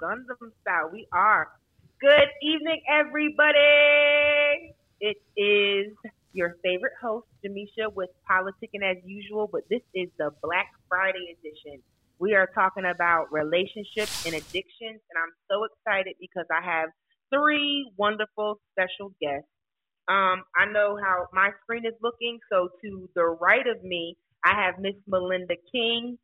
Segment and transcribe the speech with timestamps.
[0.00, 0.90] Gundam style.
[0.92, 1.48] We are.
[2.00, 4.72] Good evening, everybody.
[5.00, 5.92] It is
[6.32, 11.82] your favorite host, Jahmeesha, with Politikan as usual, but this is the Black Friday edition.
[12.18, 16.88] We are talking about relationships and addictions, and I'm so excited because I have
[17.32, 19.48] three wonderful special guests.
[20.08, 24.54] Um, I know how my screen is looking, so to the right of me, I
[24.64, 26.18] have Miss Melinda King.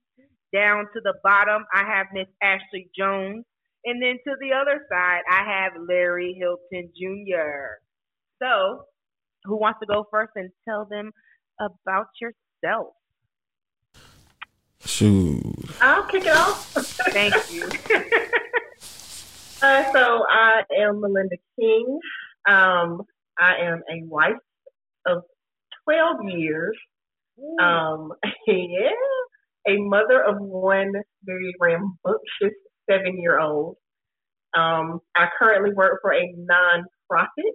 [0.53, 3.45] Down to the bottom, I have Miss Ashley Jones.
[3.87, 7.79] And then to the other side, I have Larry Hilton Jr.
[8.43, 8.83] So,
[9.45, 11.13] who wants to go first and tell them
[11.61, 12.95] about yourself?
[14.85, 15.41] Shoot.
[15.81, 16.73] I'll kick it off.
[17.13, 17.63] Thank you.
[19.63, 22.01] uh, so I am Melinda King.
[22.49, 23.03] Um,
[23.39, 24.35] I am a wife
[25.07, 25.23] of
[25.85, 26.77] 12 years.
[27.61, 28.13] Um,
[28.49, 28.91] yeah,
[29.69, 30.93] a mother of one
[31.25, 32.57] very rambunctious
[32.91, 33.77] seven year old.
[34.57, 37.53] Um, I currently work for a nonprofit.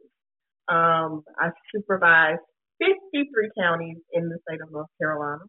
[0.70, 2.38] Um, I supervise
[2.80, 5.44] 53 counties in the state of North Carolina.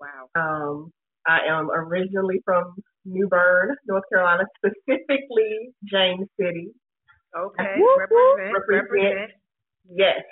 [0.00, 0.28] Wow.
[0.36, 0.92] Um,
[1.26, 6.68] I am originally from New Bern, North Carolina, specifically James City.
[7.36, 8.90] Okay, represent, represent.
[8.90, 9.30] represent.
[9.94, 10.22] Yes.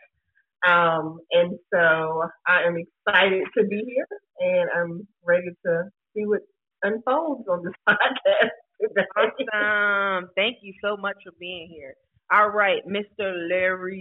[0.66, 4.06] Um, and so I am excited to be here
[4.40, 6.40] and I'm ready to see what
[6.82, 8.50] unfolds on this podcast.
[9.16, 10.30] Awesome.
[10.36, 11.94] Thank you so much for being here.
[12.32, 13.48] All right, Mr.
[13.50, 13.96] Larry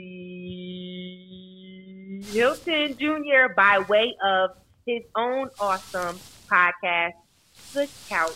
[2.31, 4.51] Hilton Jr., by way of
[4.85, 7.13] his own awesome podcast,
[7.73, 8.35] The Couch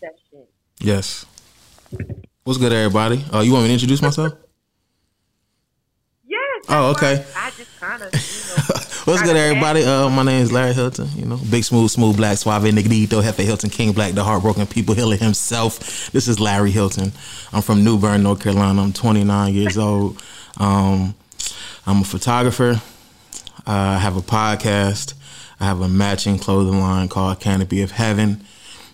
[0.00, 0.46] Session.
[0.80, 1.26] Yes.
[2.44, 3.24] What's good, everybody?
[3.32, 4.32] Uh, you want me to introduce myself?
[6.26, 6.64] yes.
[6.68, 7.24] Oh, okay.
[7.36, 8.18] I just kind of, you
[8.56, 8.80] know.
[9.04, 9.82] What's good, everybody?
[9.82, 11.08] Uh, my name is Larry Hilton.
[11.16, 14.94] You know, big, smooth, smooth, black, suave, negrito, Hefe Hilton, King Black, the heartbroken people
[14.94, 16.12] healer himself.
[16.12, 17.10] This is Larry Hilton.
[17.52, 18.80] I'm from New Bern, North Carolina.
[18.80, 20.22] I'm 29 years old.
[20.56, 21.16] Um,
[21.84, 22.80] I'm a photographer.
[23.66, 25.14] Uh, I have a podcast.
[25.58, 28.44] I have a matching clothing line called Canopy of Heaven.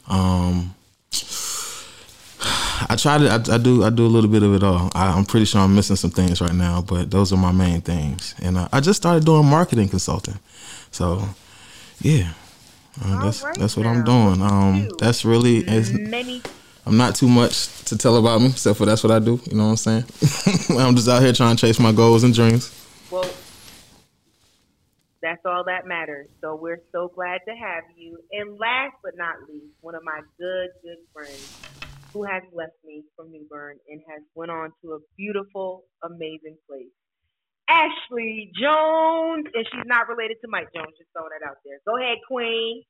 [0.08, 0.74] Um,
[2.88, 3.28] I try to.
[3.28, 3.84] I, I, do.
[3.84, 4.90] I do a little bit of it all.
[4.94, 7.80] I, am pretty sure I'm missing some things right now, but those are my main
[7.80, 8.34] things.
[8.42, 10.38] And uh, I just started doing marketing consulting.
[10.90, 11.22] So,
[12.00, 12.32] yeah,
[13.04, 13.92] uh, that's right that's what now.
[13.92, 14.42] I'm doing.
[14.42, 16.42] Um, that's really many.
[16.86, 19.40] I'm not too much to tell about me, except for that's what I do.
[19.50, 20.04] You know what I'm saying?
[20.78, 22.74] I'm just out here trying to chase my goals and dreams.
[23.10, 23.28] Well,
[25.20, 26.28] that's all that matters.
[26.40, 28.18] So we're so glad to have you.
[28.32, 31.58] And last but not least, one of my good, good friends
[32.12, 36.56] who has left me from New Bern and has went on to a beautiful, amazing
[36.68, 36.90] place.
[37.68, 40.94] Ashley Jones, and she's not related to Mike Jones.
[40.96, 41.78] Just throwing that out there.
[41.86, 42.82] Go ahead, Queen.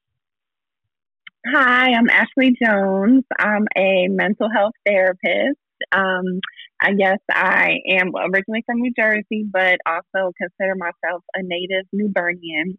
[1.47, 3.25] Hi, I'm Ashley Jones.
[3.39, 5.59] I'm a mental health therapist.
[5.93, 6.41] Um,
[6.81, 12.09] I guess I am originally from New Jersey, but also consider myself a native New
[12.09, 12.79] Bernian.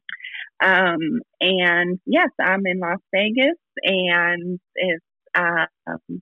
[0.62, 5.04] Um, and yes, I'm in Las Vegas, and it's
[5.36, 6.22] um,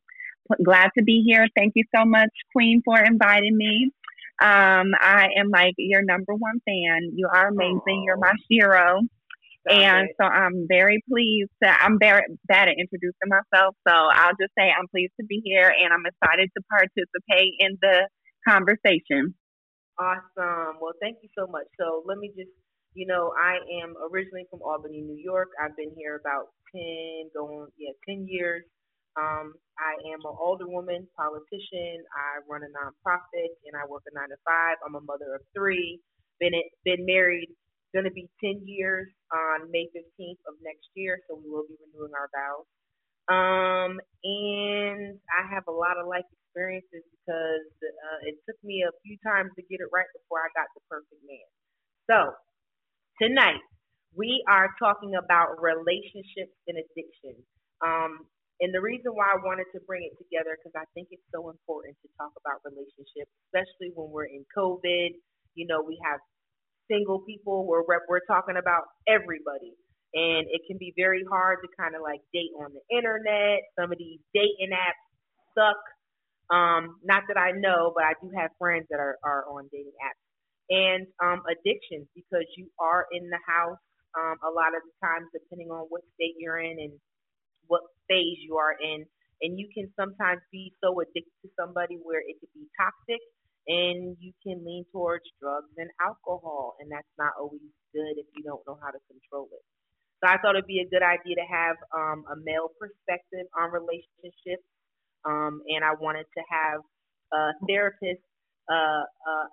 [0.63, 1.47] glad to be here.
[1.56, 3.91] Thank you so much, Queen, for inviting me.
[4.41, 7.12] Um, I am like your number one fan.
[7.16, 7.81] You are amazing.
[7.88, 8.06] Aww.
[8.06, 9.02] You're my hero.
[9.69, 13.75] And so I'm very pleased to, I'm very bad at introducing myself.
[13.88, 17.78] So I'll just say I'm pleased to be here and I'm excited to participate in
[17.81, 18.07] the
[18.47, 19.36] conversation.
[20.00, 20.80] Awesome.
[20.80, 21.66] Well, thank you so much.
[21.80, 22.52] So let me just,
[22.94, 25.50] you know, I am originally from Albany, New York.
[25.62, 28.63] I've been here about 10, going, yeah, 10 years.
[29.18, 32.06] Um, I am an older woman, politician.
[32.14, 34.78] I run a nonprofit and I work a nine to five.
[34.86, 36.00] I'm a mother of three.
[36.40, 36.54] Been,
[36.86, 37.50] been married
[37.96, 42.14] to be 10 years on May 15th of next year, so we will be renewing
[42.14, 42.68] our vows.
[43.28, 48.94] Um, and I have a lot of life experiences because uh, it took me a
[49.04, 51.50] few times to get it right before I got the perfect man.
[52.08, 52.38] So,
[53.20, 53.60] tonight
[54.16, 57.36] we are talking about relationships and addiction.
[57.84, 58.26] Um,
[58.62, 61.50] and the reason why I wanted to bring it together because I think it's so
[61.50, 65.13] important to talk about relationships, especially when we're in COVID.
[65.54, 66.19] You know, we have
[66.89, 67.68] single people.
[67.68, 69.77] We're we're talking about everybody,
[70.13, 73.62] and it can be very hard to kind of like date on the internet.
[73.77, 75.01] Some of these dating apps
[75.53, 75.81] suck.
[76.50, 79.98] Um, not that I know, but I do have friends that are are on dating
[80.01, 80.24] apps
[80.69, 83.80] and um, addictions because you are in the house
[84.18, 86.94] um, a lot of the times, depending on what state you're in and
[87.68, 89.06] what phase you are in.
[89.42, 93.22] And you can sometimes be so addicted to somebody where it could be toxic
[93.68, 97.62] and you can lean towards drugs and alcohol, and that's not always
[97.94, 99.64] good if you don't know how to control it.
[100.24, 103.72] So I thought it'd be a good idea to have um, a male perspective on
[103.72, 104.63] relationships.
[105.25, 106.81] um, and I wanted to have
[107.34, 108.22] a therapist
[108.72, 109.48] uh, uh,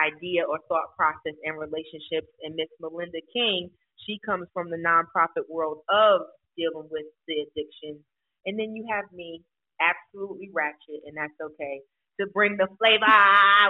[0.00, 2.28] idea or thought process and relationships.
[2.42, 3.70] And Miss Melinda King,
[4.06, 6.22] she comes from the nonprofit world of
[6.60, 8.04] dealing with the addiction.
[8.44, 9.40] And then you have me,
[9.80, 11.80] absolutely ratchet, and that's okay.
[12.20, 13.08] To bring the flavor,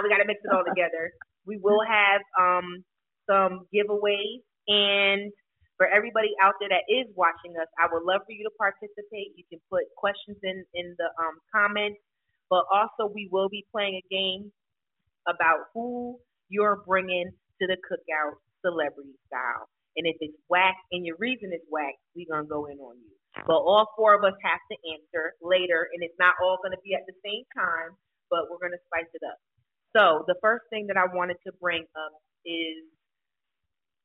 [0.03, 1.11] we got to mix it all together.
[1.43, 2.85] We will have um,
[3.25, 5.33] some giveaways, and
[5.75, 9.33] for everybody out there that is watching us, I would love for you to participate.
[9.33, 11.97] You can put questions in in the um, comments,
[12.47, 14.51] but also we will be playing a game
[15.27, 19.65] about who you're bringing to the cookout celebrity style.
[19.97, 22.95] And if it's whack and your reason is whack, we're going to go in on
[22.99, 23.11] you.
[23.47, 26.83] But all four of us have to answer later, and it's not all going to
[26.83, 27.95] be at the same time,
[28.29, 29.39] but we're going to spice it up.
[29.95, 32.13] So the first thing that I wanted to bring up
[32.45, 32.87] is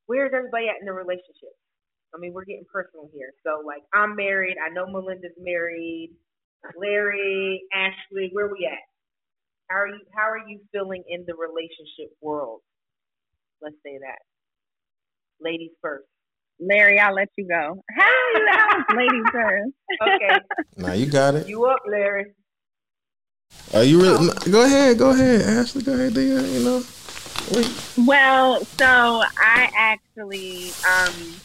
[0.06, 1.54] where's everybody at in the relationship?
[2.14, 3.34] I mean, we're getting personal here.
[3.44, 4.56] So, like, I'm married.
[4.62, 6.10] I know Melinda's married.
[6.78, 8.82] Larry, Ashley, where we at?
[9.70, 10.00] How are you?
[10.14, 12.60] How are you feeling in the relationship world?
[13.62, 14.22] Let's say that.
[15.40, 16.06] Ladies first.
[16.58, 17.82] Larry, I'll let you go.
[17.96, 19.72] Hey, ladies first.
[20.02, 20.38] Okay.
[20.76, 21.48] Now you got it.
[21.48, 22.32] You up, Larry?
[23.74, 24.28] Are you really?
[24.50, 24.98] Go ahead.
[24.98, 25.82] Go ahead, Ashley.
[25.82, 26.14] Go ahead.
[26.14, 26.82] Do you, you know?
[28.06, 31.40] Well, so I actually um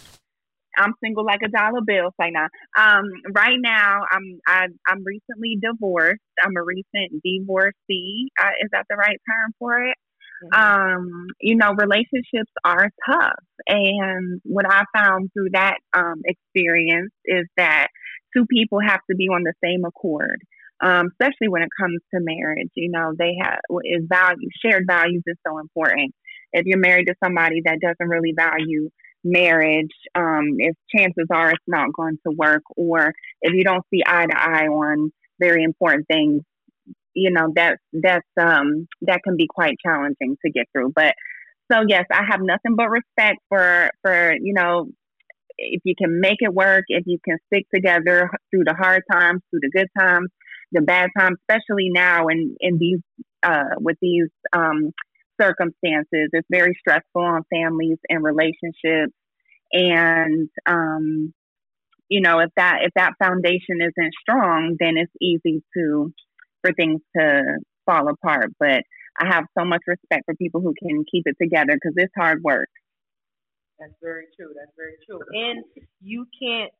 [0.78, 2.48] I'm single like a dollar bill, say now.
[2.78, 6.22] Um, right now, I'm I, I'm recently divorced.
[6.44, 8.30] I'm a recent divorcee.
[8.40, 9.98] Uh, is that the right term for it?
[10.44, 10.60] Mm-hmm.
[10.60, 17.46] Um, you know, relationships are tough, and what I found through that um, experience is
[17.58, 17.88] that
[18.36, 20.42] two people have to be on the same accord.
[20.84, 25.22] Um, especially when it comes to marriage, you know, they have is value shared values
[25.28, 26.14] is so important.
[26.54, 28.90] If you're married to somebody that doesn't really value
[29.24, 34.02] marriage, um, if chances are it's not going to work, or if you don't see
[34.06, 36.42] eye to eye on very important things,
[37.14, 40.92] you know that's that's um, that can be quite challenging to get through.
[40.96, 41.14] But
[41.72, 44.88] so yes, I have nothing but respect for for you know
[45.58, 49.42] if you can make it work, if you can stick together through the hard times,
[49.50, 50.30] through the good times,
[50.72, 53.00] the bad times, especially now in in these
[53.44, 54.92] uh, with these um,
[55.42, 56.30] circumstances.
[56.32, 59.14] It's very stressful on families and relationships.
[59.74, 61.34] And, um,
[62.10, 66.14] you know, if that, if that foundation isn't strong, then it's easy to,
[66.62, 67.42] for things to
[67.86, 68.52] fall apart.
[68.60, 68.84] But
[69.20, 72.42] I have so much respect for people who can keep it together because it's hard
[72.44, 72.70] work.
[73.80, 74.54] That's very true.
[74.56, 75.20] That's very true.
[75.34, 75.64] And
[76.02, 76.72] you can't,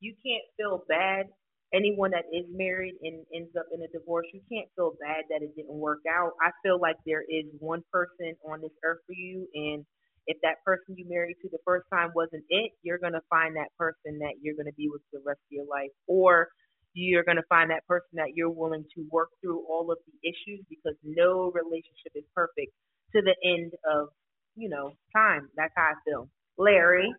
[0.00, 1.26] you can't feel bad
[1.74, 5.42] anyone that is married and ends up in a divorce, you can't feel bad that
[5.42, 6.32] it didn't work out.
[6.40, 9.84] I feel like there is one person on this earth for you, and
[10.26, 13.68] if that person you married to the first time wasn't it, you're gonna find that
[13.78, 16.48] person that you're gonna be with the rest of your life, or
[16.94, 20.64] you're gonna find that person that you're willing to work through all of the issues
[20.68, 22.72] because no relationship is perfect
[23.14, 24.08] to the end of
[24.56, 25.48] you know time.
[25.56, 26.28] That's how I feel.
[26.56, 27.12] Larry,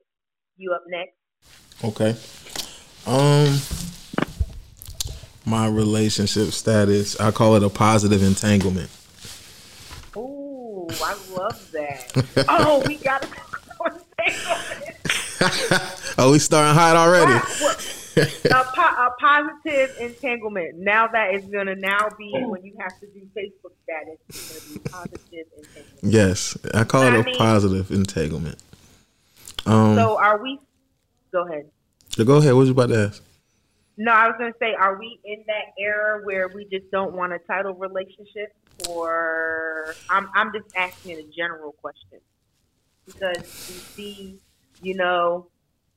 [0.58, 1.16] you up next?
[1.84, 2.16] Okay.
[3.08, 3.60] Um
[5.46, 7.20] my relationship status.
[7.20, 8.90] I call it a positive entanglement.
[10.16, 12.46] Ooh, I love that.
[12.50, 13.30] oh, we got to
[16.18, 17.40] oh, we starting hot already.
[18.46, 20.78] a, po- a, positive entanglement.
[20.78, 24.20] Now that is gonna now be when you have to do Facebook status.
[24.30, 26.00] It's gonna be positive entanglement.
[26.04, 28.58] Yes, I call it I a mean, positive entanglement.
[29.66, 30.60] Um, so are we?
[31.32, 31.70] Go ahead.
[32.18, 32.54] Go ahead.
[32.54, 33.24] What was you about to ask?
[34.02, 37.14] No, I was going to say, are we in that era where we just don't
[37.14, 38.56] want a title relationship,
[38.90, 42.20] or I'm I'm just asking a general question
[43.06, 44.40] because we see,
[44.82, 45.48] you know,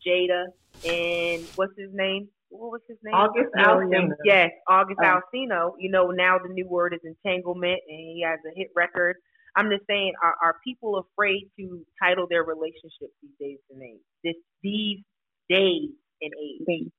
[0.06, 0.46] Jada
[0.84, 2.28] and what's his name?
[2.50, 3.14] What was his name?
[3.14, 4.14] August Alsina.
[4.24, 5.20] Yes, August oh.
[5.34, 5.70] Alsina.
[5.78, 9.16] You know, now the new word is entanglement, and he has a hit record.
[9.56, 14.00] I'm just saying, are, are people afraid to title their relationships these days and age?
[14.24, 15.00] This these
[15.48, 15.90] days
[16.20, 16.32] and
[16.68, 16.92] age.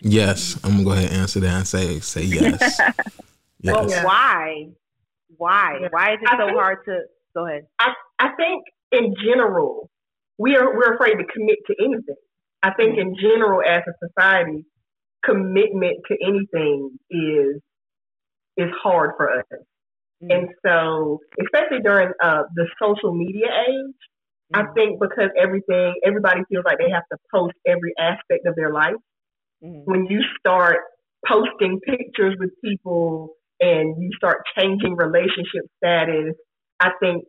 [0.00, 2.60] Yes, I'm gonna go ahead and answer that and say say yes.
[3.60, 3.74] yes.
[3.74, 4.68] Well, why?
[5.36, 5.78] Why?
[5.90, 7.00] Why is it I so think, hard to
[7.34, 7.66] go ahead?
[7.78, 9.90] I, I think in general,
[10.42, 12.20] we are we're afraid to commit to anything.
[12.62, 14.64] I think in general as a society,
[15.24, 17.62] commitment to anything is
[18.56, 19.46] is hard for us.
[19.52, 20.30] Mm-hmm.
[20.30, 24.00] And so, especially during uh, the social media age,
[24.52, 24.60] mm-hmm.
[24.60, 28.72] I think because everything, everybody feels like they have to post every aspect of their
[28.72, 28.98] life
[29.64, 29.90] mm-hmm.
[29.90, 30.78] when you start
[31.26, 36.34] posting pictures with people and you start changing relationship status,
[36.80, 37.24] I think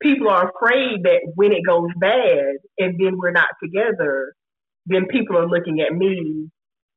[0.00, 4.34] people are afraid that when it goes bad and then we're not together,
[4.86, 6.48] then people are looking at me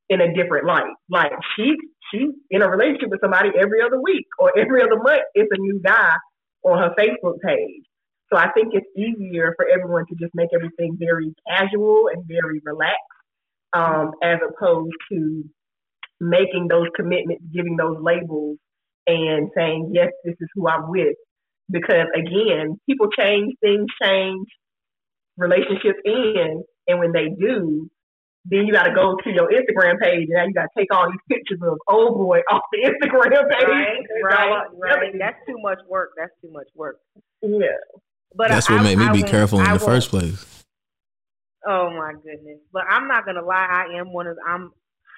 [0.10, 0.94] in a different light.
[1.10, 1.76] Like she
[2.12, 5.24] she's in a relationship with somebody every other week or every other month.
[5.34, 6.14] It's a new guy
[6.64, 7.84] on her Facebook page.
[8.32, 12.62] So I think it's easier for everyone to just make everything very casual and very
[12.64, 12.98] relaxed,
[13.74, 15.44] um, as opposed to
[16.20, 18.58] making those commitments, giving those labels,
[19.06, 21.16] and saying yes, this is who I'm with.
[21.70, 24.48] Because again, people change, things change,
[25.38, 27.90] relationships end, and when they do,
[28.46, 30.94] then you got to go to your Instagram page, and now you got to take
[30.94, 33.68] all these pictures of old boy off the Instagram page.
[33.68, 35.14] Right, right, right.
[35.18, 36.12] That's too much work.
[36.18, 36.98] That's too much work.
[37.42, 37.68] Yeah.
[38.36, 40.64] But that's I, what made me I be careful in I the first place.
[41.66, 42.60] Oh my goodness!
[42.74, 43.68] But I'm not gonna lie.
[43.70, 44.72] I am one of I'm.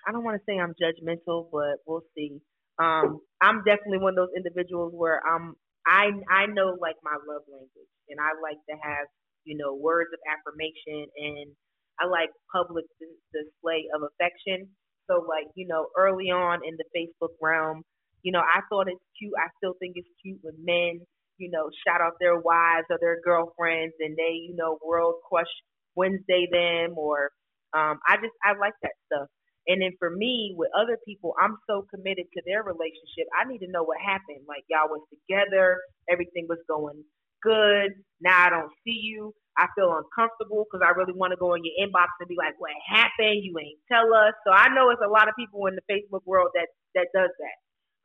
[0.08, 2.40] I don't want to say I'm judgmental, but we'll see.
[2.78, 5.56] Um, I'm definitely one of those individuals where I'm.
[5.88, 9.08] I I know like my love language, and I like to have
[9.46, 11.52] you know words of affirmation, and
[12.00, 12.86] I like public
[13.34, 14.70] display of affection.
[15.10, 17.84] So like you know early on in the Facebook realm,
[18.24, 19.34] you know I thought it's cute.
[19.38, 21.02] I still think it's cute when men
[21.38, 25.52] you know, shout out their wives or their girlfriends and they, you know, world crush
[25.96, 27.32] Wednesday them or
[27.74, 29.28] um I just I like that stuff.
[29.68, 33.26] And then for me, with other people, I'm so committed to their relationship.
[33.34, 34.46] I need to know what happened.
[34.48, 35.78] Like y'all was together,
[36.10, 37.04] everything was going
[37.44, 37.94] good.
[38.22, 39.34] Now I don't see you.
[39.58, 42.56] I feel uncomfortable because I really want to go in your inbox and be like,
[42.60, 43.44] "What happened?
[43.44, 46.24] You ain't tell us." So I know it's a lot of people in the Facebook
[46.26, 47.58] world that that does that.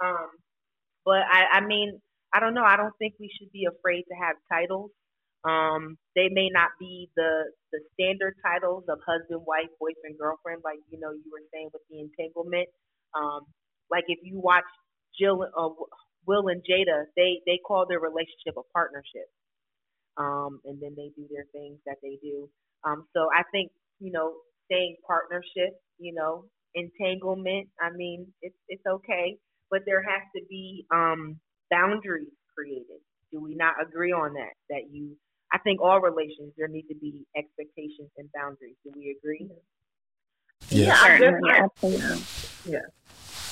[0.06, 0.30] Um,
[1.04, 2.00] but I, I mean,
[2.34, 2.64] I don't know.
[2.64, 4.90] I don't think we should be afraid to have titles.
[5.44, 10.80] Um, they may not be the the standard titles of husband, wife, boyfriend, girlfriend, like
[10.90, 12.68] you know you were saying with the entanglement.
[13.14, 13.46] Um,
[13.90, 14.68] like if you watch
[15.18, 15.70] Jill, uh,
[16.26, 19.28] Will and Jada, they they call their relationship a partnership,
[20.16, 22.48] um, and then they do their things that they do.
[22.84, 23.70] Um, so I think
[24.00, 24.34] you know
[24.70, 26.44] saying partnership, you know,
[26.74, 27.68] entanglement.
[27.80, 29.36] I mean, it's it's okay,
[29.70, 33.00] but there has to be um, boundaries created.
[33.32, 34.54] Do we not agree on that?
[34.70, 35.16] That you,
[35.52, 38.76] I think all relations there need to be expectations and boundaries.
[38.84, 39.48] Do we agree?
[40.68, 42.22] Yeah, yeah, I absolutely.
[42.66, 42.78] Yeah,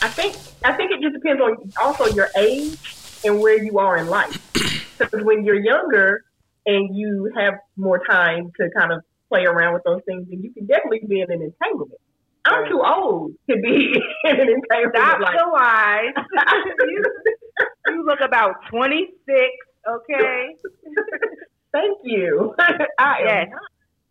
[0.02, 2.78] I think I think it just depends on also your age
[3.24, 4.36] and where you are in life.
[4.98, 6.24] Because when you're younger
[6.66, 10.52] and you have more time to kind of play around with those things, then you
[10.52, 12.00] can definitely be in an entanglement.
[12.44, 13.92] I'm too old to be
[14.24, 14.96] in an entanglement.
[14.96, 16.14] Stop like, the lies.
[17.86, 19.14] you look about 26,
[19.88, 20.56] okay?
[21.72, 22.54] Thank you.
[22.98, 23.48] I yes.
[23.50, 23.60] Not,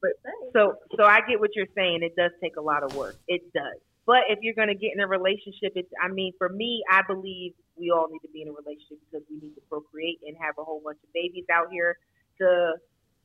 [0.01, 0.11] but
[0.53, 2.03] so, so I get what you're saying.
[2.03, 3.15] It does take a lot of work.
[3.27, 3.77] It does.
[4.05, 7.01] But if you're going to get in a relationship, it's, I mean, for me, I
[7.05, 10.35] believe we all need to be in a relationship because we need to procreate and
[10.39, 11.97] have a whole bunch of babies out here
[12.39, 12.75] to,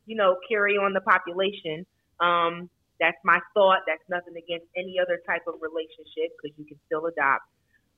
[0.07, 1.87] you know, carry on the population.
[2.19, 3.81] Um, that's my thought.
[3.87, 7.45] That's nothing against any other type of relationship because you can still adopt.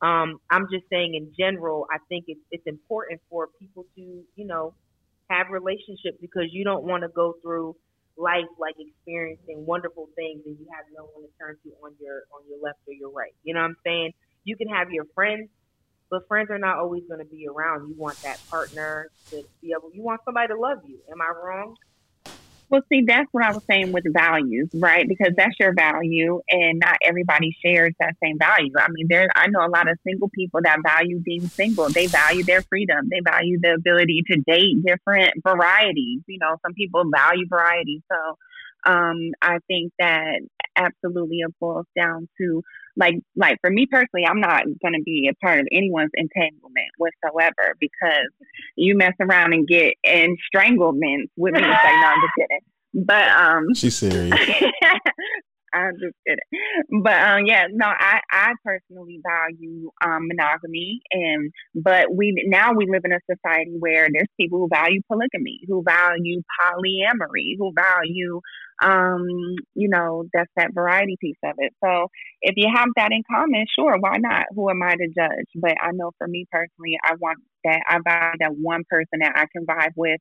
[0.03, 4.01] Um, I'm just saying in general, I think it's it's important for people to,
[4.37, 4.75] you know,
[5.35, 7.77] have relationships because you don't want to go through
[8.17, 12.23] life like experiencing wonderful things and you have no one to turn to on your
[12.31, 13.35] on your left or your right.
[13.43, 14.13] You know what I'm saying?
[14.45, 15.49] You can have your friends,
[16.11, 17.89] but friends are not always going to be around.
[17.89, 19.91] You want that partner to be able.
[19.93, 21.01] You want somebody to love you.
[21.11, 21.75] Am I wrong?
[22.75, 25.07] Well, see, that's what I was saying with values, right?
[25.09, 28.73] Because that's your value, and not everybody shares that same value.
[28.77, 31.89] I mean, there, I know a lot of single people that value being single.
[31.89, 33.09] They value their freedom.
[33.09, 36.23] They value the ability to date different varieties.
[36.27, 38.03] You know, some people value variety.
[38.11, 40.41] So, um, I think that
[40.75, 42.65] absolutely it boils down to
[42.97, 47.77] like like for me personally, I'm not gonna be a part of anyone's entanglement whatsoever
[47.81, 48.29] because
[48.77, 51.61] you mess around and get in stranglements with me.
[51.61, 53.05] like, no, I'm just kidding.
[53.07, 54.33] But um, she's serious.
[55.75, 57.03] I'm just kidding.
[57.03, 62.87] But um, yeah, no, I, I personally value um, monogamy, and but we now we
[62.89, 68.41] live in a society where there's people who value polygamy, who value polyamory, who value
[68.83, 69.27] um,
[69.75, 71.73] you know, that's that variety piece of it.
[71.83, 72.09] So
[72.43, 74.47] if you have that in common, sure, why not?
[74.55, 75.47] Who am I to judge?
[75.55, 79.33] But I know for me personally, I want that I value that one person that
[79.37, 80.21] I can vibe with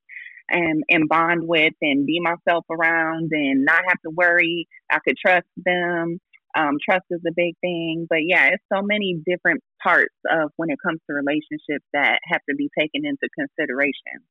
[0.50, 4.68] and, and bond with and be myself around and not have to worry.
[4.92, 6.20] I could trust them.
[6.56, 8.06] Um, trust is a big thing.
[8.08, 12.42] But yeah, it's so many different parts of when it comes to relationships that have
[12.50, 14.22] to be taken into consideration.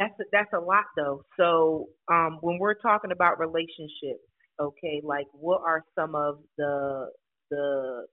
[0.00, 1.24] That's a, that's a lot though.
[1.40, 4.24] So um, when we're talking about relationships,
[4.60, 7.10] okay, like what are some of the
[7.50, 8.06] the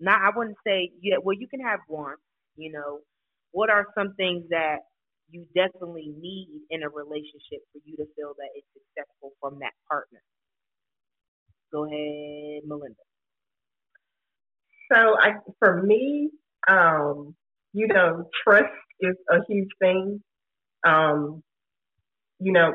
[0.00, 2.16] not I wouldn't say yeah, well you can have one,
[2.56, 3.00] you know.
[3.52, 4.78] What are some things that
[5.30, 9.72] you definitely need in a relationship for you to feel that it's successful from that
[9.90, 10.20] partner.
[11.72, 12.96] Go ahead, Melinda.
[14.92, 16.30] So I, for me,
[16.68, 17.34] um,
[17.72, 20.22] you know, trust is a huge thing.
[20.84, 21.42] Um,
[22.38, 22.72] you know,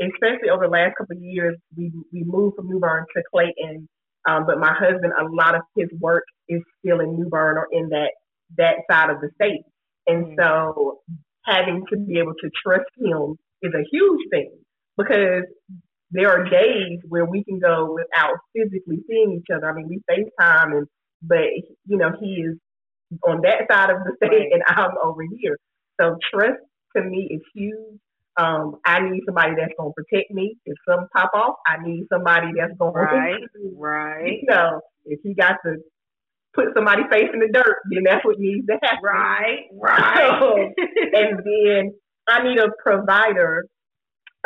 [0.00, 3.88] especially over the last couple of years, we we moved from New Bern to Clayton.
[4.28, 7.68] Um, but my husband, a lot of his work is still in New Bern or
[7.72, 8.10] in that
[8.56, 9.62] that side of the state,
[10.06, 10.34] and mm-hmm.
[10.40, 11.00] so
[11.44, 14.50] having to be able to trust him is a huge thing
[14.96, 15.44] because
[16.10, 19.68] there are days where we can go without physically seeing each other.
[19.68, 20.86] I mean, we FaceTime and
[21.22, 21.48] but
[21.86, 22.56] you know, he is
[23.26, 24.52] on that side of the state right.
[24.52, 25.56] and I'm over here.
[26.00, 26.60] So trust
[26.96, 28.00] to me is huge.
[28.38, 30.56] Um, I need somebody that's gonna protect me.
[30.64, 33.40] If something pop off, I need somebody that's gonna right,
[33.74, 34.32] right.
[34.40, 35.76] You know, if he got to
[36.54, 38.98] put somebody face in the dirt, then that's what needs to happen.
[39.02, 40.70] Right, right.
[41.14, 41.92] and then
[42.28, 43.66] I need a provider.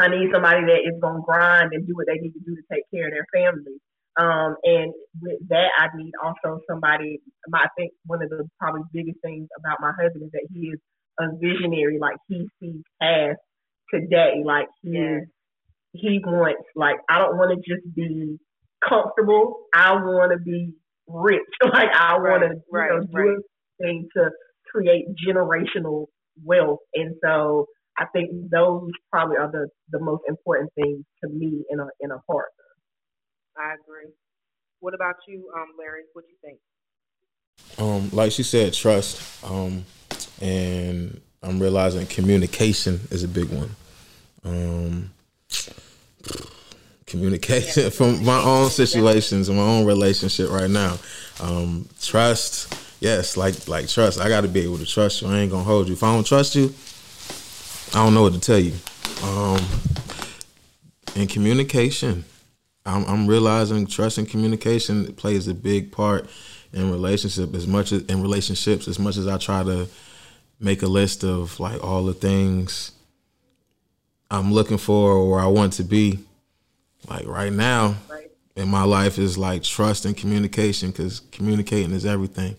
[0.00, 2.62] I need somebody that is gonna grind and do what they need to do to
[2.72, 3.76] take care of their family.
[4.16, 7.20] Um, and with that, I need also somebody.
[7.52, 10.80] I think one of the probably biggest things about my husband is that he is
[11.18, 11.98] a visionary.
[12.00, 13.38] Like he sees past
[13.92, 14.42] today.
[14.44, 15.22] Like he yes.
[15.92, 16.62] he wants.
[16.74, 18.38] Like I don't want to just be
[18.86, 19.66] comfortable.
[19.74, 20.72] I want to be
[21.08, 21.42] rich.
[21.64, 23.36] Like I want to right, you know, right.
[23.36, 23.42] do
[23.80, 24.30] thing to
[24.70, 26.06] create generational
[26.44, 26.78] wealth.
[26.94, 27.66] And so
[27.98, 32.10] I think those probably are the, the most important things to me in a in
[32.10, 32.50] a partner.
[33.56, 34.12] I agree.
[34.80, 36.02] What about you, um, Larry?
[36.12, 36.58] What do you think?
[37.78, 39.44] Um, like she said, trust.
[39.44, 39.84] Um,
[40.42, 43.70] and I'm realizing communication is a big one.
[44.44, 45.10] Um,
[47.06, 50.98] communication from my own situations and my own relationship right now.
[51.40, 54.20] Um, trust, yes, like like trust.
[54.20, 55.28] I got to be able to trust you.
[55.28, 55.94] I ain't gonna hold you.
[55.94, 56.74] If I don't trust you,
[57.94, 58.74] I don't know what to tell you.
[59.22, 59.60] Um,
[61.14, 62.24] and communication,
[62.84, 66.28] I'm, I'm realizing trust and communication plays a big part
[66.72, 69.86] in relationship as much as in relationships as much as I try to
[70.62, 72.92] make a list of like all the things
[74.30, 76.20] I'm looking for or I want to be
[77.08, 78.30] like right now right.
[78.56, 82.56] in my life is like trust and communication because communicating is everything.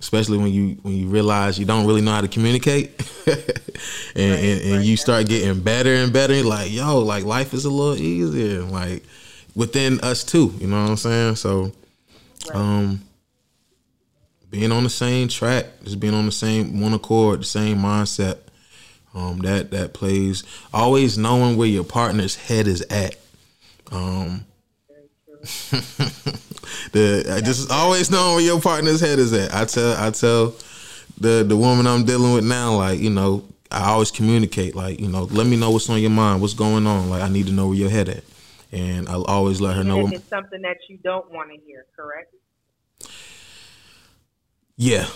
[0.00, 2.90] Especially when you when you realize you don't really know how to communicate,
[3.26, 3.46] and, right,
[4.16, 6.40] and, and right, you start getting better and better.
[6.44, 8.62] Like yo, like life is a little easier.
[8.62, 9.02] Like
[9.56, 10.54] within us too.
[10.58, 11.34] You know what I'm saying?
[11.34, 11.72] So,
[12.54, 13.00] um,
[14.50, 18.38] being on the same track, just being on the same one accord, the same mindset.
[19.14, 23.16] Um, that that plays always knowing where your partner's head is at.
[23.90, 24.44] Um,
[26.92, 29.54] the just always knowing where your partner's head is at.
[29.54, 30.54] I tell I tell
[31.18, 35.08] the the woman I'm dealing with now, like you know, I always communicate, like you
[35.08, 37.10] know, let me know what's on your mind, what's going on.
[37.10, 38.24] Like I need to know where your head at,
[38.72, 40.06] and I'll always let her know.
[40.08, 42.34] It's something that you don't want to hear, correct?
[44.78, 45.06] Yeah.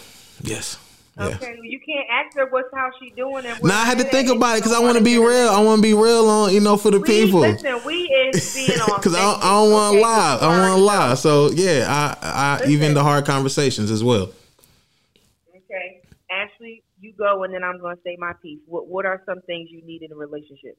[0.42, 0.76] Yes.
[1.18, 3.44] Okay, well, you can't ask her what's how she doing.
[3.44, 5.48] And now I had to think about it because I want to be real.
[5.48, 7.40] I want to be real on you know for the we, people.
[7.40, 10.38] Listen, we is being on because I, I, don't want to okay, lie.
[10.40, 11.14] I want to lie.
[11.14, 14.30] So yeah, I, I even the hard conversations as well.
[15.54, 18.60] Okay, Ashley, you go, and then I'm going to say my piece.
[18.66, 20.78] What What are some things you need in a relationship?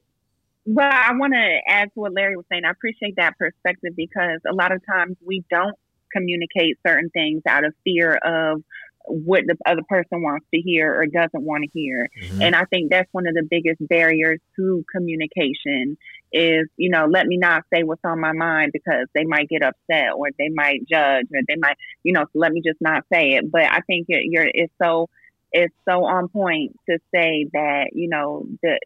[0.66, 2.64] Well, I want to add to what Larry was saying.
[2.64, 5.76] I appreciate that perspective because a lot of times we don't
[6.14, 8.62] communicate certain things out of fear of
[9.06, 12.08] what the other person wants to hear or doesn't want to hear.
[12.22, 12.42] Mm-hmm.
[12.42, 15.96] And I think that's one of the biggest barriers to communication
[16.32, 19.62] is, you know, let me not say what's on my mind because they might get
[19.62, 23.04] upset or they might judge or they might, you know, so let me just not
[23.12, 23.50] say it.
[23.50, 25.08] But I think you're, it's so,
[25.52, 28.78] it's so on point to say that, you know, the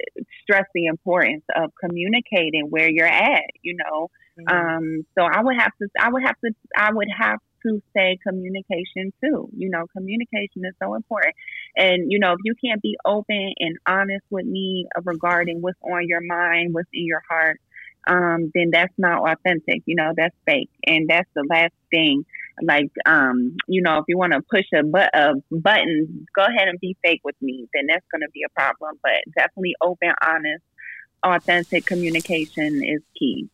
[0.43, 4.09] stress the importance of communicating where you're at, you know.
[4.39, 4.77] Mm-hmm.
[4.77, 8.19] Um, so I would have to, I would have to, I would have to say
[8.27, 9.49] communication too.
[9.57, 11.35] You know, communication is so important.
[11.77, 16.07] And, you know, if you can't be open and honest with me regarding what's on
[16.07, 17.61] your mind, what's in your heart,
[18.07, 19.83] um, then that's not authentic.
[19.87, 20.71] You know, that's fake.
[20.87, 22.25] And that's the last thing.
[22.63, 26.69] Like, um, you know, if you want to push a, but- a button, go ahead
[26.69, 27.69] and be fake with me.
[27.75, 28.99] Then that's going to be a problem.
[29.03, 30.65] But definitely open, honest,
[31.23, 33.49] authentic communication is key.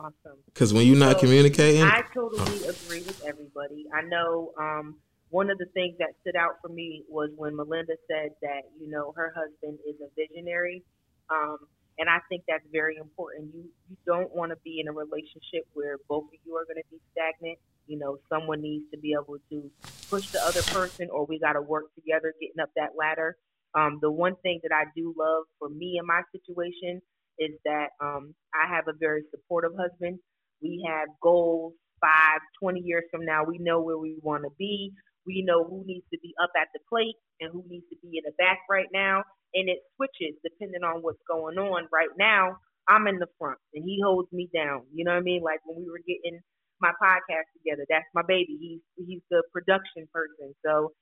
[0.00, 0.38] Awesome.
[0.46, 3.86] Because when you're not so communicating, I totally agree with everybody.
[3.92, 4.96] I know um,
[5.30, 8.88] one of the things that stood out for me was when Melinda said that you
[8.88, 10.84] know her husband is a visionary,
[11.30, 11.58] um,
[11.98, 13.50] and I think that's very important.
[13.52, 16.76] You you don't want to be in a relationship where both of you are going
[16.76, 17.58] to be stagnant.
[17.88, 19.70] You know, someone needs to be able to
[20.08, 23.36] push the other person, or we got to work together getting up that ladder.
[23.74, 27.02] Um, the one thing that I do love for me in my situation
[27.38, 30.18] is that um, I have a very supportive husband.
[30.62, 34.92] We have goals five, twenty years from now, we know where we want to be.
[35.26, 38.18] We know who needs to be up at the plate and who needs to be
[38.18, 39.22] in the back right now.
[39.54, 41.88] And it switches depending on what's going on.
[41.92, 42.56] Right now,
[42.88, 44.82] I'm in the front and he holds me down.
[44.92, 45.42] You know what I mean?
[45.42, 46.40] Like when we were getting
[46.80, 48.56] my podcast together, that's my baby.
[48.60, 50.54] He's he's the production person.
[50.64, 50.92] So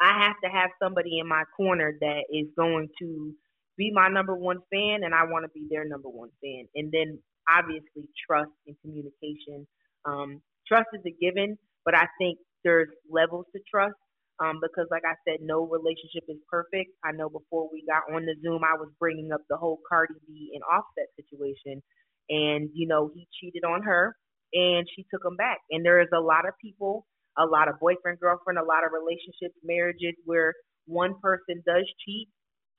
[0.00, 3.32] I have to have somebody in my corner that is going to
[3.80, 6.68] be my number one fan and I want to be their number one fan.
[6.76, 9.66] And then obviously trust and communication.
[10.04, 13.96] Um, trust is a given, but I think there's levels to trust
[14.38, 16.92] um, because, like I said, no relationship is perfect.
[17.04, 20.14] I know before we got on the Zoom, I was bringing up the whole Cardi
[20.28, 21.82] B and Offset situation,
[22.28, 24.16] and you know he cheated on her,
[24.52, 25.58] and she took him back.
[25.70, 27.06] And there is a lot of people,
[27.38, 30.54] a lot of boyfriend girlfriend, a lot of relationships, marriages where
[30.86, 32.28] one person does cheat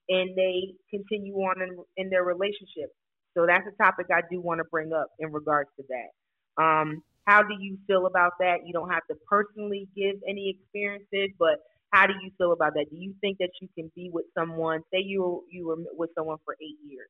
[0.08, 2.90] and they continue on in, in their relationship.
[3.34, 6.62] So that's a topic I do want to bring up in regards to that.
[6.62, 8.66] Um, how do you feel about that?
[8.66, 11.60] You don't have to personally give any experiences, but
[11.90, 12.86] how do you feel about that?
[12.90, 14.80] Do you think that you can be with someone?
[14.92, 17.08] Say you you were with someone for eight years,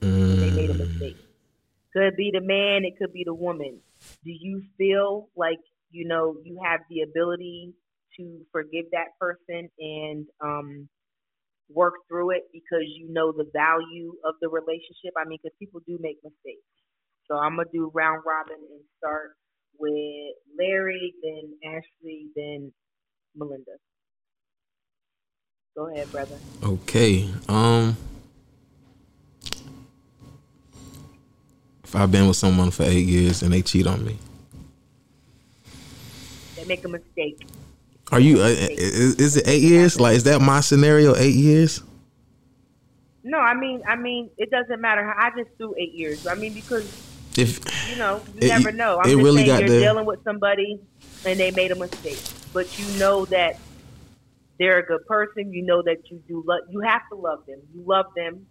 [0.00, 0.36] mm.
[0.40, 1.16] they made a mistake.
[1.92, 3.78] Could be the man, it could be the woman.
[4.24, 5.60] Do you feel like
[5.90, 7.72] you know you have the ability
[8.18, 10.88] to forgive that person and um,
[11.68, 15.14] work through it because you know the value of the relationship?
[15.16, 16.62] I mean, because people do make mistakes.
[17.28, 19.32] So I'm gonna do round robin and start
[19.78, 22.72] with Larry, then Ashley, then
[23.34, 23.76] Melinda.
[25.76, 26.38] Go ahead, brother.
[26.62, 27.28] Okay.
[27.48, 27.96] Um
[31.84, 34.18] if I've been with someone for eight years and they cheat on me.
[36.56, 37.46] They make a mistake.
[38.12, 38.40] Are you?
[38.40, 39.98] Uh, is, is, it eight years?
[39.98, 41.16] Like, is that my scenario?
[41.16, 41.82] Eight years?
[43.24, 45.12] No, I mean, I mean, it doesn't matter.
[45.18, 46.26] I just do eight years.
[46.26, 46.84] I mean, because
[47.36, 47.58] if
[47.90, 48.98] you know, you it, never know.
[48.98, 50.78] I'm just really saying you're the, dealing with somebody
[51.24, 52.20] and they made a mistake,
[52.52, 53.58] but you know that
[54.60, 55.52] they're a good person.
[55.52, 56.60] You know that you do love.
[56.70, 57.58] You have to love them.
[57.74, 58.46] You love them,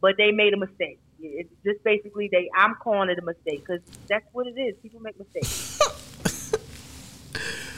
[0.00, 1.00] but they made a mistake.
[1.20, 2.48] It's just basically they.
[2.56, 4.76] I'm calling it a mistake because that's what it is.
[4.80, 5.80] People make mistakes.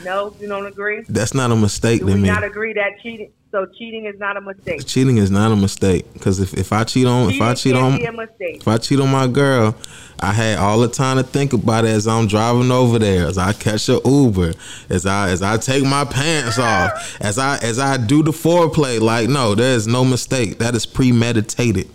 [0.04, 1.04] no, you don't agree.
[1.08, 2.00] That's not a mistake.
[2.00, 3.32] Do we not agree that cheating?
[3.50, 4.86] So cheating is not a mistake.
[4.86, 7.74] Cheating is not a mistake because if, if I cheat on cheating if I cheat
[7.74, 9.74] on if I cheat on my girl,
[10.20, 13.38] I had all the time to think about it as I'm driving over there, as
[13.38, 14.52] I catch a Uber,
[14.88, 19.00] as I as I take my pants off, as I as I do the foreplay.
[19.00, 20.58] Like no, there is no mistake.
[20.58, 21.88] That is premeditated.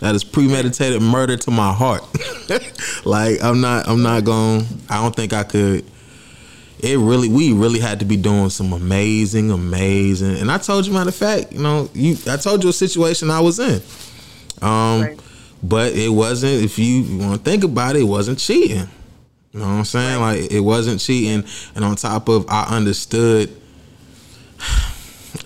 [0.00, 2.02] That is premeditated murder to my heart.
[3.04, 4.66] like I'm not I'm not going.
[4.88, 5.84] I don't think I could
[6.82, 10.38] it really we really had to be doing some amazing, amazing.
[10.38, 13.30] And I told you, matter of fact, you know, you I told you a situation
[13.30, 13.82] I was in.
[14.62, 15.20] Um, right.
[15.62, 16.62] but it wasn't.
[16.62, 18.88] If you, want to think about it, it wasn't cheating.
[19.52, 20.20] You know what I'm saying?
[20.20, 20.42] Right.
[20.42, 21.44] Like it wasn't cheating.
[21.74, 23.54] And on top of, I understood.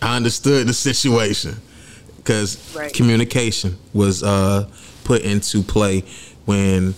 [0.02, 1.56] I understood the situation
[2.16, 2.92] because right.
[2.92, 4.68] communication was uh,
[5.04, 6.04] put into play
[6.46, 6.94] when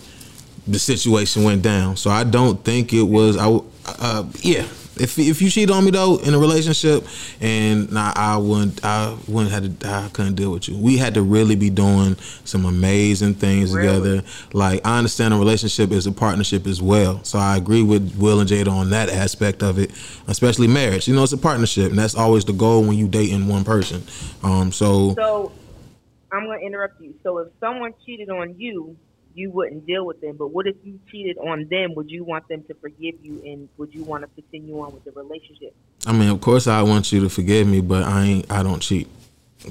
[0.67, 1.97] the situation went down.
[1.97, 3.37] So I don't think it was.
[3.37, 4.67] I uh, yeah.
[4.99, 7.05] If if you cheat on me though in a relationship,
[7.39, 10.75] and nah, I wouldn't I wouldn't have to I couldn't deal with you.
[10.75, 13.87] We had to really be doing some amazing things really?
[13.87, 14.27] together.
[14.53, 17.23] Like I understand a relationship is a partnership as well.
[17.23, 19.91] So I agree with Will and Jada on that aspect of it,
[20.27, 21.07] especially marriage.
[21.07, 24.01] You know, it's a partnership, and that's always the goal when you dating one person.
[24.41, 25.51] Um, so so
[26.31, 27.13] I'm gonna interrupt you.
[27.23, 28.97] So if someone cheated on you,
[29.37, 30.35] you wouldn't deal with them.
[30.37, 31.93] But what if you cheated on them?
[31.95, 35.05] Would you want them to forgive you, and would you want to continue on with
[35.05, 35.75] the relationship?
[36.05, 38.51] I mean, of course, I want you to forgive me, but I ain't.
[38.51, 39.07] I don't cheat,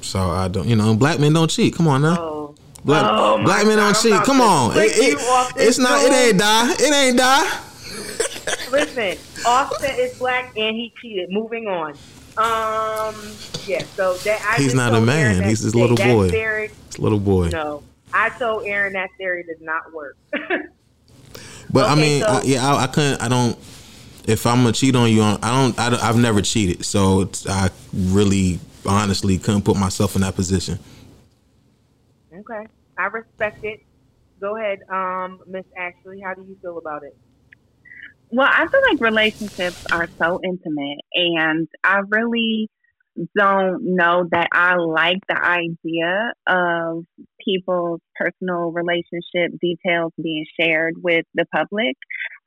[0.03, 0.69] so I don't.
[0.69, 1.75] You know, black men don't cheat.
[1.75, 2.17] Come on now.
[2.19, 2.55] Oh.
[2.85, 4.15] Black, oh black men don't cheat.
[4.23, 5.19] Come on, it, it,
[5.57, 6.05] it's not.
[6.05, 6.73] It ain't die.
[6.79, 7.61] It ain't die.
[8.71, 11.31] Listen, Austin is black and he cheated.
[11.31, 11.91] Moving on.
[12.39, 13.15] Um,
[13.67, 13.83] yeah.
[13.97, 15.43] So that I he's not a man.
[15.43, 16.29] He's this little boy.
[16.29, 17.49] This little boy.
[17.49, 20.17] No, I told Aaron that theory does not work.
[20.31, 23.21] but okay, I mean, so, I, yeah, I, I, couldn't.
[23.21, 23.59] I don't.
[24.27, 25.79] If I'm gonna cheat on you, I don't.
[25.79, 30.79] I, have never cheated, so I really, honestly, couldn't put myself in that position.
[32.33, 32.67] Okay,
[32.99, 33.81] I respect it.
[34.41, 36.21] Go ahead, um, Miss Ashley.
[36.21, 37.17] How do you feel about it?
[38.31, 42.69] Well, I feel like relationships are so intimate, and I really
[43.37, 47.05] don't know that I like the idea of
[47.47, 51.97] people's personal relationship details being shared with the public.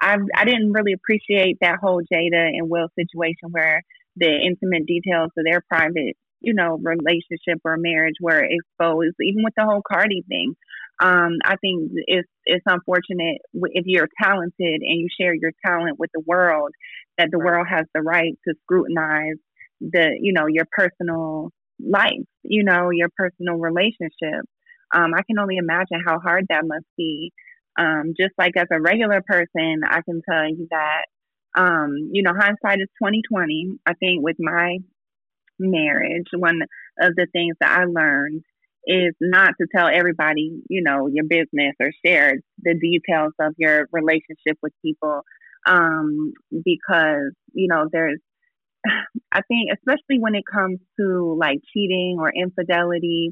[0.02, 3.82] I I didn't really appreciate that whole Jada and Will situation where
[4.16, 9.54] the intimate details of their private, you know, relationship or marriage were exposed, even with
[9.58, 10.56] the whole Cardi thing.
[11.02, 16.10] Um, I think it's it's unfortunate if you're talented and you share your talent with
[16.14, 16.72] the world
[17.18, 19.38] that the world has the right to scrutinize
[19.80, 24.46] the you know your personal life, you know your personal relationship.
[24.94, 27.32] Um, I can only imagine how hard that must be.
[27.78, 31.06] Um, just like as a regular person, I can tell you that
[31.58, 33.80] um, you know hindsight is twenty twenty.
[33.86, 34.78] I think with my
[35.60, 36.62] marriage, one
[37.02, 38.44] of the things that I learned
[38.86, 43.88] is not to tell everybody, you know, your business or share the details of your
[43.92, 45.22] relationship with people.
[45.68, 48.20] Um, because, you know, there's,
[49.32, 53.32] I think, especially when it comes to like cheating or infidelity,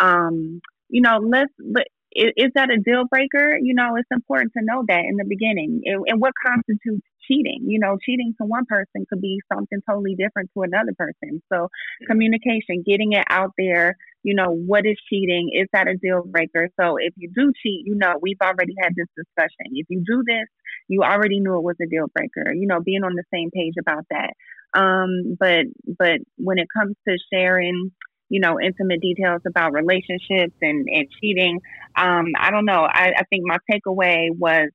[0.00, 0.60] um,
[0.92, 3.56] you know, let's, let, is, is, that a deal breaker?
[3.60, 5.80] You know, it's important to know that in the beginning.
[5.86, 7.64] And, and what constitutes cheating?
[7.64, 11.42] You know, cheating to one person could be something totally different to another person.
[11.50, 11.68] So,
[12.06, 15.50] communication, getting it out there, you know, what is cheating?
[15.54, 16.68] Is that a deal breaker?
[16.78, 19.72] So, if you do cheat, you know, we've already had this discussion.
[19.72, 20.48] If you do this,
[20.88, 23.74] you already knew it was a deal breaker, you know, being on the same page
[23.80, 24.34] about that.
[24.74, 27.92] Um, but, but when it comes to sharing,
[28.32, 31.60] you know, intimate details about relationships and, and cheating.
[31.94, 32.88] Um, I don't know.
[32.88, 34.70] I, I think my takeaway was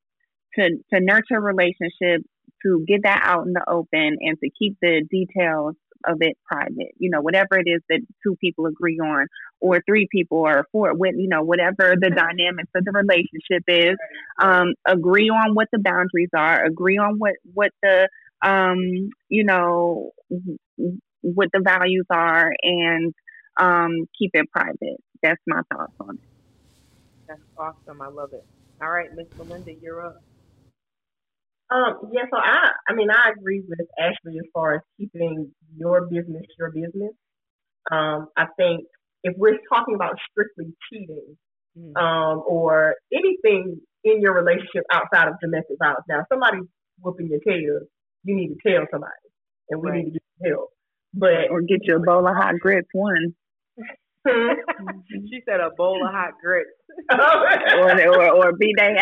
[0.54, 2.24] to, to nurture relationships,
[2.62, 5.74] to get that out in the open and to keep the details
[6.06, 6.94] of it private.
[7.00, 9.26] You know, whatever it is that two people agree on,
[9.60, 13.98] or three people, or four, with you know, whatever the dynamics of the relationship is,
[14.40, 18.08] um, agree on what the boundaries are, agree on what what the
[18.46, 20.12] um, you know,
[21.22, 23.16] what the values are, and
[23.60, 24.98] um, keep it private.
[25.22, 26.22] That's my thoughts on it.
[27.28, 28.02] That's awesome.
[28.02, 28.46] I love it.
[28.82, 30.22] All right, Miss Melinda, you're up.
[31.70, 36.06] Um, yeah, so I, I mean, I agree with Ashley as far as keeping your
[36.06, 37.12] business your business.
[37.92, 38.86] Um, I think
[39.24, 41.38] if we're talking about strictly cheating,
[41.78, 41.98] mm-hmm.
[41.98, 46.68] um, or anything in your relationship outside of domestic violence, now somebody's
[47.02, 47.80] whooping your tail,
[48.24, 49.12] you need to tell somebody,
[49.70, 50.06] and we right.
[50.06, 50.70] need to get help.
[51.14, 53.34] But or get your bowl of hot grits one.
[54.28, 56.70] She said a bowl of hot grits.
[57.12, 58.96] or, or or be they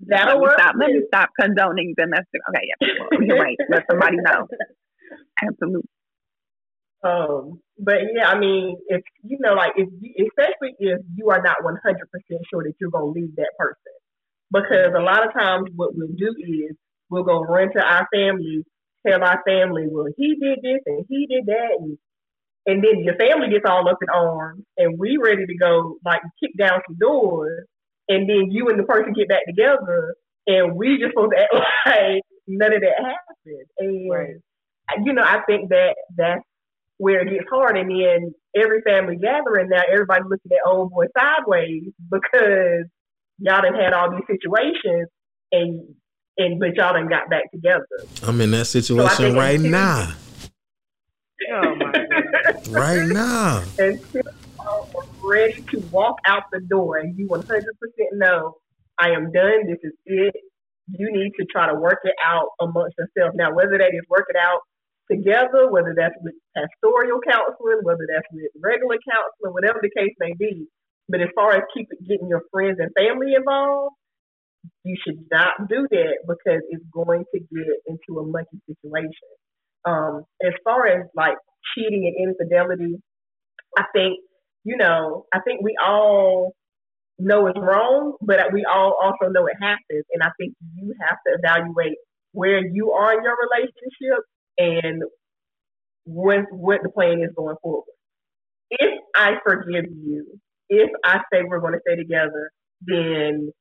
[0.00, 0.58] That'll work.
[0.58, 0.76] Stop.
[0.78, 2.40] Let me stop condoning domestic.
[2.50, 3.56] Okay, yeah, well, you're right.
[3.68, 4.46] Let somebody know.
[5.42, 5.88] Absolutely.
[7.02, 11.42] Um, but yeah, I mean, if you know, like if you, especially if you are
[11.42, 13.92] not one hundred percent sure that you're gonna leave that person,
[14.50, 16.76] because a lot of times what we'll do is
[17.10, 18.64] we'll go run to our family,
[19.06, 21.98] tell our family, well, he did this and he did that, and
[22.66, 26.20] and then your family gets all up in arms, and we ready to go like
[26.42, 27.66] kick down some doors,
[28.08, 30.14] and then you and the person get back together,
[30.46, 31.54] and we just supposed to act
[31.86, 33.66] like none of that happened.
[33.78, 34.34] And right.
[35.04, 36.42] you know, I think that that's
[36.98, 41.06] where it gets hard, and then every family gathering now, everybody looking at old boy
[41.16, 42.86] sideways because
[43.38, 45.08] y'all done had all these situations,
[45.52, 45.94] and
[46.38, 47.86] and but y'all done got back together.
[48.24, 50.12] I'm in that situation so right now.
[51.52, 52.06] Oh my god!
[52.68, 53.62] right now.
[53.78, 54.22] Until
[55.22, 57.42] ready to walk out the door and you 100%
[58.12, 58.54] know
[58.98, 59.66] I am done.
[59.66, 60.34] This is it.
[60.88, 63.34] You need to try to work it out amongst yourself.
[63.34, 64.60] Now, whether that is working out
[65.10, 70.32] together, whether that's with pastoral counseling, whether that's with regular counseling, whatever the case may
[70.38, 70.66] be.
[71.08, 73.94] But as far as keep getting your friends and family involved,
[74.84, 79.30] you should not do that because it's going to get into a monkey situation.
[79.86, 81.36] Um, as far as like
[81.74, 82.96] cheating and infidelity,
[83.78, 84.18] I think,
[84.64, 86.54] you know, I think we all
[87.18, 90.04] know it's wrong, but we all also know it happens.
[90.12, 91.98] And I think you have to evaluate
[92.32, 94.24] where you are in your relationship
[94.58, 95.02] and
[96.04, 97.84] what what the plan is going forward.
[98.70, 102.50] If I forgive you, if I say we're going to stay together,
[102.82, 103.52] then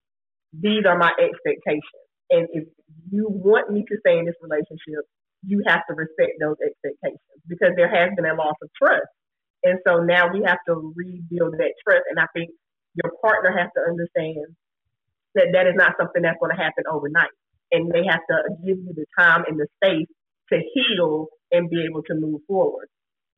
[0.54, 2.06] these are my expectations.
[2.32, 2.68] And if
[3.12, 5.06] you want me to stay in this relationship,
[5.46, 9.08] you have to respect those expectations because there has been a loss of trust.
[9.64, 12.06] And so now we have to rebuild that trust.
[12.10, 12.52] And I think
[12.94, 14.56] your partner has to understand
[15.36, 17.34] that that is not something that's going to happen overnight.
[17.72, 20.08] And they have to give you the time and the space
[20.54, 22.88] to heal and be able to move forward.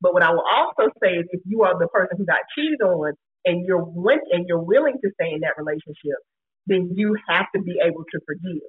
[0.02, 2.82] But what I will also say is if you are the person who got cheated
[2.82, 3.14] on
[3.46, 3.88] and you're
[4.32, 6.20] and you're willing to stay in that relationship,
[6.68, 8.68] then you have to be able to forgive.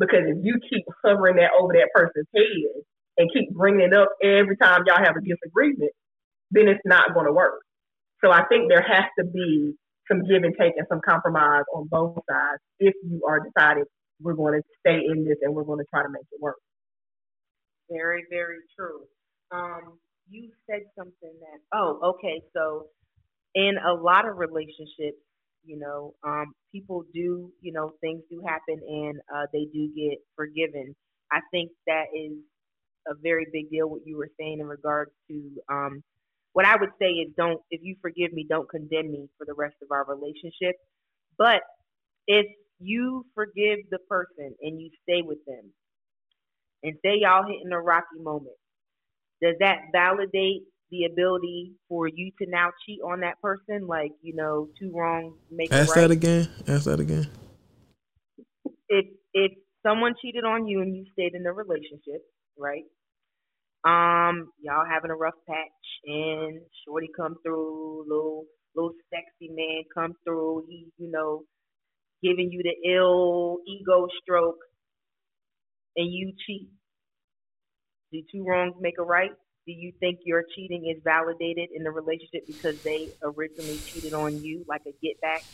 [0.00, 2.82] Because if you keep hovering that over that person's head
[3.18, 5.92] and keep bringing it up every time y'all have a disagreement,
[6.50, 7.60] then it's not going to work.
[8.24, 9.74] So I think there has to be
[10.10, 13.84] some give and take and some compromise on both sides if you are deciding
[14.20, 16.56] we're going to stay in this and we're going to try to make it work.
[17.90, 19.04] Very, very true.
[19.52, 22.40] Um, you said something that, oh, okay.
[22.56, 22.86] So
[23.54, 25.20] in a lot of relationships,
[25.64, 30.18] You know, um, people do, you know, things do happen and uh, they do get
[30.36, 30.96] forgiven.
[31.32, 32.32] I think that is
[33.08, 33.88] a very big deal.
[33.88, 36.02] What you were saying in regards to um,
[36.52, 39.54] what I would say is, don't if you forgive me, don't condemn me for the
[39.54, 40.76] rest of our relationship.
[41.38, 41.62] But
[42.26, 42.46] if
[42.80, 45.72] you forgive the person and you stay with them,
[46.82, 48.56] and say y'all hitting a rocky moment,
[49.42, 53.86] does that validate the ability for you to now cheat on that person?
[53.86, 56.02] Like, you know, two wrongs make Ask right?
[56.02, 56.48] Ask that again.
[56.66, 57.28] Ask that again.
[58.88, 59.52] If if
[59.84, 62.22] someone cheated on you and you stayed in the relationship,
[62.58, 62.84] right?
[63.82, 65.56] Um, y'all having a rough patch
[66.04, 71.42] and Shorty come through, little little sexy man come through, he, you know,
[72.22, 74.58] giving you the ill ego stroke
[75.96, 76.68] and you cheat.
[78.12, 79.30] Do two wrongs make a right?
[79.66, 84.42] Do you think your cheating is validated in the relationship because they originally cheated on
[84.42, 85.44] you, like a get back?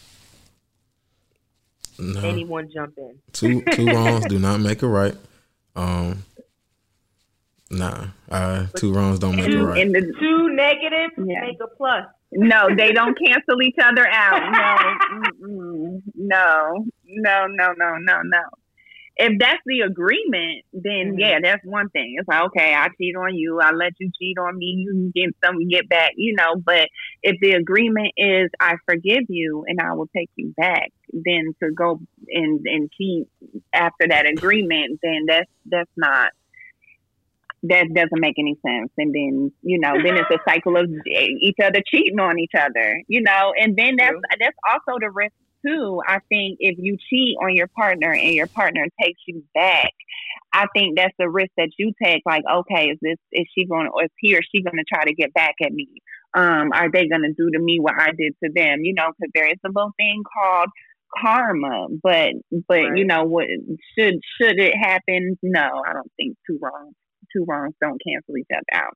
[1.98, 2.20] No.
[2.20, 3.18] Anyone jump in?
[3.32, 5.14] Two two wrongs do not make a right.
[5.74, 6.24] Um,
[7.70, 9.78] nah, uh, two wrongs don't make a right.
[9.82, 11.40] In the, two negatives Yeah.
[11.40, 12.06] make a plus.
[12.32, 14.40] no, they don't cancel each other out.
[15.40, 18.42] No, no, no, no, no, no, no.
[19.18, 21.20] If that's the agreement, then Mhm.
[21.20, 22.16] yeah, that's one thing.
[22.18, 25.11] It's like, okay, I cheat on you, I let you cheat on me, you can
[25.14, 26.57] get some, get back, you know.
[26.57, 26.88] But
[27.22, 31.70] if the agreement is, I forgive you and I will take you back, then to
[31.72, 33.26] go and and cheat
[33.72, 36.31] after that agreement, then that's that's not
[37.62, 38.90] that doesn't make any sense.
[38.98, 40.90] And then, you know, then it's a cycle of
[41.40, 44.20] each other cheating on each other, you know, and then that's True.
[44.38, 45.33] that's also the risk
[45.66, 46.00] too.
[46.07, 49.92] I think if you cheat on your partner and your partner takes you back,
[50.52, 52.22] I think that's the risk that you take.
[52.24, 55.05] Like, okay, is this is she going or is he or she going to try
[55.05, 55.88] to get back at me?
[56.35, 58.81] Um, are they going to do to me what I did to them?
[58.83, 60.68] You know, because there is a little thing called
[61.20, 62.33] karma, but
[62.68, 63.46] but you know what
[63.98, 65.38] should should it happen?
[65.42, 66.94] No, I don't think two wrongs
[67.35, 68.94] two wrongs don't cancel each other out.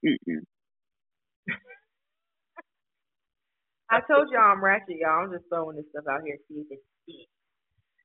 [3.91, 5.25] I told y'all I'm ratchet, y'all.
[5.25, 7.31] I'm just throwing this stuff out here to see if it sticks.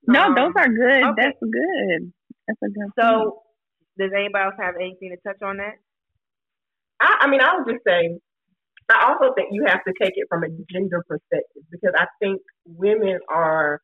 [0.07, 1.03] No, Um, those are good.
[1.03, 1.13] okay.
[1.17, 2.13] That's good.
[2.47, 2.73] That's a good.
[2.75, 2.91] thing.
[2.99, 3.41] So,
[3.97, 5.75] does anybody else have anything to touch on that?
[7.01, 8.17] I, I mean, I would just say,
[8.89, 12.41] I also think you have to take it from a gender perspective because I think
[12.65, 13.81] women are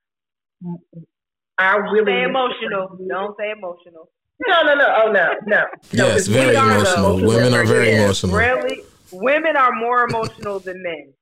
[1.60, 2.24] our Say willingness.
[2.24, 2.98] to emotional.
[3.10, 4.10] Don't say emotional.
[4.48, 4.88] No, no, no.
[5.06, 5.64] Oh, no, no.
[5.94, 7.28] no Yes, 'cause we very are the emotional.
[7.28, 8.36] Women are very emotional.
[8.38, 11.14] Really, women are more emotional than men.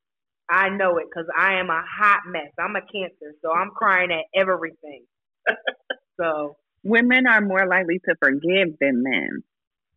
[0.50, 2.52] I know it because I am a hot mess.
[2.60, 5.06] I'm a cancer, so I'm crying at everything.
[6.20, 9.44] so women are more likely to forgive than men.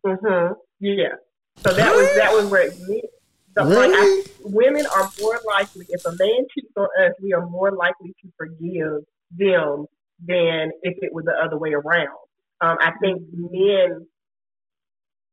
[0.05, 0.53] Mm-hmm.
[0.81, 1.15] Yeah.
[1.59, 3.11] So that was that was where it
[3.55, 4.25] so like I, Really?
[4.45, 8.33] women are more likely if a man cheats on us, we are more likely to
[8.39, 9.87] forgive them
[10.27, 12.17] than if it was the other way around.
[12.61, 14.07] Um, I think men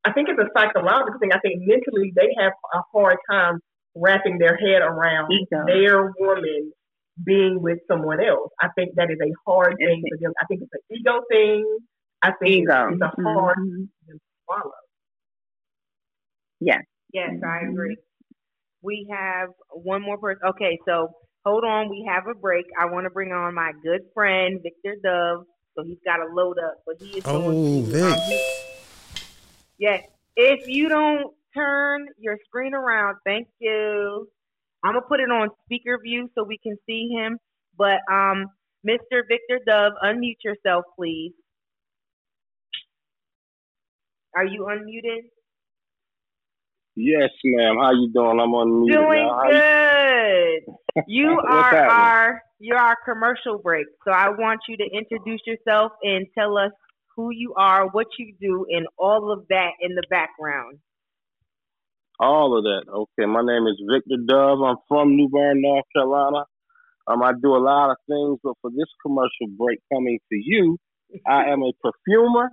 [0.06, 1.32] I think it's a psychological thing.
[1.34, 3.60] I think mentally they have a hard time
[4.00, 5.66] wrapping their head around Ego.
[5.68, 6.72] their woman
[7.26, 8.50] being with someone else.
[8.62, 10.32] I think that is a hard thing for them.
[10.42, 11.78] I think it's an ego thing.
[12.22, 12.88] I think Ego.
[12.92, 13.66] it's, it's a hard Mhm.
[13.76, 14.72] thing to swallow.
[16.62, 16.84] Yes.
[17.14, 17.72] yes, I Mhm.
[17.72, 17.98] agree.
[18.82, 20.42] We have one more person.
[20.46, 21.10] Okay, so
[21.46, 21.90] hold on.
[21.90, 22.66] We have a break.
[22.78, 25.46] I want to bring on my good friend Victor Dove.
[25.76, 27.92] So he's got to load up, but he is Oh, going to.
[27.92, 28.04] Vic.
[28.04, 28.20] um,
[29.78, 30.04] Yes.
[30.36, 34.28] If you don't turn your screen around, thank you.
[34.84, 37.38] I'm gonna put it on speaker view so we can see him.
[37.78, 38.46] But um,
[38.88, 39.22] Mr.
[39.28, 41.34] Victor Dove, unmute yourself, please.
[44.36, 45.24] Are you unmuted?
[46.96, 47.78] Yes, ma'am.
[47.78, 48.40] How you doing?
[48.40, 49.40] I'm on Doing now.
[49.40, 50.76] How you- good.
[51.08, 51.90] You are happening?
[51.90, 53.88] our you're our commercial break.
[54.04, 56.72] So I want you to introduce yourself and tell us
[57.16, 60.80] who you are, what you do, and all of that in the background.
[62.20, 62.84] All of that.
[62.92, 63.28] Okay.
[63.28, 64.62] My name is Victor Dove.
[64.64, 66.46] I'm from New Bern, North Carolina.
[67.08, 70.78] Um, I do a lot of things, but for this commercial break coming to you,
[71.28, 72.50] I am a perfumer.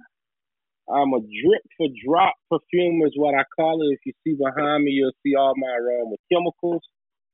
[0.88, 3.94] I'm a drip for drop perfumer is what I call it.
[3.94, 6.82] If you see behind me, you'll see all my aroma chemicals.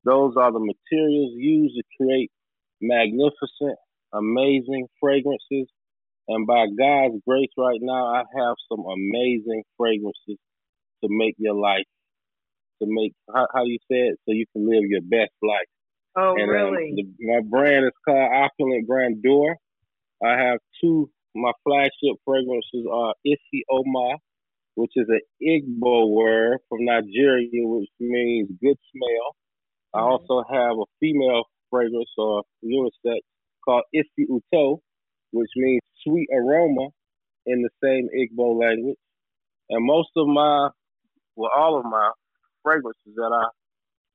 [0.05, 2.31] Those are the materials used to create
[2.81, 3.79] magnificent,
[4.15, 5.69] amazing fragrances.
[6.29, 10.39] And by God's grace, right now, I have some amazing fragrances
[11.03, 11.87] to make your life,
[12.83, 14.19] to make, how, how you say it?
[14.27, 15.71] So you can live your best life.
[16.17, 16.93] Oh, and um, really?
[16.95, 19.57] the, my brand is called Opulent Grandeur.
[20.25, 21.09] I have two.
[21.35, 24.17] My flagship fragrances are Isi Oma,
[24.75, 29.37] which is an Igbo word from Nigeria, which means good smell.
[29.95, 30.11] I Mhm.
[30.11, 33.21] also have a female fragrance or unisex
[33.65, 34.79] called Isi Uto,
[35.33, 36.89] which means sweet aroma
[37.47, 38.99] in the same Igbo language.
[39.71, 40.69] And most of my,
[41.37, 42.11] well, all of my
[42.63, 43.47] fragrances that I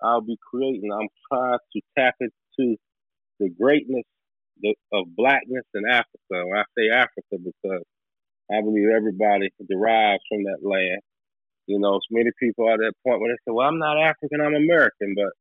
[0.02, 2.78] I'll be creating, I'm trying to tap into
[3.40, 4.06] the greatness
[4.94, 6.46] of blackness in Africa.
[6.46, 7.84] When I say Africa, because
[8.52, 11.02] I believe everybody derives from that land.
[11.68, 14.00] You know, so many people are at that point where they say, "Well, I'm not
[14.00, 15.32] African, I'm American," but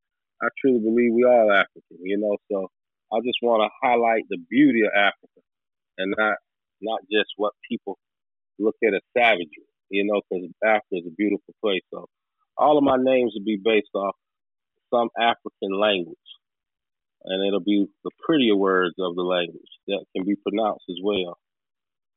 [0.43, 1.99] I truly believe we all African.
[2.03, 2.69] You know, so
[3.13, 5.41] I just want to highlight the beauty of Africa,
[5.99, 6.37] and not
[6.83, 7.99] not just what people
[8.59, 9.69] look at as savagery.
[9.91, 11.83] You know, because Africa is a beautiful place.
[11.93, 12.07] So
[12.57, 14.15] all of my names will be based off
[14.91, 16.17] some African language
[17.27, 21.37] and it'll be the prettier words of the language that can be pronounced as well.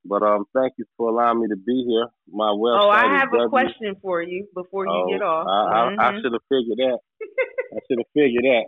[0.06, 2.08] But um, thank you for allowing me to be here.
[2.32, 2.88] My website.
[2.88, 5.46] Oh, I have a w- question for you before you oh, get off.
[5.46, 6.00] I, mm-hmm.
[6.00, 6.18] I, I mm-hmm.
[6.24, 7.00] should have figured that.
[7.76, 8.66] I should have figured that.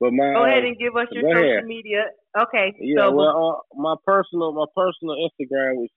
[0.00, 1.64] But my go ahead and give us your social ahead.
[1.64, 2.10] media.
[2.34, 2.74] Okay.
[2.80, 3.06] Yeah.
[3.06, 5.94] So well, uh, my personal my personal Instagram, which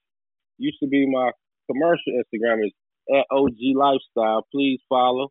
[0.58, 1.32] used to be my
[1.66, 2.72] commercial Instagram, is
[3.10, 4.46] at OG Lifestyle.
[4.52, 5.30] Please follow.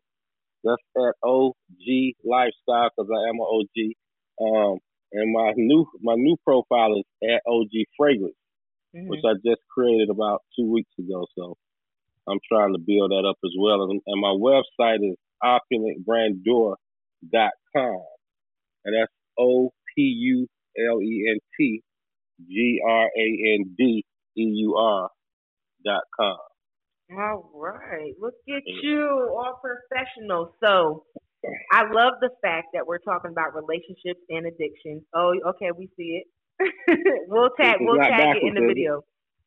[0.64, 3.94] That's at OG Lifestyle because I am an OG.
[4.40, 4.78] Um,
[5.12, 8.34] and my new my new profile is at OG Fragrance,
[8.94, 9.08] mm-hmm.
[9.08, 11.26] which I just created about two weeks ago.
[11.36, 11.56] So
[12.28, 13.82] I'm trying to build that up as well.
[13.84, 18.02] And, and my website is opulentgrandeur.com.
[18.84, 20.46] And that's O P U
[20.90, 21.82] L E N T
[22.46, 24.04] G R A N D
[24.36, 25.08] E U R
[25.84, 26.38] dot com.
[27.10, 28.12] All right.
[28.20, 30.54] Look at you, all professional.
[30.62, 31.04] So
[31.72, 35.04] I love the fact that we're talking about relationships and addiction.
[35.14, 36.26] Oh, okay, we see it.
[37.28, 39.04] we'll tag it's we'll tag it in the video.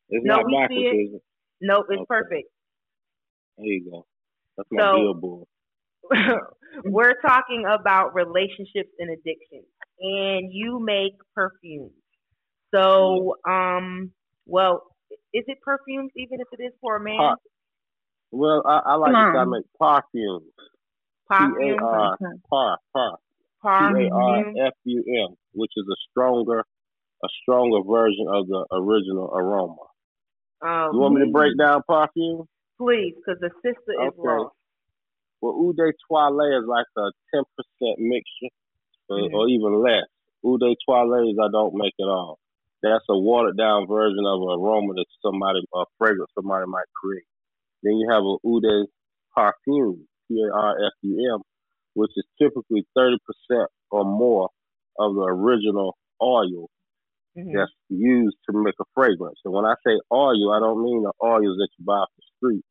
[0.08, 1.22] It's no, we see it.
[1.60, 2.06] Nope, it's okay.
[2.08, 2.48] perfect.
[3.58, 4.06] There you go.
[4.56, 5.46] That's my so, billboard.
[6.84, 9.62] we're talking about relationships and addiction,
[10.00, 11.92] and you make perfumes.
[12.74, 14.10] So, um,
[14.46, 14.82] well,
[15.32, 17.20] is it perfumes even if it is for a man?
[17.20, 17.34] Uh,
[18.30, 20.52] well, I, I like to make perfumes.
[21.30, 22.18] P A R
[22.50, 23.16] par par
[23.62, 26.60] P A R F U M, which is a stronger
[27.24, 29.86] a stronger version of the original aroma.
[30.60, 32.46] Um, you want me to break down perfume?
[32.78, 34.18] Please, because the sister is okay.
[34.18, 34.54] lost.
[35.40, 38.54] Well, Eau de Toilette is like a ten percent mixture,
[39.10, 39.34] mm-hmm.
[39.34, 40.06] or, even less.
[40.44, 42.38] Eau de Toilette I don't make at all.
[42.82, 47.26] That's a watered down version of an aroma that somebody, a fragrance somebody might create.
[47.82, 48.86] Then you have a Eau de
[49.36, 51.42] Parfum, P A R F U M,
[51.94, 53.18] which is typically 30%
[53.90, 54.50] or more
[54.98, 56.68] of the original oil
[57.36, 57.56] mm-hmm.
[57.56, 59.38] that's used to make a fragrance.
[59.44, 62.22] And when I say oil, I don't mean the oils that you buy off the
[62.36, 62.64] street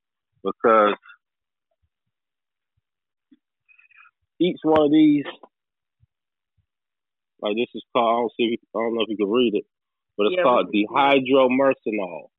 [0.44, 0.96] because
[4.40, 5.26] each one of these,
[7.42, 9.66] like this is called, I don't, see, I don't know if you can read it,
[10.22, 12.30] but it's yeah, called dihydromyrcenol.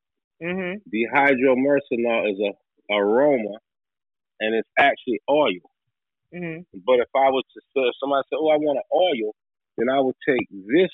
[0.40, 0.86] Mm-hmm.
[0.86, 3.58] Dihydromyrcenol is a aroma
[4.38, 5.66] and it's actually oil.
[6.32, 6.78] Mm-hmm.
[6.86, 9.34] But if I was to say, if somebody said, "Oh, I want an oil,"
[9.76, 10.90] then I would take this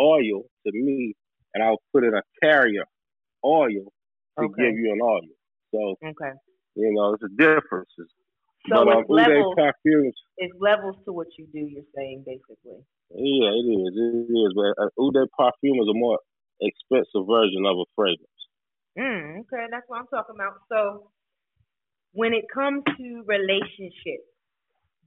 [0.00, 1.14] oil to me
[1.54, 2.84] and I would put in a carrier
[3.44, 3.92] oil
[4.38, 4.62] to okay.
[4.62, 5.20] give you an oil.
[5.70, 6.34] So, okay.
[6.74, 7.90] you know, it's a difference.
[8.68, 9.54] So but, it's um, levels.
[9.56, 11.60] Perfumes, it's levels to what you do.
[11.60, 12.82] You're saying basically.
[13.10, 13.92] Yeah, it is.
[13.96, 14.52] It is.
[14.54, 16.18] But uh, Eau de Parfum is a more
[16.60, 18.38] expensive version of a fragrance.
[18.98, 20.54] Mm, okay, that's what I'm talking about.
[20.68, 21.10] So
[22.12, 24.26] when it comes to relationships,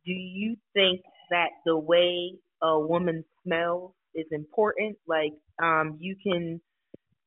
[0.05, 4.97] do you think that the way a woman smells is important?
[5.07, 6.61] Like, um, you can,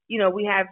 [0.09, 0.67] you know, we have,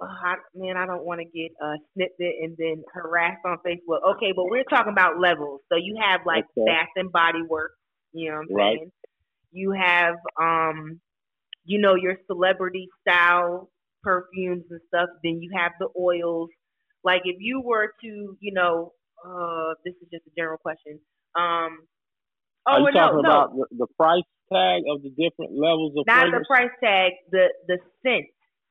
[0.00, 4.00] oh, man, I don't want to get uh, snipped and then harassed on Facebook.
[4.16, 5.60] Okay, but we're talking about levels.
[5.70, 6.66] So you have like okay.
[6.66, 7.76] Bath and Body Works.
[8.12, 8.78] You know what I'm right.
[8.78, 8.92] saying?
[9.52, 11.00] You have, um,
[11.64, 13.70] you know, your celebrity style
[14.02, 15.08] perfumes and stuff.
[15.22, 16.50] Then you have the oils
[17.04, 18.92] like if you were to, you know,
[19.24, 20.98] uh, this is just a general question.
[21.34, 21.86] Um,
[22.66, 23.30] oh, Are you no, talking no.
[23.30, 24.22] about the, the, price
[24.52, 26.40] tag of the different levels of not flavors?
[26.40, 28.26] the price tag, the the scent.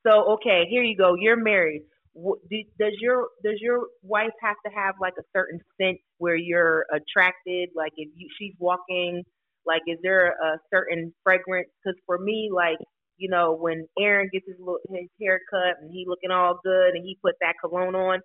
[0.06, 1.14] So okay, here you go.
[1.14, 1.82] You're married.
[2.14, 7.70] Does your does your wife have to have like a certain scent where you're attracted?
[7.74, 9.24] Like if you, she's walking,
[9.66, 11.68] like is there a certain fragrance?
[11.82, 12.78] Because for me, like
[13.16, 17.04] you know, when Aaron gets his little, his haircut and he looking all good and
[17.04, 18.20] he put that cologne on,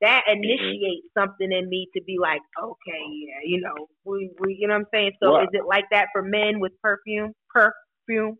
[0.00, 0.42] that mm-hmm.
[0.42, 1.20] initiates mm-hmm.
[1.20, 4.80] something in me to be like, okay, yeah, you know, we, we you know what
[4.80, 5.12] I'm saying?
[5.22, 7.32] So well, is it like that for men with perfume?
[7.52, 8.38] Perfume?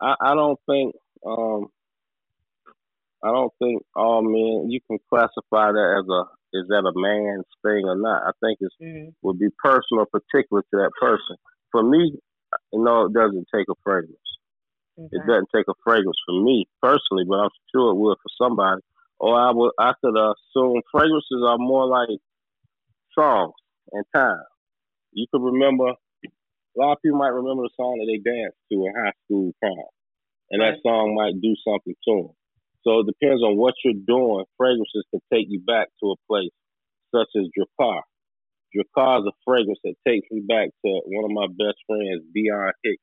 [0.00, 0.94] I, I don't think
[1.26, 1.66] um
[3.22, 6.22] I don't think all men you can classify that as a
[6.52, 8.22] is that a man's thing or not.
[8.26, 9.10] I think it mm-hmm.
[9.22, 11.36] would be personal particular to that person.
[11.72, 12.18] For me,
[12.72, 14.16] no, it doesn't take a fragrance.
[14.98, 15.08] Okay.
[15.12, 18.82] It doesn't take a fragrance for me personally, but I'm sure it will for somebody.
[19.18, 22.18] Or I would, I could assume fragrances are more like
[23.14, 23.54] songs
[23.92, 24.44] and time.
[25.12, 25.94] You could remember.
[26.76, 29.50] A lot of people might remember the song that they danced to in high school
[29.58, 29.90] prom,
[30.50, 32.36] and that song might do something to them.
[32.86, 34.46] So it depends on what you're doing.
[34.56, 36.54] Fragrances can take you back to a place
[37.10, 38.00] such as Drakkar.
[38.74, 42.72] Drakkar is a fragrance that takes me back to one of my best friends, Dion
[42.84, 43.02] Hicks'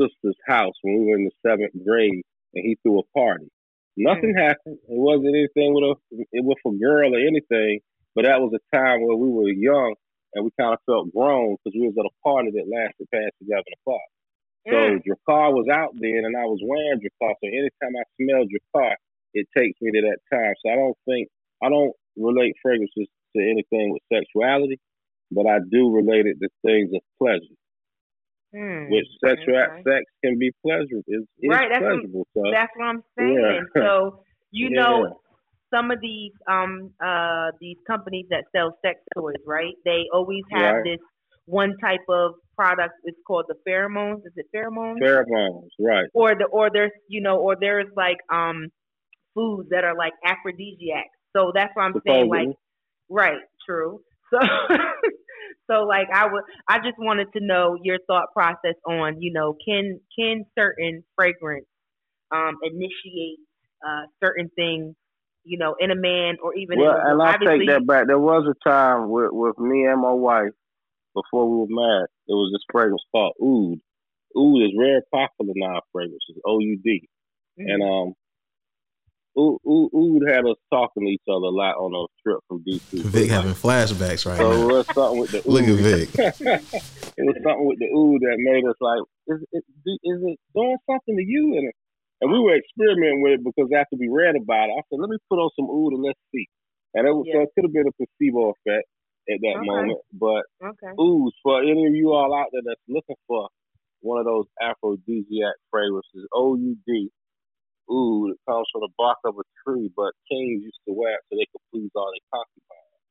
[0.00, 2.22] sister's house when we were in the seventh grade,
[2.54, 3.48] and he threw a party.
[3.96, 4.78] Nothing happened.
[4.88, 5.94] It wasn't anything with a
[6.32, 7.80] it was a girl or anything,
[8.14, 9.94] but that was a time where we were young
[10.34, 13.34] and we kind of felt grown because we was at a party that lasted past
[13.42, 14.08] eleven o'clock.
[14.68, 15.02] So Mm.
[15.02, 17.34] Drakkar was out then, and I was wearing Drakkar.
[17.40, 18.94] So anytime I smell Drakkar,
[19.34, 20.54] it takes me to that time.
[20.62, 21.28] So I don't think
[21.62, 24.78] I don't relate fragrances to anything with sexuality,
[25.30, 27.54] but I do relate it to things of pleasure.
[28.54, 28.90] Hmm.
[28.90, 29.82] Which sexual Okay.
[29.82, 31.04] sex can be pleasurable.
[31.06, 32.26] Is is Right, that's what- pleasurable.
[32.34, 33.38] So That's what I'm saying.
[33.74, 33.82] Yeah.
[33.82, 34.80] So you Yeah.
[34.82, 35.20] know
[35.70, 39.74] some of these um uh these companies that sell sex toys, right?
[39.84, 40.84] They always have Right.
[40.84, 41.00] this
[41.44, 42.94] one type of product.
[43.04, 44.24] It's called the pheromones.
[44.26, 44.98] Is it pheromones?
[45.02, 46.08] pheromones, right?
[46.14, 48.68] or the or there's you know or there's like um
[49.34, 51.10] foods that are like aphrodisiacs.
[51.36, 52.28] So that's what I'm saying.
[52.30, 52.56] Like Supposedly.
[53.08, 54.00] Right, true.
[54.30, 54.38] So
[55.70, 59.56] so like I would I just wanted to know your thought process on you know
[59.66, 61.66] can can certain fragrance
[62.34, 63.38] um initiate
[63.86, 64.94] uh certain things
[65.44, 68.06] you know in a man or even Well, in a, and I take that back.
[68.06, 70.52] There was a time with with me and my wife
[71.14, 72.10] before we were married.
[72.28, 73.80] It was this fragrance called Oud.
[74.36, 75.80] Oud is very popular now.
[75.92, 77.08] Fragrances, O U D,
[77.56, 78.14] and um,
[79.38, 82.64] Oud, Oud, Oud had us talking to each other a lot on a trip from
[82.66, 83.06] DC.
[83.06, 84.66] Vic having flashbacks right So it now.
[84.66, 86.08] was something with the Look at Vic.
[86.18, 89.64] it was something with the Oud that made us like, is it,
[90.02, 91.54] is it doing something to you?
[91.56, 91.70] And
[92.20, 95.06] and we were experimenting with it because after we read about it, I said, let
[95.08, 96.50] me put on some Oud and let's see.
[96.94, 98.90] And it, was, so it could have been a placebo effect
[99.30, 99.66] at that Okay.
[99.70, 100.02] moment.
[100.10, 103.46] But okay Oud, for any of you all out there that's looking for
[104.00, 107.10] one of those aphrodisiac fragrances, O U D,
[107.90, 111.24] Oud, it comes from the bark of a tree, but kings used to wear it
[111.28, 113.02] so they could please all their concubines.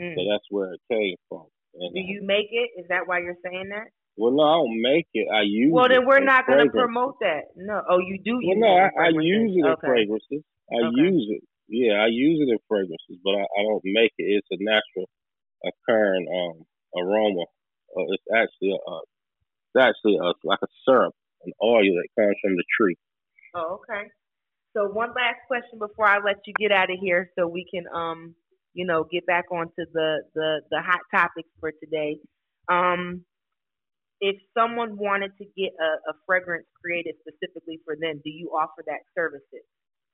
[0.00, 0.14] Mm.
[0.16, 1.46] So that's where it came from.
[1.74, 4.60] And, do uh, you make it is that why you're saying that well, no, I
[4.60, 5.24] don't make it.
[5.32, 8.56] I use well then we're not going to promote that no oh you do Well,
[8.56, 9.88] use no, it in I, I use it in okay.
[9.88, 10.44] fragrances.
[10.68, 11.00] I Okay.
[11.00, 11.42] use it.
[11.68, 14.28] Yeah, I use it in fragrances, but I, I don't make it.
[14.36, 15.08] It's a natural
[15.64, 16.56] occurring um,
[16.92, 17.48] aroma.
[17.96, 18.96] Uh, it's actually a, a
[19.72, 21.14] it's actually a, like a syrup,
[21.48, 22.96] an oil that comes from the tree.
[23.54, 24.12] Oh, okay.
[24.74, 27.84] So one last question before I let you get out of here, so we can,
[27.94, 28.34] um,
[28.72, 32.18] you know, get back onto the the the hot topics for today.
[32.68, 33.24] Um,
[34.20, 38.82] if someone wanted to get a, a fragrance created specifically for them, do you offer
[38.86, 39.66] that services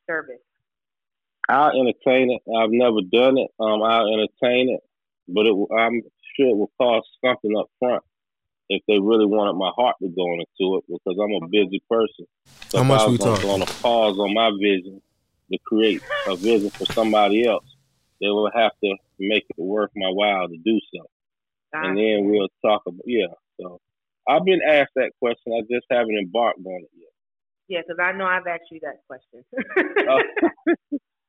[0.09, 0.43] service?
[1.49, 2.43] I'll entertain it.
[2.51, 3.51] I've never done it.
[3.61, 4.81] Um, I'll entertain it,
[5.29, 6.03] but it, I'm
[6.37, 8.03] sure it will cost something up front
[8.69, 12.27] if they really wanted my heart to go into it because I'm a busy person.
[12.69, 13.51] So How much I we was gonna talking?
[13.51, 15.01] on a pause on my vision
[15.51, 17.65] to create a vision for somebody else,
[18.21, 21.09] they will have to make it worth my while to do so.
[21.73, 23.27] and then we'll talk about yeah.
[23.61, 23.81] So
[24.29, 25.53] I've been asked that question.
[25.55, 27.09] I just haven't embarked on it yet.
[27.69, 29.45] yeah, because I know I've asked you that question.
[30.09, 30.23] Oh,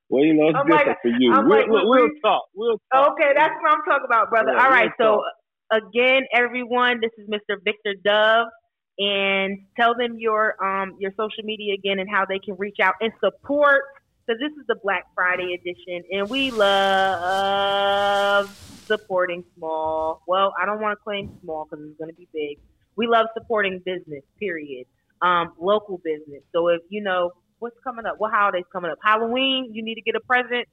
[0.10, 1.34] well, you know, it's I'm different like- for you.
[1.34, 2.44] I'm we'll, like, we'll, we- we'll talk.
[2.54, 3.14] We'll talk.
[3.14, 4.52] Okay, that's what I'm talking about, brother.
[4.54, 5.24] Yeah, All right, we'll so
[5.72, 7.56] again, everyone, this is Mr.
[7.64, 8.48] Victor Dove,
[8.98, 12.96] and tell them your um your social media again and how they can reach out
[13.00, 13.84] and support
[14.26, 17.70] because this is the Black Friday edition, and we love
[18.88, 20.22] supporting small.
[20.28, 22.60] Well, I don't want to claim small because it's going to be big.
[22.96, 24.24] We love supporting business.
[24.40, 24.86] Period.
[25.22, 26.44] Um, local business.
[26.54, 29.00] So if you know what's coming up, what holidays coming up?
[29.04, 30.68] Halloween, you need to get a present.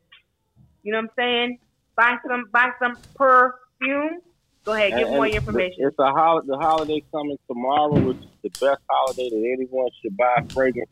[0.82, 1.58] You know what I'm saying?
[1.96, 4.20] Buy some buy some perfume.
[4.66, 5.86] Go ahead, give And- more information.
[5.86, 10.16] It's a hol- the holiday coming tomorrow, which is the best holiday that anyone should
[10.16, 10.90] buy a fragrance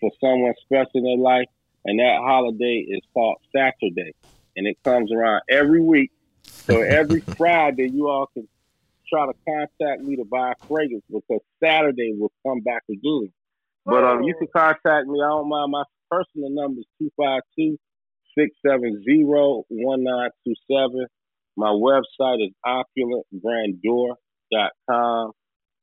[0.00, 1.48] for someone special in their life.
[1.84, 4.12] And that holiday is called Saturday.
[4.56, 6.12] And it comes around every week.
[6.44, 8.46] So every Friday, you all can
[9.08, 13.32] try to contact me to buy a fragrance because Saturday will come back again.
[13.84, 15.20] But um, you can contact me.
[15.20, 15.72] I don't mind.
[15.72, 17.78] My personal number is 252
[18.36, 21.06] 670 1927.
[21.58, 25.32] My website is opulentgrandeur.com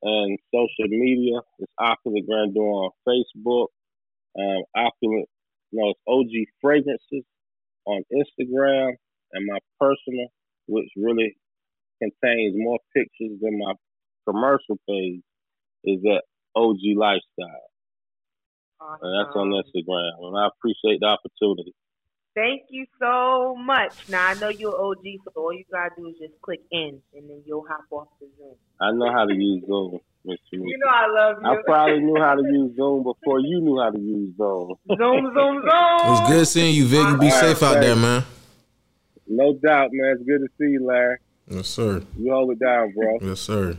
[0.03, 3.67] and social media is opulent grandeur on Facebook.
[4.39, 5.27] Um, opulent,
[5.73, 7.25] no, it's OG fragrances
[7.83, 8.95] on Instagram
[9.33, 10.29] and my personal,
[10.67, 11.35] which really
[12.01, 13.73] contains more pictures than my
[14.25, 15.21] commercial page
[15.83, 16.23] is at
[16.55, 17.67] OG Lifestyle.
[18.79, 18.99] Awesome.
[19.01, 20.25] And that's on Instagram.
[20.25, 21.73] And I appreciate the opportunity.
[22.35, 23.93] Thank you so much.
[24.09, 27.29] Now I know you're OG, so all you gotta do is just click in, and
[27.29, 28.55] then you'll hop off the Zoom.
[28.81, 30.37] I know how to use Zoom, Mr.
[30.51, 31.49] You know I love you.
[31.49, 34.75] I probably knew how to use Zoom before you knew how to use Zoom.
[34.97, 35.63] Zoom, Zoom, Zoom.
[35.63, 37.07] It was good seeing you, Vic.
[37.07, 38.25] You be All right, safe out there, man.
[39.27, 40.17] No doubt, man.
[40.17, 41.17] It's good to see you, Larry.
[41.47, 42.03] Yes, sir.
[42.17, 43.17] You hold it down, bro.
[43.21, 43.77] Yes, sir.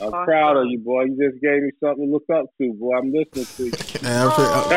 [0.00, 0.24] I'm Awesome.
[0.26, 1.04] proud of you, boy.
[1.04, 2.96] You just gave me something to look up to, boy.
[2.96, 3.72] I'm listening to you.
[4.00, 4.70] Hey, I appre-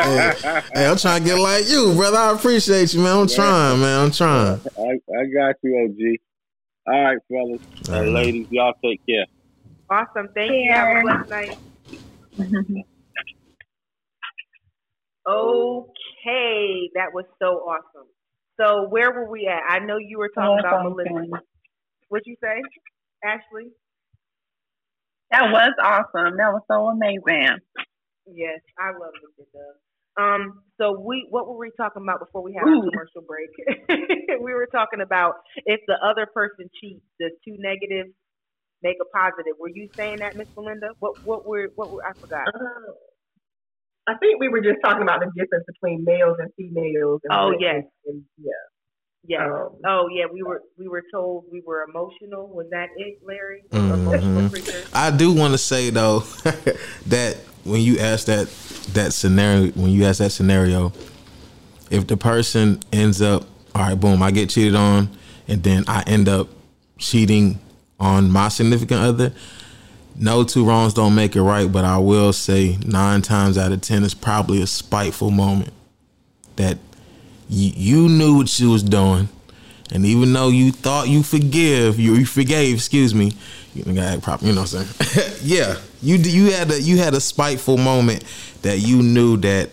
[0.44, 2.18] hey, hey, I'm trying to get like you, brother.
[2.18, 3.18] I appreciate you, man.
[3.18, 4.06] I'm trying, man.
[4.06, 4.62] I'm trying.
[4.78, 4.82] I,
[5.20, 6.18] I got you,
[6.88, 6.94] OG.
[6.94, 7.60] All right, fellas
[7.90, 8.26] All and right.
[8.26, 9.26] ladies, y'all take care.
[9.92, 10.30] Awesome.
[10.34, 10.72] Thank you.
[10.74, 11.02] Have a Yeah.
[11.02, 11.52] blessed night.
[15.28, 18.08] Okay, that was so awesome.
[18.60, 19.62] So where were we at?
[19.70, 21.42] I know you were talking about Melissa.
[22.10, 22.62] What'd you say,
[23.24, 23.70] Ashley?
[25.32, 26.38] That was awesome.
[26.38, 27.58] That was so amazing.
[28.28, 29.46] Yes, I love Mr.
[29.54, 29.80] Dove.
[30.20, 32.78] Um, so we what were we talking about before we had Ooh.
[32.84, 33.50] our commercial break?
[34.42, 38.12] we were talking about if the other person cheats, does two negatives
[38.84, 39.54] make a positive?
[39.60, 40.90] Were you saying that, Miss Belinda?
[41.00, 42.48] What what were what were I forgot?
[42.54, 42.94] Uh,
[44.08, 47.22] I think we were just talking about the difference between males and females.
[47.24, 47.84] And Oh, yes.
[48.08, 48.52] and- yeah.
[49.28, 49.46] Yeah.
[49.46, 52.48] Um, Oh yeah, we were we were told we were emotional.
[52.48, 53.64] Was that it, Larry?
[53.72, 53.94] Mhm.
[53.94, 54.84] Emotional.
[54.94, 56.20] I do want to say though
[57.08, 58.48] that when you ask that
[58.94, 60.92] that scenario, when you ask that scenario,
[61.92, 63.44] if the person ends up,
[63.76, 65.10] all right, boom, I get cheated on,
[65.48, 66.48] and then I end up
[66.98, 67.60] cheating
[68.00, 69.34] on my significant other.
[70.16, 73.82] No two wrongs don't make it right, but I will say nine times out of
[73.82, 75.74] ten, it's probably a spiteful moment
[76.58, 76.78] that
[77.52, 79.28] you, you knew what you was doing,
[79.92, 83.34] and even though you thought you forgive, you, you forgave, excuse me,
[83.76, 85.34] you act proper, you know what I'm saying?
[85.44, 88.24] yeah, you you had a you had a spiteful moment
[88.62, 89.70] that you knew that,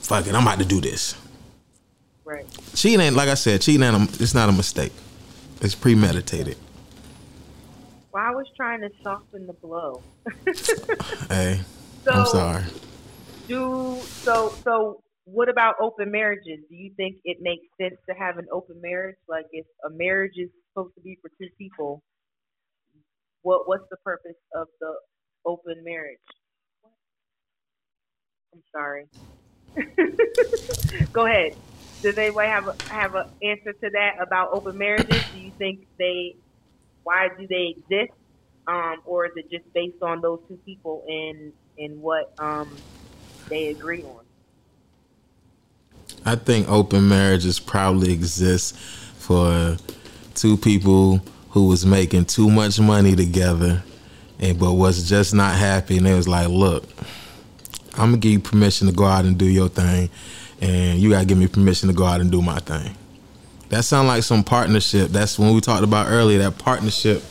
[0.00, 1.14] fuck it, I'm about to do this.
[2.24, 2.46] Right.
[2.74, 4.92] Cheating ain't like I said, cheating ain't a, it's not a mistake.
[5.60, 6.56] It's premeditated.
[8.12, 10.02] Well, I was trying to soften the blow.
[11.28, 11.60] Hey,
[12.04, 12.64] So I'm sorry.
[13.48, 16.60] do so so what about open marriages?
[16.70, 19.16] Do you think it makes sense to have an open marriage?
[19.28, 22.02] Like if a marriage is supposed to be for two people,
[23.42, 24.92] what what's the purpose of the
[25.44, 26.18] open marriage?
[28.54, 29.06] I'm sorry.
[31.12, 31.52] Go ahead.
[32.02, 35.22] Does anybody have a have an answer to that about open marriages?
[35.32, 36.36] Do you think they
[37.02, 38.12] why do they exist?
[38.66, 42.76] Um, or is it just based on those two people and and what um
[43.50, 44.27] they agree on?
[46.24, 49.76] I think open marriages probably exist for
[50.34, 53.82] two people who was making too much money together
[54.38, 56.84] and but was just not happy and they was like, look,
[57.94, 60.10] I'm gonna give you permission to go out and do your thing
[60.60, 62.96] and you gotta give me permission to go out and do my thing.
[63.70, 65.10] That sound like some partnership.
[65.10, 67.22] That's when we talked about earlier, that partnership.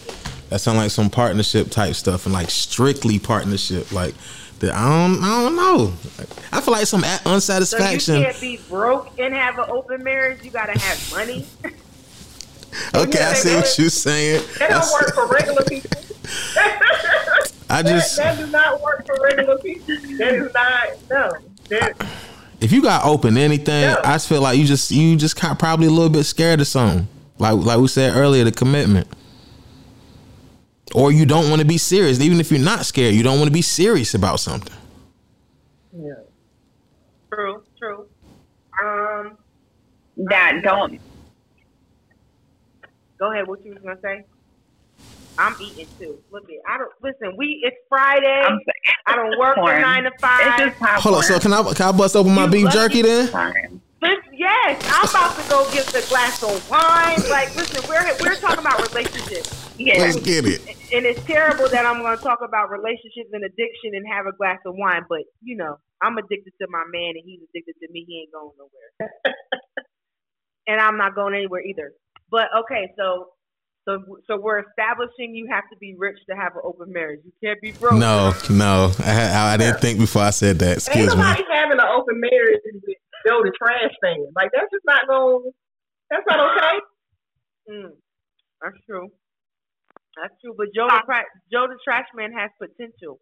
[0.49, 3.91] That sound like some partnership type stuff and like strictly partnership.
[3.91, 4.13] Like
[4.59, 5.93] that I don't I don't know.
[6.51, 8.23] I feel like some a- So you unsatisfaction.
[8.23, 10.43] can't be broke and have an open marriage.
[10.43, 11.45] You gotta have money.
[12.93, 14.43] Okay, I see what you're saying.
[14.59, 15.89] That don't work for regular people.
[17.69, 19.95] I that, just that does not work for regular people.
[20.17, 21.31] That is not no.
[21.69, 22.07] That,
[22.61, 23.99] if you got open anything, No.
[24.03, 26.67] I just feel like you just you just got probably a little bit scared of
[26.67, 27.07] something.
[27.39, 29.07] Like like we said earlier, the commitment.
[30.95, 32.19] Or you don't want to be serious.
[32.21, 34.73] Even if you're not scared, you don't want to be serious about something.
[35.97, 36.13] yeah.
[37.33, 38.07] True, true.
[38.83, 39.37] Um,
[40.15, 40.99] That don't.
[43.19, 43.47] go ahead.
[43.47, 44.23] What you was gonna say?
[45.37, 46.17] I'm eating too.
[46.31, 47.35] Look at I don't listen.
[47.37, 48.43] We it's Friday.
[48.47, 48.59] I'm
[49.05, 50.57] I don't work from nine to It's five.
[50.59, 51.01] just popcorn.
[51.01, 53.27] Hold on, so can I can I bust open my You beef jerky then?
[53.27, 53.81] Fine.
[54.01, 57.17] Listen, yes, I'm about to go get the glass of wine.
[57.29, 59.66] Like, listen, we're we're talking about relationships.
[59.77, 59.99] Yeah.
[59.99, 60.61] Let's get it.
[60.93, 64.31] and it's terrible that I'm going to talk about relationships and addiction and have a
[64.33, 67.91] glass of wine, but you know, I'm addicted to my man and he's addicted to
[67.91, 68.05] me.
[68.07, 69.11] He ain't going nowhere,
[70.67, 71.93] and I'm not going anywhere either.
[72.29, 73.29] But okay, so
[73.87, 77.21] so so we're establishing you have to be rich to have an open marriage.
[77.23, 77.93] You can't be broke.
[77.93, 80.67] No, no, I I, I didn't think before I said that.
[80.67, 81.21] Ain't Excuse me.
[81.21, 84.27] nobody having an open marriage with Joe the trash fan.
[84.35, 85.51] Like that's just not going.
[86.09, 86.79] That's not okay.
[87.69, 87.91] Mm,
[88.61, 89.09] that's true.
[90.21, 90.53] That's true.
[90.57, 93.19] But Joe the Tra- Joe the Trash Man has potential.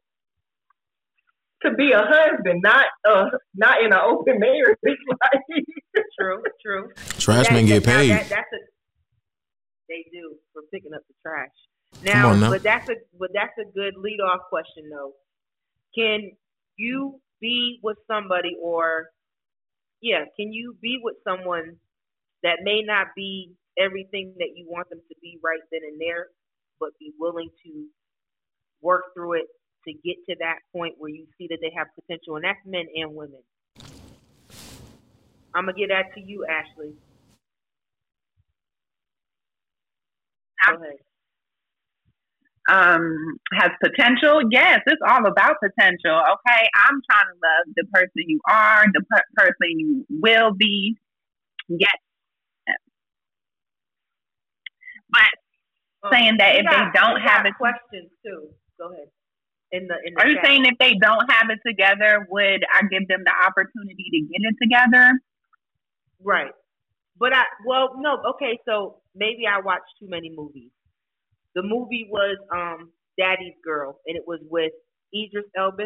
[1.63, 3.25] To be a husband, not uh,
[3.55, 4.77] not in an open marriage.
[4.83, 5.41] Like,
[6.19, 6.89] True, true.
[7.17, 8.11] Trash men get paid.
[8.11, 8.59] That, that's a,
[9.89, 11.49] they do for picking up the trash.
[12.03, 12.49] Now, on now.
[12.49, 15.13] but that's a but that's a good lead off question though.
[15.95, 16.31] Can
[16.77, 19.09] you be with somebody or
[20.01, 21.77] yeah, can you be with someone
[22.43, 26.27] that may not be everything that you want them to be right then and there,
[26.79, 27.85] but be willing to
[28.81, 29.47] work through it
[29.87, 32.85] to get to that point where you see that they have potential, and that's men
[32.95, 33.41] and women.
[35.55, 36.93] I'm gonna get that to you, Ashley.
[40.67, 40.93] Go ahead.
[42.69, 48.23] um has potential yes it's all about potential okay i'm trying to love the person
[48.27, 50.97] you are the per- person you will be
[51.69, 51.93] yes
[55.11, 55.44] but
[56.11, 58.49] saying that if got- they don't have got it questions too.
[58.79, 59.07] Go ahead.
[59.71, 60.45] In the in the are you chat.
[60.45, 64.41] saying if they don't have it together would i give them the opportunity to get
[64.47, 65.11] it together
[66.23, 66.51] Right.
[67.17, 70.69] But I well no, okay, so maybe I watched too many movies.
[71.55, 74.71] The movie was um Daddy's Girl and it was with
[75.13, 75.85] Idris Elba,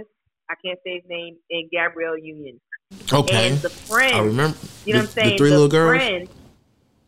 [0.49, 2.59] I can't say his name, and Gabrielle Union.
[3.13, 3.49] Okay.
[3.51, 4.57] And the friends I remember.
[4.85, 5.29] you know the, what I'm saying?
[5.31, 5.97] The three little girls.
[5.97, 6.29] friends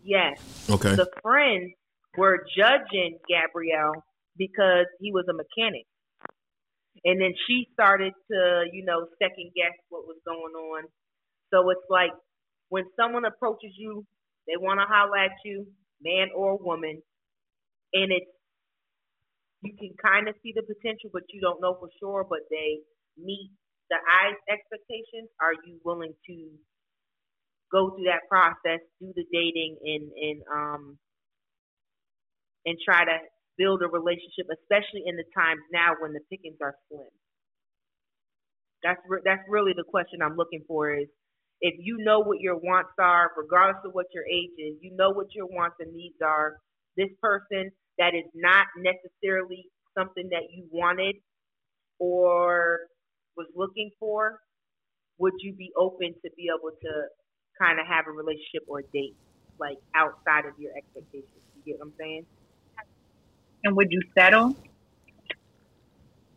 [0.04, 0.40] yes.
[0.70, 0.96] Okay.
[0.96, 1.74] The friends
[2.18, 4.04] were judging Gabrielle
[4.38, 5.86] because he was a mechanic.
[7.06, 10.84] And then she started to, you know, second guess what was going on.
[11.54, 12.12] So it's like
[12.70, 14.06] when someone approaches you,
[14.48, 15.68] they want to holler at you,
[16.02, 17.02] man or woman,
[17.94, 18.32] and it's
[19.64, 22.26] you can kind of see the potential, but you don't know for sure.
[22.28, 22.80] But they
[23.18, 23.52] meet
[23.90, 25.30] the eyes expectations.
[25.40, 26.36] Are you willing to
[27.72, 30.98] go through that process, do the dating, and and um
[32.66, 33.18] and try to
[33.58, 37.10] build a relationship, especially in the times now when the pickings are slim.
[38.84, 41.08] That's re- that's really the question I'm looking for is
[41.62, 45.12] if you know what your wants are, regardless of what your age is, you know
[45.12, 46.58] what your wants and needs are.
[46.98, 49.66] This person that is not necessarily
[49.98, 51.16] something that you wanted
[52.00, 52.80] or
[53.38, 54.40] was looking for,
[55.20, 56.92] would you be open to be able to
[57.62, 59.16] kind of have a relationship or date
[59.60, 61.46] like outside of your expectations?
[61.56, 62.26] You get what I'm saying?
[63.64, 64.56] And would you settle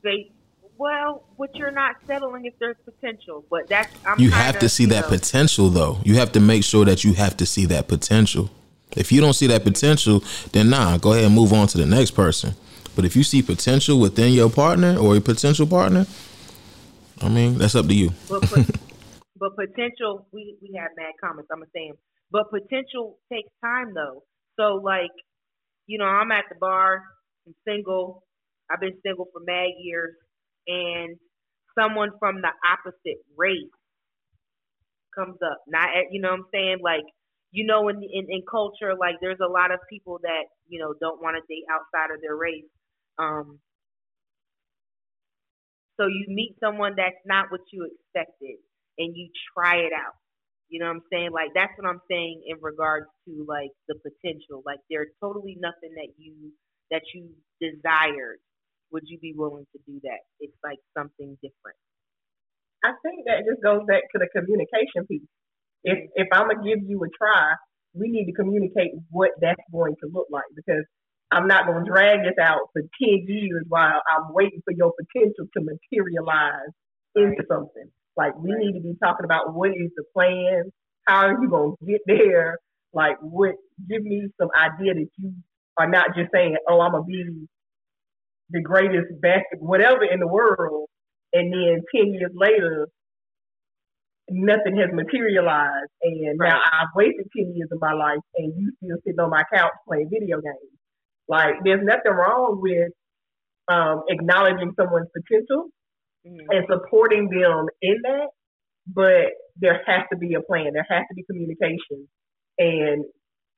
[0.04, 0.30] Say,
[0.76, 3.44] well, but you're not settling if there's potential.
[3.50, 5.98] But that's I'm you have to see you that know, potential though.
[6.04, 8.50] You have to make sure that you have to see that potential.
[8.96, 10.22] If you don't see that potential,
[10.52, 12.54] then nah, go ahead and move on to the next person.
[12.94, 16.06] But if you see potential within your partner or a potential partner,
[17.22, 18.10] I mean, that's up to you.
[18.28, 18.76] But, pot-
[19.36, 21.48] but potential, we we have mad comments.
[21.50, 21.96] I'm gonna say 'em.
[22.30, 24.22] But potential takes time though.
[24.60, 25.10] So like,
[25.86, 27.02] you know, I'm at the bar.
[27.46, 28.24] I'm single.
[28.70, 30.14] I've been single for mad years,
[30.66, 31.16] and
[31.78, 33.70] someone from the opposite race
[35.14, 35.58] comes up.
[35.68, 36.78] Not you know what I'm saying?
[36.82, 37.04] Like,
[37.52, 40.94] you know, in, in in culture, like there's a lot of people that you know
[41.00, 42.64] don't want to date outside of their race.
[43.18, 43.60] Um,
[46.00, 48.58] so you meet someone that's not what you expected,
[48.98, 50.14] and you try it out.
[50.68, 51.30] You know what I'm saying?
[51.32, 54.62] Like that's what I'm saying in regards to like the potential.
[54.66, 56.52] Like there's totally nothing that you
[56.90, 58.38] that you desired.
[58.92, 60.22] Would you be willing to do that?
[60.40, 61.78] It's like something different.
[62.84, 65.28] I think that just goes back to the communication piece.
[65.84, 67.54] If if I'm gonna give you a try,
[67.94, 70.84] we need to communicate what that's going to look like because
[71.30, 75.46] I'm not gonna drag this out for ten years while I'm waiting for your potential
[75.52, 76.72] to materialize
[77.16, 77.90] into something.
[78.16, 80.70] Like we need to be talking about what is the plan,
[81.06, 82.58] how are you gonna get there?
[82.92, 83.54] Like what
[83.88, 85.34] give me some idea that you
[85.76, 87.46] are not just saying, Oh, I'm gonna be
[88.50, 90.88] the greatest basket whatever in the world
[91.34, 92.88] and then 10 years later,
[94.30, 95.90] nothing has materialized.
[96.02, 99.42] And now I've wasted 10 years of my life and you still sitting on my
[99.52, 100.78] couch playing video games.
[101.28, 102.92] Like, there's nothing wrong with
[103.68, 105.68] um, acknowledging someone's potential
[106.26, 106.46] Mhm.
[106.50, 108.28] and supporting them in that,
[108.86, 110.72] but there has to be a plan.
[110.72, 112.08] There has to be communication.
[112.58, 113.04] And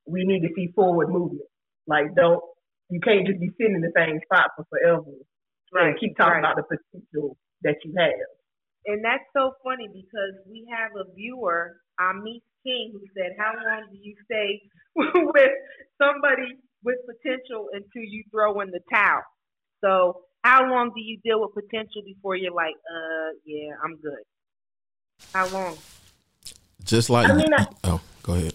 [0.07, 1.49] we need to see forward movement.
[1.87, 2.43] Like, don't,
[2.91, 5.11] you can't just be sitting in the same spot for forever
[5.73, 6.53] and keep talking right.
[6.53, 8.12] about the potential that you have.
[8.87, 13.91] And that's so funny because we have a viewer, Amit King, who said, "How long
[13.91, 14.62] do you stay
[14.95, 15.51] with
[16.01, 16.55] somebody
[16.85, 19.23] with potential until you throw in the towel?"
[19.83, 24.23] So, how long do you deal with potential before you're like, "Uh, yeah, I'm good"?
[25.35, 25.77] How long?
[26.85, 28.55] Just like I mean, I- oh, go ahead.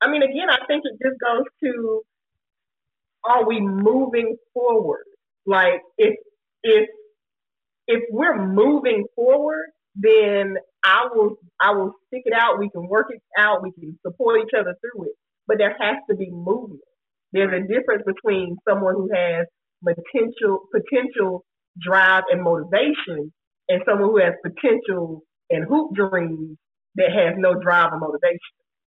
[0.00, 2.02] I mean, again, I think it just goes to
[3.24, 5.04] are we moving forward?
[5.44, 6.16] Like, if
[6.62, 6.88] if
[7.86, 12.58] if we're moving forward, then I will I will stick it out.
[12.58, 13.62] We can work it out.
[13.62, 15.16] We can support each other through it.
[15.46, 16.80] But there has to be movement.
[17.32, 19.46] There's a difference between someone who has
[19.84, 21.44] potential potential
[21.80, 23.32] drive and motivation
[23.68, 26.56] and someone who has potential and hoop dreams
[26.96, 28.38] that has no drive or motivation.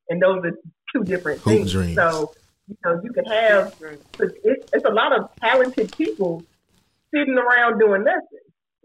[0.10, 0.52] And those are
[0.94, 1.72] two different hoop things.
[1.72, 1.96] Dreams.
[1.96, 2.34] So,
[2.68, 3.76] you know, you can have
[4.20, 6.44] it's, it's a lot of talented people
[7.14, 8.39] sitting around doing nothing.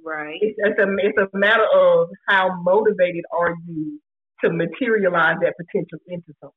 [0.04, 0.38] Right.
[0.40, 4.00] It's, it's a it's a matter of how motivated are you
[4.44, 6.54] to materialize that potential into something.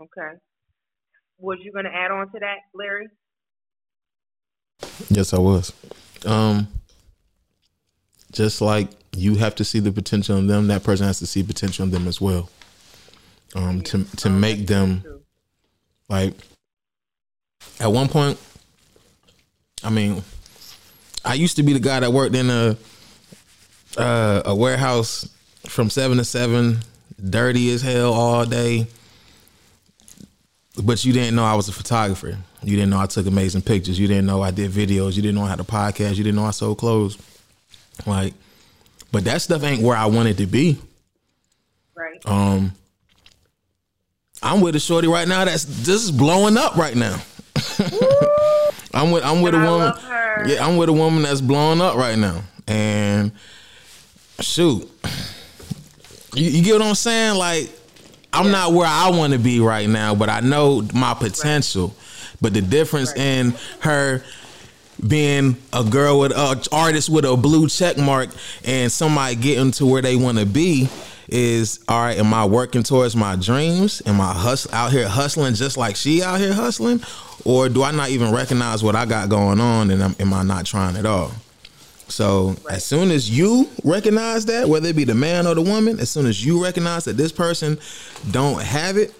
[0.00, 0.38] Okay.
[1.38, 3.08] Was you going to add on to that, Larry?
[5.08, 5.72] Yes, I was.
[6.24, 6.68] Um,
[8.32, 11.42] just like you have to see the potential in them, that person has to see
[11.42, 12.50] potential in them as well.
[13.54, 15.04] Um, to to make them
[16.08, 16.34] like
[17.80, 18.38] at one point,
[19.82, 20.22] I mean,
[21.24, 22.76] I used to be the guy that worked in a
[23.96, 25.28] uh, a warehouse
[25.68, 26.80] from seven to seven,
[27.30, 28.88] dirty as hell all day.
[30.82, 32.36] But you didn't know I was a photographer.
[32.62, 33.98] You didn't know I took amazing pictures.
[33.98, 35.14] You didn't know I did videos.
[35.14, 36.16] You didn't know I had a podcast.
[36.16, 37.16] You didn't know I sold clothes.
[38.06, 38.34] Like,
[39.12, 40.78] but that stuff ain't where I wanted to be.
[41.94, 42.20] Right.
[42.26, 42.72] Um,
[44.42, 47.20] I'm with a shorty right now that's just blowing up right now.
[48.92, 49.92] I'm with I'm with a woman.
[50.46, 52.42] Yeah, I'm with a woman that's blowing up right now.
[52.66, 53.32] And
[54.40, 54.90] shoot.
[56.34, 57.36] You, you get what I'm saying?
[57.38, 57.70] Like
[58.34, 58.52] I'm yeah.
[58.52, 61.88] not where I want to be right now, but I know my potential.
[61.88, 62.36] Right.
[62.40, 63.20] But the difference right.
[63.20, 64.22] in her
[65.06, 68.30] being a girl with a artist with a blue check mark
[68.64, 70.88] and somebody getting to where they want to be
[71.28, 75.76] is all right am i working towards my dreams am i out here hustling just
[75.76, 77.00] like she out here hustling
[77.44, 80.42] or do i not even recognize what i got going on and am, am i
[80.42, 81.32] not trying at all
[82.08, 82.76] so right.
[82.76, 86.10] as soon as you recognize that whether it be the man or the woman as
[86.10, 87.78] soon as you recognize that this person
[88.30, 89.14] don't have it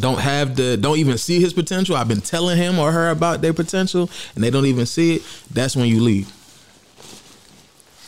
[0.00, 3.40] don't have the don't even see his potential i've been telling him or her about
[3.42, 6.32] their potential and they don't even see it that's when you leave.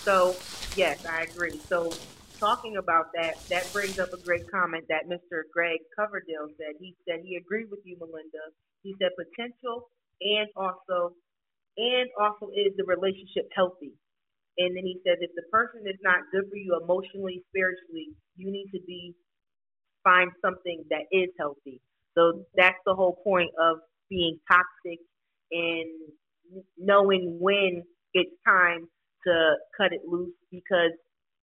[0.03, 0.37] So
[0.77, 1.61] yes i agree.
[1.69, 1.93] So
[2.39, 6.75] talking about that that brings up a great comment that mr greg coverdale said.
[6.81, 8.53] He said he agreed with you melinda.
[8.83, 9.89] He said potential
[10.21, 11.13] and also
[11.77, 13.93] and also is the relationship healthy
[14.59, 18.51] and then he says, if the person is not good for you emotionally spiritually you
[18.51, 19.15] need to be
[20.07, 21.81] find something that is healthy.
[22.15, 25.01] So that's the whole point of being toxic
[25.51, 25.91] and
[26.79, 27.83] knowing when
[28.15, 28.87] it's time
[29.27, 30.93] to cut it loose because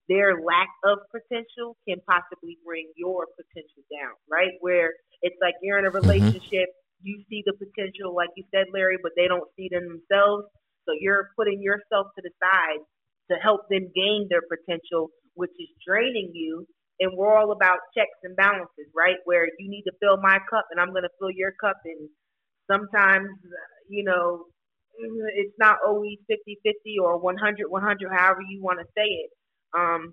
[0.09, 4.53] their lack of potential can possibly bring your potential down, right?
[4.61, 6.07] Where it's like you're in a mm-hmm.
[6.07, 6.69] relationship.
[7.03, 10.47] You see the potential, like you said, Larry, but they don't see it in themselves.
[10.87, 12.83] So you're putting yourself to the side
[13.31, 16.67] to help them gain their potential, which is draining you
[17.01, 19.17] and we're all about checks and balances, right?
[19.25, 21.79] Where you need to fill my cup and I'm going to fill your cup.
[21.85, 22.09] And
[22.71, 23.29] sometimes,
[23.89, 24.45] you know,
[25.35, 29.31] it's not always 50 50 or 100 100, however you want to say it.
[29.75, 30.13] Um,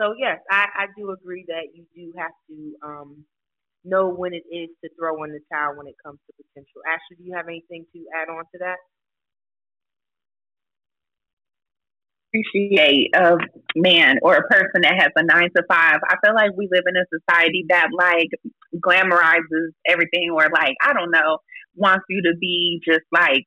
[0.00, 3.24] so, yes, I, I do agree that you do have to um,
[3.84, 6.80] know when it is to throw in the towel when it comes to potential.
[6.88, 8.76] Ashley, do you have anything to add on to that?
[12.34, 13.36] appreciate a
[13.76, 15.98] man or a person that has a nine to five.
[16.08, 18.28] I feel like we live in a society that like
[18.76, 21.38] glamorizes everything or like, I don't know,
[21.76, 23.44] wants you to be just like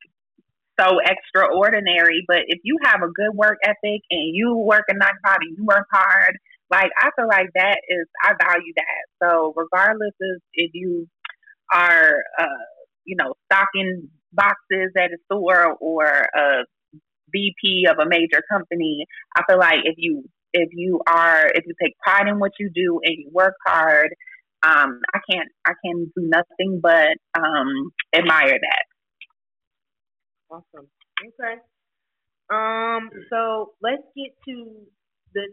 [0.79, 2.23] so extraordinary.
[2.27, 5.39] But if you have a good work ethic and you work a nine to five
[5.41, 6.37] and you work hard,
[6.69, 9.27] like I feel like that is I value that.
[9.27, 11.07] So regardless of if you
[11.73, 12.65] are uh,
[13.07, 16.65] you know, stocking boxes at a store or a
[17.31, 19.05] VP of a major company,
[19.35, 22.69] I feel like if you if you are if you take pride in what you
[22.73, 24.09] do and you work hard,
[24.61, 28.83] um, I can't I can do nothing but um, admire that.
[30.51, 30.87] Awesome.
[31.25, 31.61] Okay.
[32.49, 33.09] Um.
[33.29, 34.65] So let's get to
[35.33, 35.47] the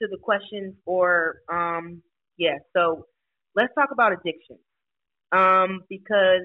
[0.00, 2.02] to, the questions or um.
[2.36, 2.58] Yeah.
[2.74, 3.06] So
[3.56, 4.58] let's talk about addiction.
[5.32, 5.82] Um.
[5.88, 6.42] Because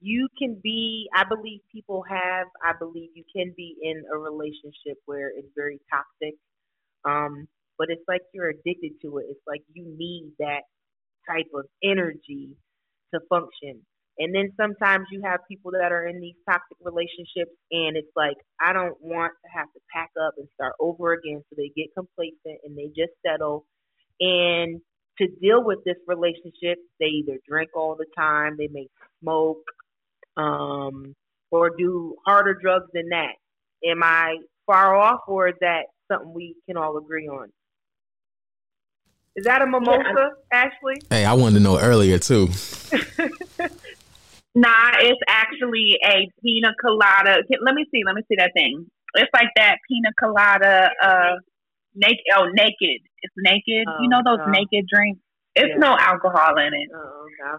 [0.00, 4.96] you can be i believe people have i believe you can be in a relationship
[5.06, 6.34] where it's very toxic
[7.04, 10.62] um but it's like you're addicted to it it's like you need that
[11.28, 12.50] type of energy
[13.12, 13.80] to function
[14.18, 18.36] and then sometimes you have people that are in these toxic relationships and it's like
[18.60, 21.86] i don't want to have to pack up and start over again so they get
[21.94, 23.64] complacent and they just settle
[24.20, 24.80] and
[25.18, 28.86] to deal with this relationship, they either drink all the time, they may
[29.20, 29.62] smoke,
[30.36, 31.14] um,
[31.50, 33.32] or do harder drugs than that?
[33.84, 37.48] Am I far off, or is that something we can all agree on?
[39.36, 41.00] Is that a mimosa, yeah, Ashley?
[41.10, 42.48] Hey, I wanted to know earlier too.
[44.54, 47.42] Nah, it's actually a pina colada.
[47.62, 48.02] Let me see.
[48.04, 48.86] Let me see that thing.
[49.14, 50.90] It's like that pina colada.
[51.02, 51.36] Uh,
[51.94, 52.24] naked.
[52.34, 53.02] Oh, naked.
[53.22, 53.86] It's naked.
[53.86, 54.52] Oh, you know those no.
[54.52, 55.20] naked drinks.
[55.54, 55.78] It's yeah.
[55.78, 56.88] no alcohol in it.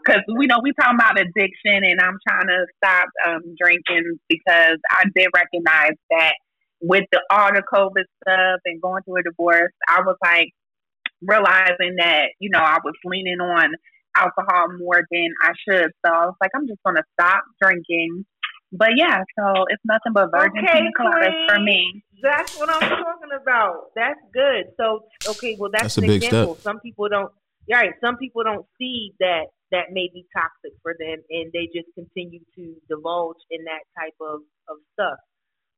[0.04, 4.20] Because oh, we know we talking about addiction, and I'm trying to stop um, drinking
[4.30, 6.34] because I did recognize that
[6.82, 10.50] with the all the COVID stuff and going through a divorce, I was like
[11.22, 13.74] realizing that you know I was leaning on
[14.16, 15.92] alcohol more than I should.
[16.06, 18.26] So I was like, I'm just gonna stop drinking.
[18.72, 22.04] But yeah, so it's nothing but virgin okay, pina coladas for me.
[22.22, 23.92] That's what I'm talking about.
[23.96, 24.66] That's good.
[24.78, 26.56] So okay, well that's, that's an example.
[26.56, 26.64] Step.
[26.64, 27.32] Some people don't.
[27.72, 27.92] Right.
[28.04, 32.42] Some people don't see that that may be toxic for them, and they just continue
[32.56, 35.18] to divulge in that type of of stuff.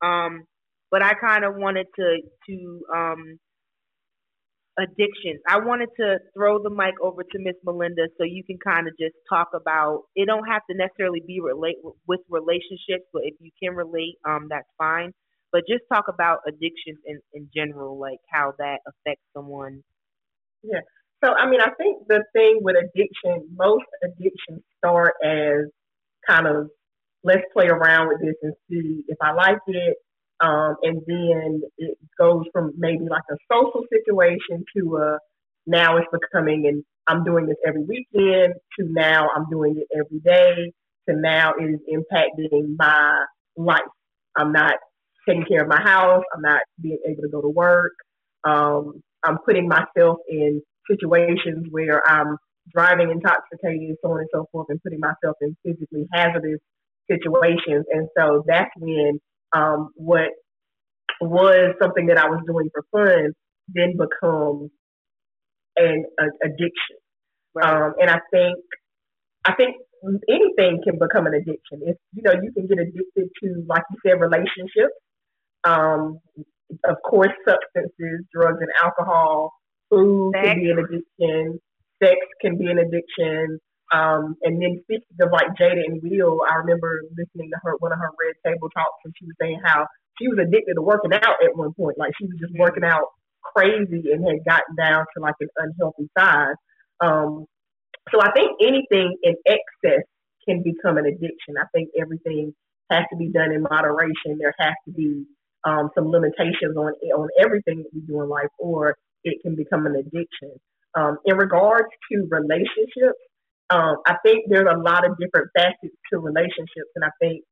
[0.01, 0.43] Um,
[0.89, 3.39] but I kind of wanted to to um
[4.79, 5.41] addictions.
[5.47, 8.93] I wanted to throw the mic over to Miss Melinda so you can kind of
[8.99, 10.03] just talk about.
[10.15, 14.47] It don't have to necessarily be relate with relationships, but if you can relate, um,
[14.49, 15.11] that's fine.
[15.51, 19.83] But just talk about addictions in in general, like how that affects someone.
[20.63, 20.79] Yeah.
[21.23, 25.65] So I mean, I think the thing with addiction, most addictions start as
[26.27, 26.69] kind of
[27.23, 29.97] let's play around with this and see if I like it,
[30.41, 35.19] um, and then it goes from maybe like a social situation to a
[35.67, 40.19] now it's becoming and I'm doing this every weekend to now I'm doing it every
[40.19, 40.71] day
[41.09, 43.25] to now it is impacting my
[43.57, 43.81] life.
[44.37, 44.75] I'm not
[45.27, 46.23] taking care of my house.
[46.33, 47.93] I'm not being able to go to work.
[48.43, 52.37] Um, I'm putting myself in situations where I'm
[52.73, 56.59] driving intoxicated, so on and so forth, and putting myself in physically hazardous
[57.09, 57.85] situations.
[57.91, 59.19] And so that's when
[59.53, 60.29] um, what
[61.19, 63.33] was something that I was doing for fun
[63.67, 64.71] then becomes
[65.77, 66.97] an a, addiction.
[67.53, 67.65] Right.
[67.65, 68.57] Um, and I think
[69.45, 69.75] I think
[70.29, 71.81] anything can become an addiction.
[71.81, 74.95] If you know, you can get addicted to, like you said, relationships.
[75.63, 76.19] Um,
[76.85, 79.53] of course, substances, drugs, and alcohol.
[79.89, 80.47] Food sex.
[80.47, 81.59] can be an addiction.
[82.01, 83.59] Sex can be an addiction.
[83.91, 87.91] Um, and then speaking of like Jada and Will, I remember listening to her one
[87.91, 89.85] of her red table talks, and she was saying how
[90.19, 91.97] she was addicted to working out at one point.
[91.97, 93.05] Like she was just working out
[93.43, 96.55] crazy and had gotten down to like an unhealthy size.
[97.01, 97.45] Um,
[98.11, 100.03] so I think anything in excess
[100.47, 101.55] can become an addiction.
[101.59, 102.53] I think everything
[102.91, 104.37] has to be done in moderation.
[104.39, 105.25] There has to be
[105.63, 109.85] um, some limitations on on everything that we do in life, or it can become
[109.85, 110.51] an addiction.
[110.95, 113.19] Um, in regards to relationships,
[113.71, 117.43] um, I think there's a lot of different facets to relationships, and I think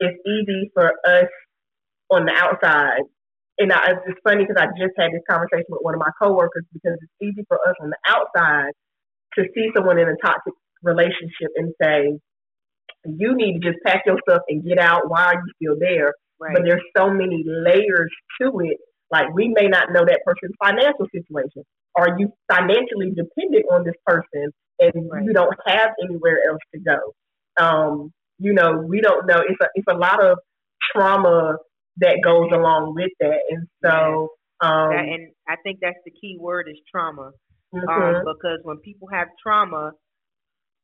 [0.00, 1.30] it's easy for us
[2.10, 3.02] on the outside.
[3.58, 6.64] And I, it's funny because I just had this conversation with one of my coworkers
[6.72, 8.72] because it's easy for us on the outside
[9.38, 10.52] to see someone in a toxic
[10.82, 12.18] relationship and say,
[13.04, 15.08] you need to just pack your stuff and get out.
[15.08, 16.12] Why are you still there?
[16.40, 16.54] Right.
[16.54, 18.10] But there's so many layers
[18.40, 18.78] to it.
[19.10, 21.62] Like we may not know that person's financial situation.
[21.96, 25.24] Are you financially dependent on this person and right.
[25.24, 27.14] you don't have anywhere else to go.
[27.62, 29.40] Um, you know, we don't know.
[29.46, 30.38] It's a it's a lot of
[30.92, 31.56] trauma
[31.98, 34.30] that goes along with that, and so.
[34.60, 37.30] Um, that, and I think that's the key word is trauma,
[37.74, 37.88] mm-hmm.
[37.88, 39.92] um, because when people have trauma,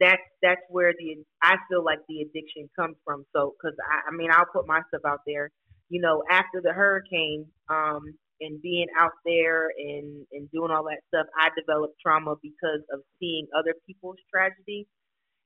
[0.00, 3.24] that's that's where the I feel like the addiction comes from.
[3.34, 5.50] So, because I, I mean, I'll put myself out there.
[5.90, 11.00] You know, after the hurricane, um, and being out there and, and doing all that
[11.08, 14.86] stuff, I developed trauma because of seeing other people's tragedy.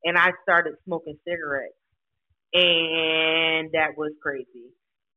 [0.05, 1.75] And I started smoking cigarettes.
[2.53, 4.71] And that was crazy.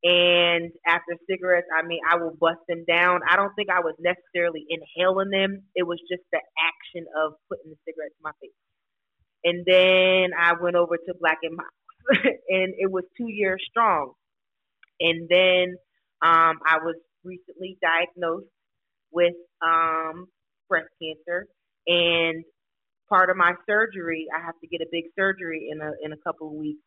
[0.04, 3.22] And after cigarettes, I mean, I will bust them down.
[3.30, 5.64] I don't think I was necessarily inhaling them.
[5.76, 8.58] It was just the action of putting the cigarette to my face.
[9.44, 14.14] And then I went over to Black and Mild, and it was two years strong.
[15.00, 15.76] And then
[16.24, 18.48] um, I was recently diagnosed
[19.12, 20.28] with um,
[20.70, 21.48] breast cancer,
[21.88, 22.44] and
[23.10, 26.18] part of my surgery, I have to get a big surgery in a in a
[26.26, 26.82] couple of weeks.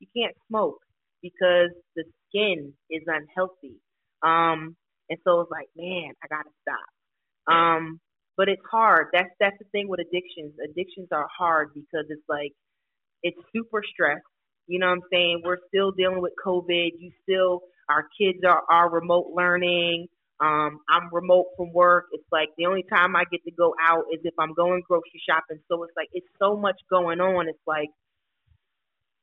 [0.00, 0.78] You can't smoke
[1.22, 3.76] because the skin is unhealthy.
[4.22, 4.76] Um,
[5.08, 7.54] and so it's like, man, I gotta stop.
[7.54, 8.00] Um,
[8.36, 9.08] but it's hard.
[9.12, 10.54] That's that's the thing with addictions.
[10.62, 12.52] Addictions are hard because it's like
[13.22, 14.20] it's super stress.
[14.66, 15.42] You know what I'm saying?
[15.44, 16.90] We're still dealing with COVID.
[16.98, 20.08] You still our kids are, are remote learning.
[20.40, 22.06] Um, I'm remote from work.
[22.12, 25.22] It's like the only time I get to go out is if I'm going grocery
[25.28, 25.58] shopping.
[25.70, 27.48] So it's like it's so much going on.
[27.48, 27.88] It's like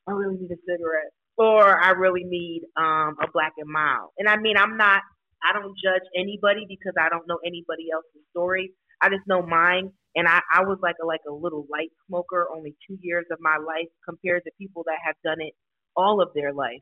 [0.08, 4.10] I really need a cigarette, or I really need um, a black and mild.
[4.18, 5.04] And I mean, I'm not.
[5.44, 8.72] I don't judge anybody because I don't know anybody else's story.
[9.04, 9.92] I just know mine.
[10.16, 13.40] and I, I was like a like a little light smoker, only two years of
[13.42, 15.54] my life compared to people that have done it
[15.98, 16.82] all of their life.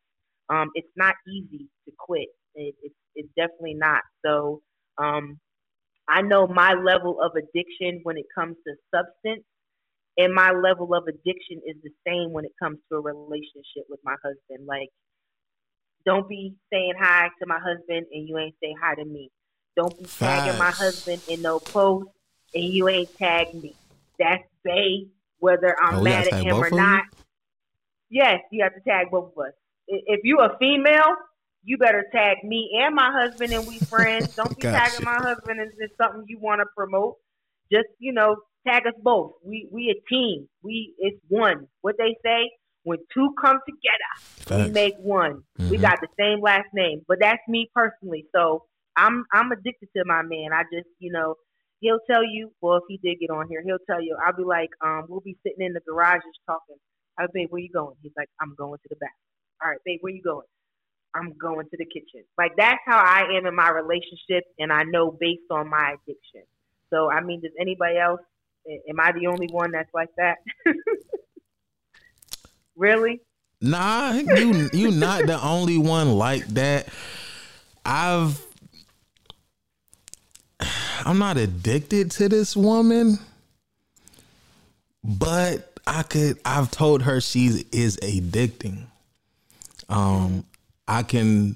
[0.50, 2.30] Um, it's not easy to quit.
[2.56, 4.04] It, it's it's definitely not.
[4.26, 4.62] So
[5.00, 5.40] um,
[6.10, 9.46] I know my level of addiction when it comes to substance,
[10.18, 14.02] and my level of addiction is the same when it comes to a relationship with
[14.06, 14.68] my husband.
[14.68, 14.90] Like,
[16.06, 19.30] don't be saying hi to my husband and you ain't say hi to me.
[19.76, 22.10] Don't be tagging my husband in no post
[22.54, 23.76] and you ain't tagged me.
[24.20, 25.08] That's Bay,
[25.40, 27.06] whether I'm oh, mad at him or not.
[28.10, 29.54] Yes, you have to tag both of us.
[29.88, 31.16] If you a female,
[31.64, 34.36] you better tag me and my husband and we friends.
[34.36, 34.92] Don't be gotcha.
[34.92, 37.16] tagging my husband and it's something you want to promote.
[37.72, 38.36] Just, you know,
[38.68, 39.34] tag us both.
[39.44, 40.48] We we a team.
[40.62, 41.68] We it's one.
[41.82, 42.52] What they say,
[42.84, 44.68] when two come together, Facts.
[44.68, 45.44] we make one.
[45.60, 45.70] Mm-hmm.
[45.70, 47.02] We got the same last name.
[47.08, 48.26] But that's me personally.
[48.36, 48.66] So
[48.96, 50.54] I'm I'm addicted to my man.
[50.54, 51.36] I just, you know,
[51.80, 54.44] he'll tell you, well, if he did get on here, he'll tell you, I'll be
[54.44, 56.78] like, um, we'll be sitting in the garage just talking.
[57.20, 57.96] I'll be, where you going?
[58.02, 59.16] He's like, I'm going to the back.
[59.64, 60.48] All right, babe, where you going?
[61.14, 62.24] I'm going to the kitchen.
[62.38, 66.44] Like that's how I am in my relationship, and I know based on my addiction.
[66.90, 68.22] So I mean, does anybody else?
[68.88, 70.38] Am I the only one that's like that?
[72.76, 73.22] really?
[73.60, 76.88] Nah, you you not the only one like that.
[77.86, 78.42] I've
[81.06, 83.18] I'm not addicted to this woman,
[85.04, 88.86] but I could I've told her she is addicting.
[89.90, 90.46] Um
[90.88, 91.56] I can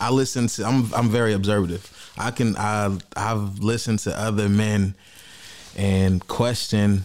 [0.00, 1.90] I listen to I'm I'm very observative.
[2.16, 4.94] I can I I've listened to other men
[5.76, 7.04] and question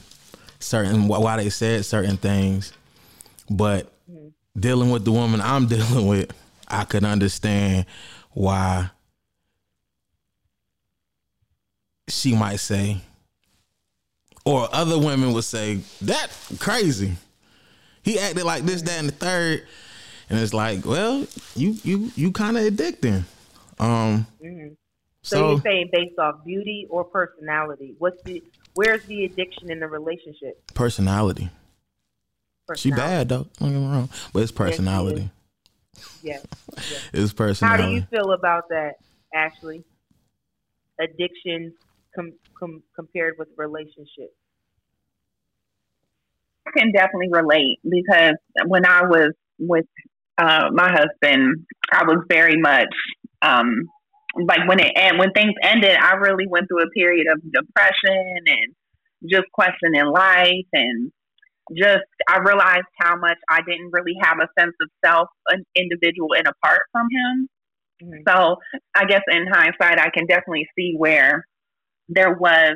[0.60, 2.74] certain why they said certain things,
[3.50, 4.28] but mm-hmm.
[4.60, 6.32] dealing with the woman I'm dealing with,
[6.68, 7.86] I could understand
[8.32, 8.90] why
[12.10, 13.02] she might say,
[14.46, 16.30] or other women would say, that
[16.60, 17.14] crazy.
[18.04, 19.68] He acted like this, that, and the third.
[20.30, 23.24] And it's like, well, you you you kind of addicting.
[23.80, 24.68] Um, mm-hmm.
[25.24, 27.96] so, so, you're saying based off beauty or personality?
[27.98, 28.44] What's the
[28.76, 30.62] where's the addiction in the relationship?
[30.74, 31.50] Personality.
[32.68, 32.82] personality.
[32.82, 33.48] She bad though.
[33.60, 35.30] Don't get me wrong, but it's personality.
[36.22, 36.46] Yes,
[36.78, 37.10] yes.
[37.12, 37.84] it's personality.
[37.84, 38.98] How do you feel about that,
[39.34, 39.84] Ashley?
[41.00, 41.74] Addictions
[42.20, 44.36] com, com, compared with relationships?
[46.68, 48.36] I can definitely relate because
[48.68, 49.86] when I was with
[50.38, 52.94] uh, my husband, I was very much
[53.42, 53.90] um,
[54.48, 58.44] like when it and when things ended, I really went through a period of depression
[58.46, 58.76] and
[59.30, 61.12] just questioning life and
[61.78, 66.30] just I realized how much I didn't really have a sense of self, an individual,
[66.38, 67.50] and apart from him.
[68.04, 68.22] Mm-hmm.
[68.28, 68.56] So
[68.96, 71.46] I guess in hindsight, I can definitely see where
[72.10, 72.76] there was,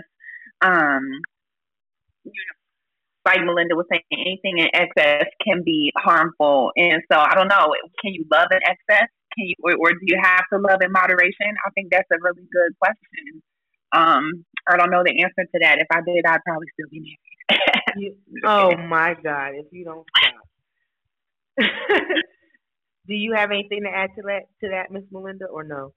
[0.61, 1.03] um,
[2.23, 2.53] you know,
[3.25, 6.71] like Melinda was saying, anything in excess can be harmful.
[6.75, 9.07] And so I don't know, can you love in excess?
[9.35, 11.55] Can you, or, or do you have to love in moderation?
[11.65, 13.41] I think that's a really good question.
[13.93, 15.79] Um, I don't know the answer to that.
[15.79, 18.15] If I did, I'd probably still be married.
[18.45, 19.51] oh my God!
[19.53, 21.67] If you don't stop,
[23.07, 25.93] do you have anything to add to that to that, Miss Melinda, or no?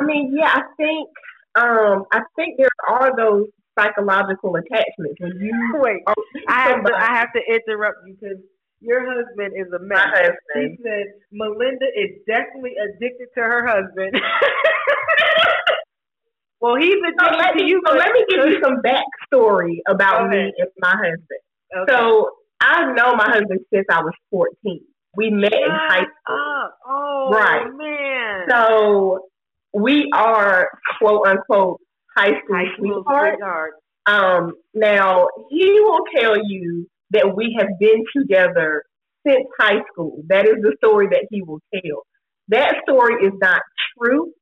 [0.00, 1.08] I mean, yeah, I think
[1.56, 3.46] um, I think there are those
[3.78, 5.20] psychological attachments.
[5.20, 6.02] When you wait,
[6.48, 8.38] I have to, I have to interrupt you because
[8.80, 10.04] your husband is a mess.
[10.04, 10.78] My husband.
[10.78, 14.12] He said Melinda is definitely addicted to her husband.
[16.60, 17.82] well, he's addicted so to me, you.
[17.86, 21.42] So let me give you some backstory about me and my husband.
[21.76, 21.92] Okay.
[21.92, 22.30] So
[22.60, 24.82] I've known my husband since I was fourteen.
[25.16, 26.36] We met Shut in high school.
[26.36, 26.78] Up.
[26.86, 27.66] Oh right.
[27.74, 28.46] man.
[28.50, 29.20] So
[29.76, 31.80] we are quote unquote
[32.16, 33.76] high school, high school sweethearts.
[34.06, 38.84] Um, now he will tell you that we have been together
[39.26, 40.22] since high school.
[40.28, 42.06] That is the story that he will tell.
[42.48, 43.60] That story is not
[43.98, 44.32] true.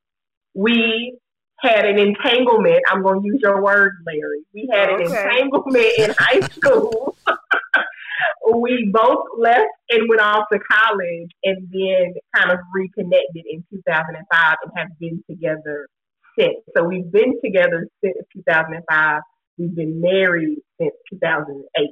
[0.54, 1.18] We
[1.58, 2.82] had an entanglement.
[2.88, 4.42] I'm going to use your word, Larry.
[4.52, 5.04] We had okay.
[5.04, 7.16] an entanglement in high school.
[8.52, 14.56] we both left and went off to college and then kind of reconnected in 2005
[14.62, 15.88] and have been together
[16.38, 16.56] since.
[16.76, 19.20] So we've been together since 2005.
[19.58, 21.90] We've been married since 2008.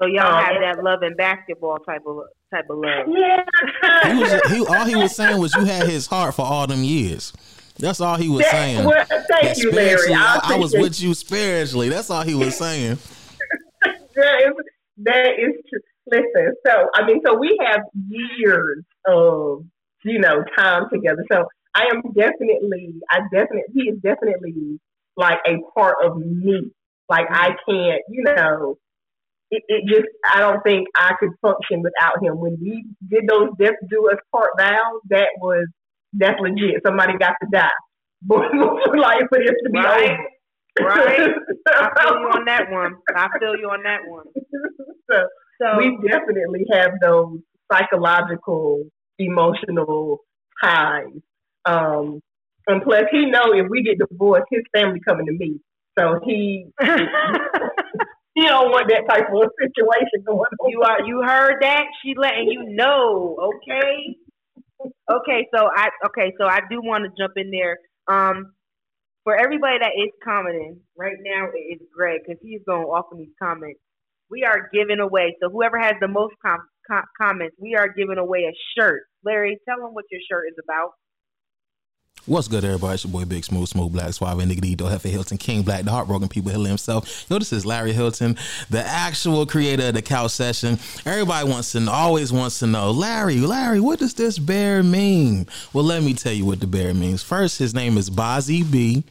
[0.00, 2.22] So y'all um, had that love and basketball type of
[2.52, 3.06] type of love.
[3.08, 4.12] Yeah.
[4.12, 6.82] he was, he, all he was saying was you had his heart for all them
[6.82, 7.34] years.
[7.78, 8.84] That's all he was that, saying.
[8.84, 10.12] Well, thank you, Larry.
[10.14, 11.88] I, I was with you spiritually.
[11.88, 12.98] That's all he was saying.
[15.04, 15.80] That is true.
[16.06, 19.64] Listen, so I mean, so we have years of
[20.04, 21.24] you know time together.
[21.30, 21.44] So
[21.74, 24.80] I am definitely, I definitely, he is definitely
[25.16, 26.70] like a part of me.
[27.08, 27.70] Like I mm-hmm.
[27.70, 28.76] can't, you know,
[29.50, 32.38] it, it just I don't think I could function without him.
[32.40, 35.66] When we did those death do us part vows, that was
[36.12, 36.82] that's legit.
[36.84, 37.70] Somebody got to die.
[38.22, 38.52] But
[38.98, 40.10] like for this to be Right.
[40.10, 40.29] over.
[40.78, 41.30] Right.
[41.68, 42.96] I feel you on that one.
[43.14, 44.26] I feel you on that one.
[45.10, 45.26] so
[45.60, 47.38] So we definitely have those
[47.70, 48.84] psychological,
[49.18, 50.20] emotional
[50.62, 51.06] ties.
[51.64, 52.20] Um,
[52.66, 55.60] and plus, he know if we get divorced, his family coming to me.
[55.98, 60.70] So he he don't want that type of situation going on.
[60.70, 61.84] you are you heard that?
[62.02, 64.16] She letting you know, okay?
[65.10, 67.78] Okay, so I okay, so I do want to jump in there.
[68.08, 68.52] Um,
[69.24, 73.18] for everybody that is commenting right now, it is Greg because he's going off in
[73.18, 73.80] these comments.
[74.30, 75.36] We are giving away.
[75.42, 79.02] So whoever has the most com- com- comments, we are giving away a shirt.
[79.24, 80.92] Larry, tell them what your shirt is about.
[82.26, 82.94] What's good, everybody?
[82.94, 85.90] It's your boy Big Smooth, Smooth Black, Suave, Nigga Dito, Hefe Hilton, King Black, the
[85.90, 87.24] heartbroken people healing himself.
[87.30, 88.36] Yo, this is Larry Hilton,
[88.68, 90.78] the actual creator of the Couch Session.
[91.06, 95.46] Everybody wants to know, always wants to know, Larry, Larry, what does this bear mean?
[95.72, 97.22] Well, let me tell you what the bear means.
[97.22, 99.02] First, his name is Bozzy B,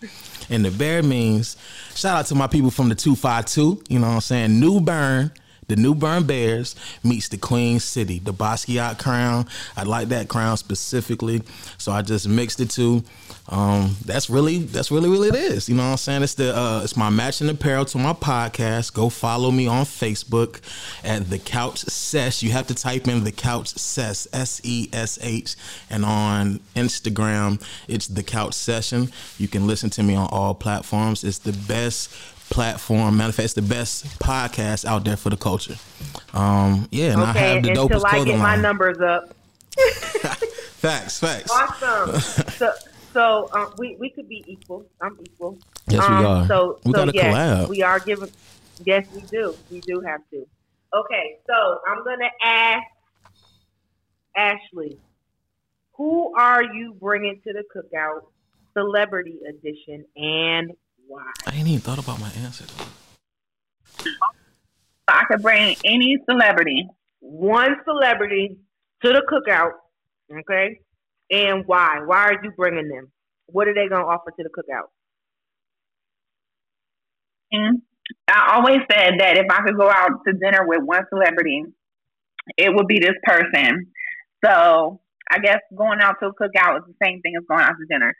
[0.52, 1.58] and the bear means,
[1.96, 5.32] shout out to my people from the 252, you know what I'm saying, New Bern.
[5.70, 9.46] The New Bern Bears meets the Queen City, the Basquiat crown.
[9.78, 11.44] I like that crown specifically,
[11.78, 13.04] so I just mixed the two.
[13.48, 15.70] Um, that's really that's really really it is.
[15.70, 16.24] You know what I'm saying?
[16.24, 18.94] It's the uh, it's my matching apparel to my podcast.
[18.94, 20.60] Go follow me on Facebook
[21.04, 22.42] at the Couch Sesh.
[22.42, 25.56] You have to type in the Couch Sesh S E S H,
[25.90, 29.12] and on Instagram it's the Couch Session.
[29.38, 31.24] You can listen to me on all platforms.
[31.24, 32.12] It's the best
[32.50, 33.18] platform.
[33.18, 35.76] Matter of fact, it's the best podcast out there for the culture.
[36.34, 38.62] Um, yeah, and I Okay, have the until dopest I clothing get my line.
[38.62, 39.36] numbers up.
[40.80, 41.52] Facts, facts.
[41.52, 42.20] Awesome.
[42.58, 42.72] so
[43.12, 44.86] so um, we we could be equal.
[45.02, 45.58] I'm equal.
[45.90, 46.48] Yes, um, we are.
[46.48, 47.68] So we so got to yes, collab.
[47.70, 48.30] we are giving.
[48.86, 49.56] Yes, we do.
[49.70, 50.48] We do have to.
[50.94, 52.84] Okay, so I'm gonna ask
[54.36, 54.98] Ashley,
[55.96, 58.22] who are you bringing to the cookout,
[58.74, 60.72] celebrity edition, and
[61.10, 61.32] why?
[61.48, 62.66] I ain't even thought about my answer.
[62.66, 64.12] Though.
[65.08, 66.88] I could bring any celebrity.
[67.20, 68.58] One celebrity
[69.04, 69.72] to the cookout,
[70.32, 70.80] okay,
[71.32, 72.02] and why?
[72.06, 73.12] Why are you bringing them?
[73.48, 74.90] What are they gonna offer to the cookout?
[77.52, 77.82] And
[78.28, 81.64] I always said that if I could go out to dinner with one celebrity,
[82.56, 83.88] it would be this person.
[84.46, 87.76] So I guess going out to a cookout is the same thing as going out
[87.80, 88.14] to dinner.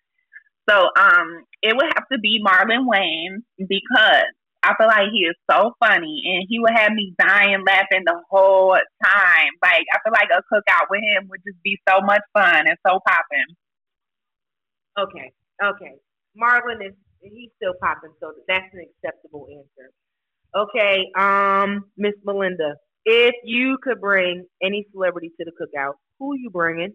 [0.70, 4.30] So um, it would have to be Marlon Wayans because
[4.62, 8.22] I feel like he is so funny and he would have me dying laughing the
[8.30, 9.52] whole time.
[9.64, 12.78] Like I feel like a cookout with him would just be so much fun and
[12.86, 13.56] so popping.
[15.00, 15.32] Okay,
[15.64, 15.96] okay.
[16.40, 19.92] Marlon is he's still popping, so that's an acceptable answer.
[20.56, 22.76] Okay, um, Miss Melinda,
[23.06, 26.94] if you could bring any celebrity to the cookout, who you bringing?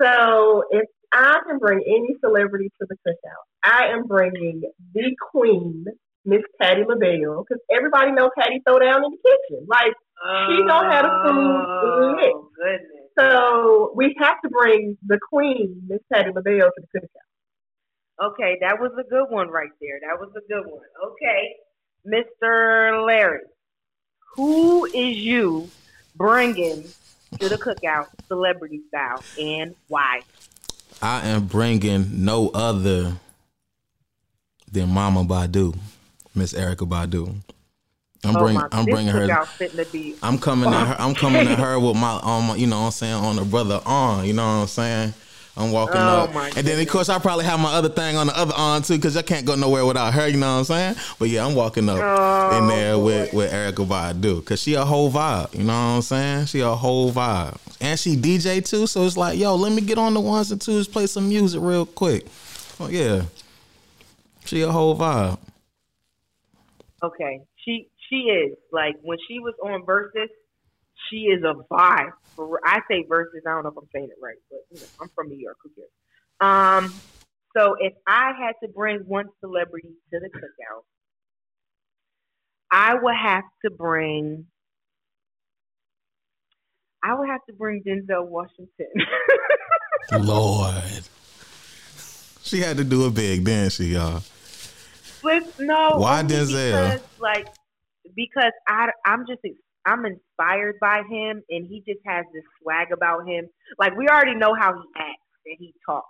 [0.00, 4.62] So if I can bring any celebrity to the cookout, I am bringing
[4.94, 5.84] the queen,
[6.24, 9.66] Miss Patti LaBelle, because everybody knows Patti throw down in the kitchen.
[9.68, 9.92] Like,
[10.48, 12.32] She know how to food lit.
[12.34, 13.08] Oh goodness.
[13.18, 18.26] so we have to bring the queen, Miss Patti LaBelle, to the cookout.
[18.32, 19.98] Okay, that was a good one right there.
[20.02, 20.82] That was a good one.
[21.12, 21.56] Okay,
[22.06, 23.04] Mr.
[23.06, 23.40] Larry,
[24.36, 25.68] who is you
[26.16, 26.84] bringing
[27.38, 30.20] to the cookout, celebrity style, and why?
[31.02, 33.14] I am bringing no other
[34.70, 35.76] than Mama Badu,
[36.34, 37.34] Miss Erykah Badu.
[38.22, 39.26] I'm Oh, bringing I'm bringing her.
[39.28, 40.96] cookout fitting to be I'm coming at her.
[40.98, 43.80] I'm coming at her with my um, you know what I'm saying, on the brother
[43.86, 44.26] on.
[44.26, 45.14] You know what I'm saying.
[45.60, 48.16] I'm walking Oh, up, my and then of course I probably have my other thing
[48.16, 50.26] on the other arm too, because I can't go nowhere without her.
[50.28, 50.94] You know what I'm saying?
[51.18, 54.84] But yeah, I'm walking up Oh, in there with with Erykah Badu, because she a
[54.84, 55.54] whole vibe.
[55.54, 56.46] You know what I'm saying?
[56.46, 58.86] She a whole vibe, and she DJ too.
[58.86, 61.60] So it's like, yo, let me get on the ones and twos, play some music
[61.62, 62.26] real quick.
[62.80, 63.24] Oh yeah,
[64.46, 65.38] she a whole vibe.
[67.02, 70.28] Okay, she she is like when she was on Verzuz,
[71.10, 72.12] she is a vibe.
[72.46, 74.86] For I say Verzuz, I don't know if I'm saying it right, but you know,
[75.02, 75.58] I'm from New York.
[75.62, 75.90] Who cares?
[76.40, 76.94] Um,
[77.54, 80.84] so if I had to bring one celebrity to the cookout,
[82.72, 84.46] I would have to bring.
[87.02, 88.86] I would have to bring Denzel Washington.
[90.18, 90.82] Lord,
[92.42, 94.22] she had to do it big, didn't she, y'all?
[95.22, 96.70] But no, Why Denzel?
[96.70, 97.48] Because, like,
[98.16, 99.40] because I, I'm just,
[99.90, 103.48] I'm inspired by him, and he just has this swag about him.
[103.78, 106.06] Like, we already know how he acts and he talks.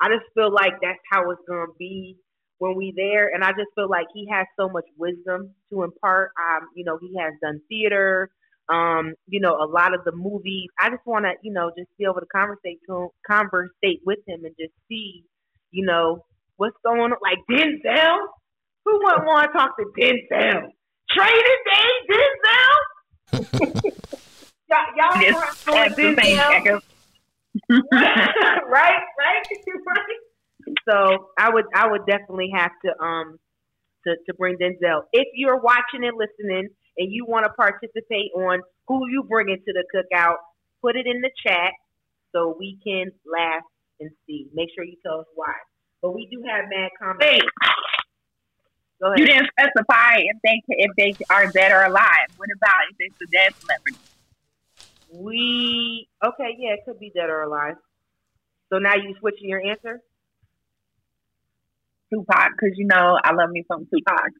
[0.00, 2.16] I just feel like that's how it's gonna be
[2.58, 6.32] when we there, and I just feel like he has so much wisdom to impart.
[6.38, 8.30] Um, you know, he has done theater,
[8.68, 10.68] um, you know, a lot of the movies.
[10.80, 14.44] I just want to, you know, just be able to conversate to conversate with him,
[14.44, 15.24] and just see,
[15.70, 16.24] you know,
[16.56, 17.18] what's going on.
[17.22, 18.18] Like Denzel,
[18.84, 20.70] who wouldn't want to talk to Denzel?
[21.10, 22.74] Training Day, Denzel.
[23.32, 25.34] Y'all, y'all Yes,
[25.66, 26.80] that's the same Denzel, echo.
[27.70, 29.42] right, right, right.
[30.88, 33.38] So I would, I would definitely have to, um,
[34.06, 35.02] to to bring Denzel.
[35.12, 36.68] If you're watching and listening,
[36.98, 40.36] and you want to participate on who you bring into the cookout,
[40.80, 41.72] put it in the chat
[42.32, 43.62] so we can laugh
[44.00, 44.48] and see.
[44.54, 45.52] Make sure you tell us why.
[46.00, 47.24] But we do have mad comments.
[47.24, 47.42] Ahead.
[49.16, 52.28] You didn't specify if they if they are dead or alive.
[52.36, 53.98] What about if it's a dead celebrity?
[55.12, 57.74] We okay, yeah, it could be dead or alive.
[58.72, 60.00] So now you switching your answer?
[62.12, 64.30] Tupac, because you know I love me some Tupac.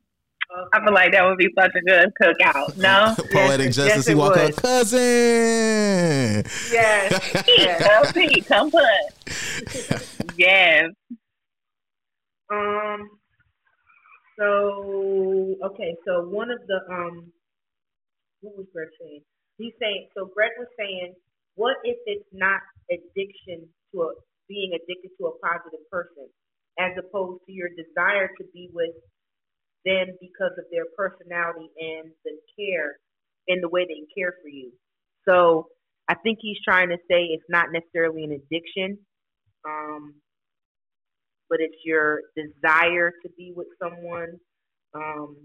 [0.72, 2.76] I feel like that would be such a good cookout.
[2.76, 3.96] No, Poetic Yes, justice.
[3.96, 4.56] yes, he it walk up, would.
[4.56, 4.98] cousin.
[6.70, 7.44] Yes.
[7.48, 8.06] yes.
[8.06, 8.82] LP, come put.
[10.36, 10.90] yes.
[12.50, 13.10] Um.
[14.42, 17.30] So okay, so one of the um,
[18.40, 19.22] what was Greg saying?
[19.58, 20.26] He's saying so.
[20.34, 21.14] Greg was saying,
[21.54, 22.58] what if it's not
[22.90, 24.10] addiction to a
[24.48, 26.26] being addicted to a positive person,
[26.80, 28.98] as opposed to your desire to be with
[29.86, 32.98] them because of their personality and the care
[33.46, 34.72] and the way they care for you.
[35.28, 35.68] So
[36.08, 38.98] I think he's trying to say it's not necessarily an addiction.
[39.66, 40.14] Um,
[41.52, 44.40] but it's your desire to be with someone
[44.94, 45.36] um,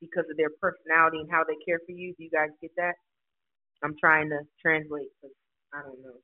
[0.00, 2.12] because of their personality and how they care for you.
[2.18, 2.94] Do you guys get that?
[3.84, 5.36] I'm trying to translate because
[5.72, 6.18] I don't know.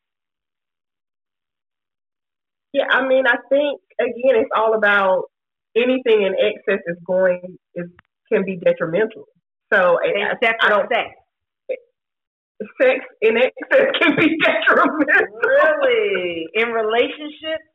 [2.73, 5.31] Yeah, I mean, I think again, it's all about
[5.77, 7.87] anything in excess is going is
[8.33, 9.27] can be detrimental.
[9.73, 11.79] So I, I, sex I is don't sex.
[12.83, 15.39] sex in excess can be detrimental.
[15.39, 16.49] Really?
[16.55, 17.70] In relationships?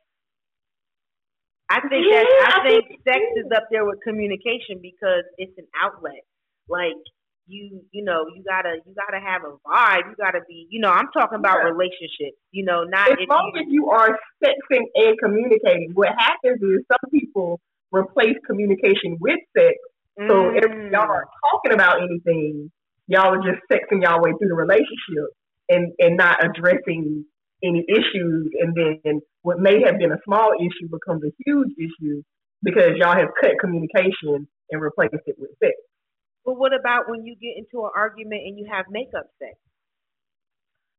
[1.69, 5.23] I think Yeah, that I I think think- sex is up there with communication because
[5.37, 6.23] it's an outlet.
[6.69, 6.95] Like
[7.47, 10.09] you, you know, you gotta you gotta have a vibe.
[10.09, 11.69] You gotta be, you know, I'm talking about Yeah.
[11.69, 12.37] relationships.
[12.51, 16.61] You know, not as if long you, as you are sexing and communicating, what happens
[16.61, 17.59] is some people
[17.91, 19.75] replace communication with sex.
[20.27, 20.91] So if Mm.
[20.91, 22.71] y'all aren't talking about anything,
[23.07, 25.29] y'all are just sexing y'all way through the relationship
[25.69, 27.25] and, and not addressing
[27.63, 28.49] any issues.
[28.59, 32.21] And then what may have been a small issue becomes a huge issue
[32.63, 35.73] because y'all have cut communication and replaced it with sex.
[36.45, 39.57] But what about when you get into an argument and you have makeup sex?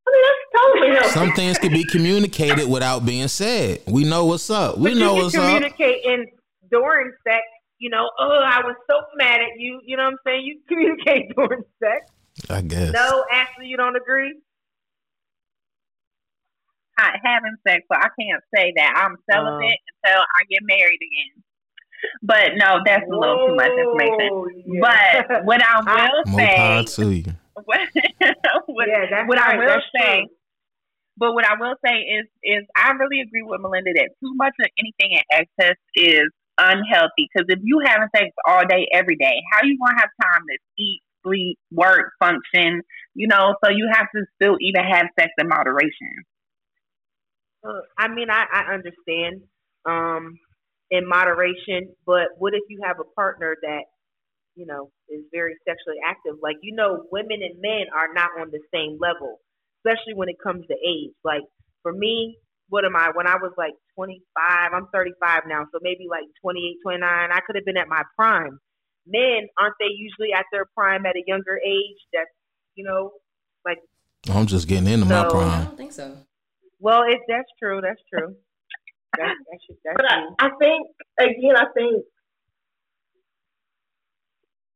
[0.07, 1.11] I mean, that's totally healthy.
[1.11, 3.83] Some things can be communicated without being said.
[3.87, 4.79] We know what's up.
[4.79, 5.47] We but know you what's can up.
[5.55, 6.27] communicate in
[6.71, 7.43] during sex.
[7.79, 9.81] You know, oh, I was so mad at you.
[9.85, 10.45] You know what I'm saying?
[10.45, 12.11] You communicate during sex.
[12.49, 12.93] I guess.
[12.93, 14.35] No, Ashley, you don't agree?
[16.99, 20.01] Not having sex, so I can't say that I'm celibate uh-huh.
[20.05, 21.43] until I get married again.
[22.23, 24.29] But no, that's a little too much information.
[24.33, 25.23] Oh, yeah.
[25.29, 27.25] But what I will More say, power to you.
[27.65, 27.81] what,
[28.67, 30.29] what, yeah, that's what I will say, true.
[31.17, 34.53] but what I will say is, is I really agree with Melinda that too much
[34.61, 36.29] of anything in excess is
[36.59, 37.29] unhealthy.
[37.33, 40.59] Because if you having sex all day, every day, how you gonna have time to
[40.83, 42.83] eat, sleep, work, function?
[43.15, 46.25] You know, so you have to still even have sex in moderation.
[47.67, 49.43] Uh, I mean, I, I understand
[49.85, 50.39] um,
[50.91, 53.85] in moderation, but what if you have a partner that,
[54.55, 56.37] you know, is very sexually active?
[56.43, 59.41] Like, you know, women and men are not on the same level,
[59.81, 61.13] especially when it comes to age.
[61.25, 61.43] Like,
[61.83, 62.37] for me,
[62.69, 63.11] what am I?
[63.15, 67.03] When I was like 25, I'm 35 now, so maybe like 28, 29,
[67.33, 68.59] I could have been at my prime.
[69.07, 71.99] Men, aren't they usually at their prime at a younger age?
[72.13, 72.31] That's,
[72.75, 73.13] you know,
[73.65, 73.79] like,
[74.29, 75.65] I'm just getting into my So- I prime.
[75.67, 76.17] don't think so.
[76.81, 77.81] Well, it, that's true.
[77.81, 78.35] That's true.
[79.19, 80.35] That's, that's, that's But I, true.
[80.41, 80.87] I think
[81.19, 82.05] again, I think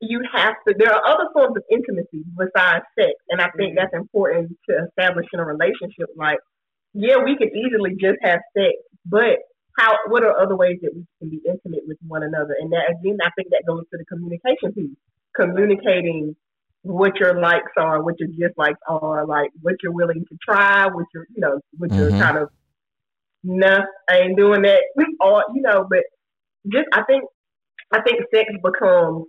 [0.00, 0.74] you have to.
[0.78, 3.76] There are other forms of intimacy besides sex, and I think Mhm.
[3.76, 6.08] that's important to establish in a relationship.
[6.16, 6.38] Like,
[6.94, 8.72] yeah, we could easily just have sex,
[9.04, 9.38] but
[9.78, 9.96] how?
[10.08, 12.56] What are other ways that we can be intimate with one another?
[12.58, 14.96] And that again, I think that goes to the communication piece.
[15.36, 16.34] Communicating
[16.82, 21.04] what your likes are, what your dislikes are, like what you're willing to try, what
[21.14, 22.20] you're, you know, what you're Mhm.
[22.20, 22.50] kind of,
[23.44, 26.04] nah, I ain't doing that, We all, you know, but
[26.68, 27.24] just I think
[27.92, 29.26] I think sex becomes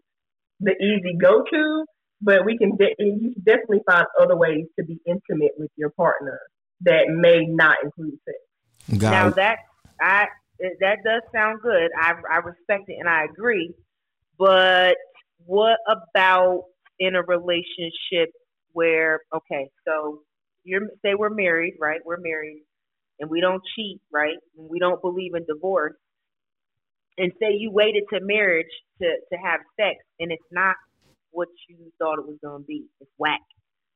[0.60, 1.86] the easy go to,
[2.22, 5.90] but we can de- you can definitely find other ways to be intimate with your
[5.92, 6.40] partner
[6.82, 8.38] that may not include sex.
[9.04, 9.58] Now God, that
[10.00, 10.28] I
[10.80, 11.90] that does sound good.
[12.00, 13.74] I I respect it and I agree.
[14.38, 14.98] But
[15.46, 16.66] what about
[17.02, 18.30] in a relationship
[18.74, 20.22] where okay, so
[20.64, 22.00] you're say we're married, right?
[22.06, 22.62] We're married
[23.20, 24.38] and we don't cheat, right?
[24.58, 25.96] And we don't believe in divorce.
[27.18, 28.72] And say you waited to marriage
[29.02, 30.76] to to have sex and it's not
[31.32, 32.86] what you thought it was going to be.
[33.00, 33.42] It's whack.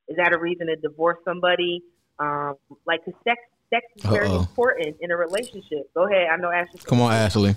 [0.08, 1.82] Is that a reason to divorce somebody?
[2.18, 2.54] Um,
[2.86, 3.38] like, cause sex
[3.70, 4.40] sex is very Uh-oh.
[4.40, 5.92] important in a relationship.
[5.94, 6.26] Go ahead.
[6.32, 6.80] I know Ashley.
[6.84, 7.54] Come on, Ashley.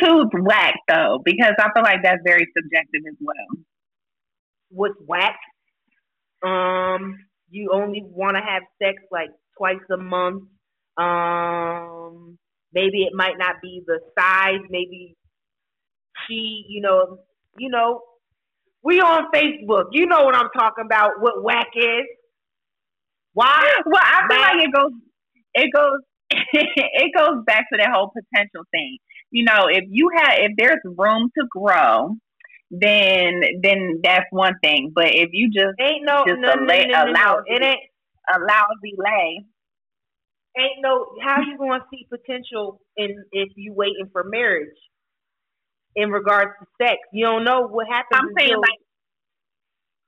[0.00, 3.64] Too whack though, because I feel like that's very subjective as well.
[4.72, 5.38] What's whack?
[6.44, 7.16] Um,
[7.50, 10.44] you only want to have sex like twice a month.
[10.96, 12.38] Um,
[12.72, 14.60] maybe it might not be the size.
[14.70, 15.16] Maybe
[16.28, 17.18] she, you know,
[17.58, 18.00] you know,
[18.82, 19.86] we on Facebook.
[19.92, 21.12] You know what I'm talking about.
[21.20, 22.06] What whack is?
[23.34, 23.66] Why?
[23.86, 24.54] Well, I feel Whack.
[24.54, 24.92] like it goes,
[25.54, 26.00] it goes,
[26.30, 28.98] it goes back to that whole potential thing.
[29.30, 32.16] You know, if you have, if there's room to grow,
[32.72, 34.92] then then that's one thing.
[34.94, 37.10] But if you just Ain't no, Just no, a no, lay- no, no, no.
[37.12, 37.80] allow- It ain't.
[38.34, 39.44] a lousy lay,
[40.58, 44.74] ain't no how you gonna see potential in if you waiting for marriage
[45.96, 46.98] in regards to sex.
[47.12, 48.20] You don't know what happens.
[48.20, 48.78] I'm saying like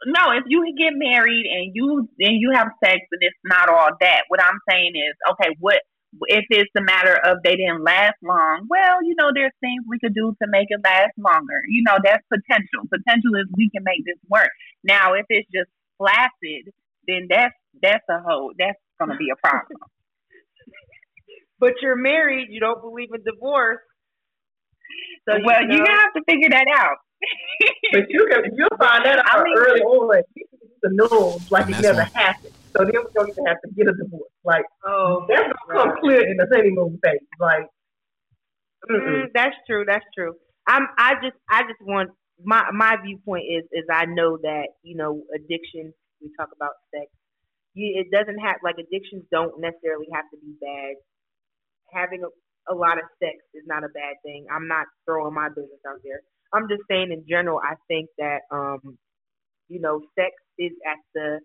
[0.06, 3.90] no, if you get married and you and you have sex and it's not all
[4.00, 5.80] that, what I'm saying is, okay, what
[6.28, 8.66] if it's a matter of they didn't last long?
[8.68, 11.62] Well, you know, there's things we could do to make it last longer.
[11.68, 12.86] You know, that's potential.
[12.90, 14.50] Potential is we can make this work.
[14.82, 16.72] Now, if it's just flaccid,
[17.06, 19.78] then that's that's a whole that's gonna be a problem.
[21.58, 22.48] but you're married.
[22.50, 23.80] You don't believe in divorce.
[25.28, 26.96] So well, you know, gonna have to figure that out.
[27.92, 30.22] But you can you'll find that I out mean- early on.
[30.34, 32.52] You can use the news like it never why- happened.
[32.76, 34.30] So then we don't even have to get a divorce.
[34.44, 37.20] Like oh, that's gonna come clear in the honeymoon phase.
[37.40, 37.66] Like.
[38.90, 39.84] Mm, that's true.
[39.86, 40.34] That's true.
[40.68, 40.86] I'm.
[40.98, 41.36] I just.
[41.50, 42.10] I just want
[42.42, 45.92] my my viewpoint is is I know that you know addiction.
[46.20, 47.06] We talk about sex.
[47.74, 50.94] You, it doesn't have like addictions don't necessarily have to be bad.
[51.92, 54.46] Having a, a lot of sex is not a bad thing.
[54.50, 56.20] I'm not throwing my business out there.
[56.52, 57.60] I'm just saying in general.
[57.62, 58.98] I think that um,
[59.68, 61.40] you know, sex is at the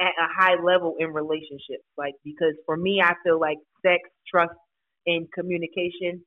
[0.00, 1.84] at a high level in relationships.
[1.96, 4.54] Like because for me, I feel like sex, trust,
[5.06, 6.22] and communication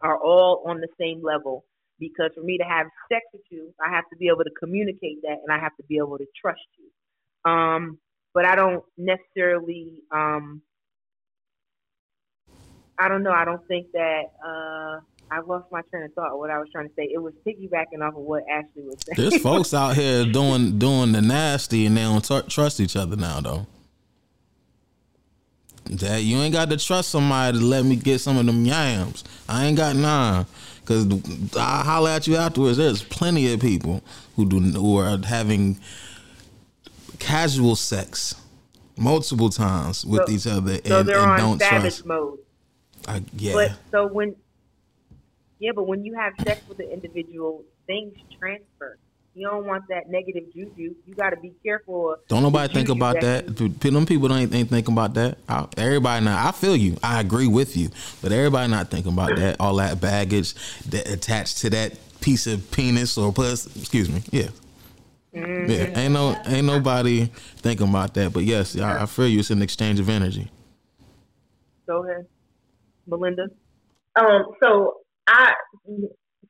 [0.00, 1.64] are all on the same level.
[1.98, 5.22] Because for me to have sex with you, I have to be able to communicate
[5.22, 7.50] that, and I have to be able to trust you.
[7.50, 7.98] Um,
[8.34, 10.00] but I don't necessarily.
[10.10, 10.62] Um,
[12.98, 13.32] I don't know.
[13.32, 14.22] I don't think that.
[14.44, 15.00] Uh,
[15.32, 16.38] I lost my train of thought.
[16.38, 17.04] What I was trying to say.
[17.12, 19.16] It was piggybacking off of what Ashley was saying.
[19.30, 23.16] There's folks out here doing doing the nasty and they don't tr- trust each other
[23.16, 23.66] now though.
[25.86, 29.24] That you ain't got to trust somebody to let me get some of them yams.
[29.48, 30.46] I ain't got none.
[30.84, 31.06] Cause
[31.56, 32.76] I holler at you afterwards.
[32.76, 34.02] There's plenty of people
[34.36, 35.78] who do who are having
[37.18, 38.34] casual sex
[38.96, 42.06] multiple times with So- each other and, so they're and on don't savage trust.
[42.06, 42.38] mode.
[43.08, 43.52] I, yeah.
[43.54, 44.36] But so when,
[45.62, 48.98] yeah, but when you have sex with an individual, things transfer.
[49.34, 50.94] You don't want that negative juju.
[51.06, 52.16] You got to be careful.
[52.28, 53.60] Don't nobody think about that.
[53.60, 55.38] you- P- Them people don't ain't thinking about that.
[55.48, 56.96] I, everybody now, I feel you.
[57.02, 57.88] I agree with you.
[58.20, 59.56] But everybody not thinking about that.
[59.60, 60.52] All that baggage
[60.90, 63.74] that attached to that piece of penis or puss.
[63.76, 64.20] Excuse me.
[64.32, 64.48] Yeah.
[65.34, 65.70] Mm-hmm.
[65.70, 65.98] Yeah.
[66.00, 66.36] Ain't no.
[66.44, 67.26] Ain't nobody
[67.56, 68.34] thinking about that.
[68.34, 69.38] But yes, I, I feel you.
[69.38, 70.50] It's an exchange of energy.
[71.86, 72.26] Go ahead,
[73.06, 73.46] Melinda.
[74.16, 75.52] Um, so I,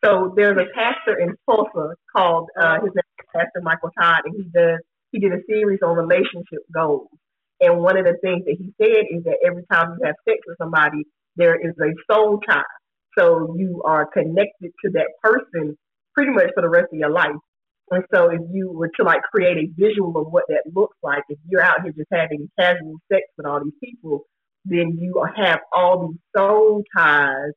[0.05, 4.35] so there's a pastor in Tulsa called uh, his name is Pastor Michael Todd, and
[4.36, 4.81] he does
[5.12, 7.09] he did a series on relationship goals.
[7.61, 10.39] And one of the things that he said is that every time you have sex
[10.47, 11.05] with somebody,
[11.36, 12.62] there is a soul tie.
[13.16, 15.77] So you are connected to that person
[16.15, 17.36] pretty much for the rest of your life.
[17.90, 21.23] And so if you were to like create a visual of what that looks like,
[21.28, 24.24] if you're out here just having casual sex with all these people,
[24.65, 27.53] then you have all these soul ties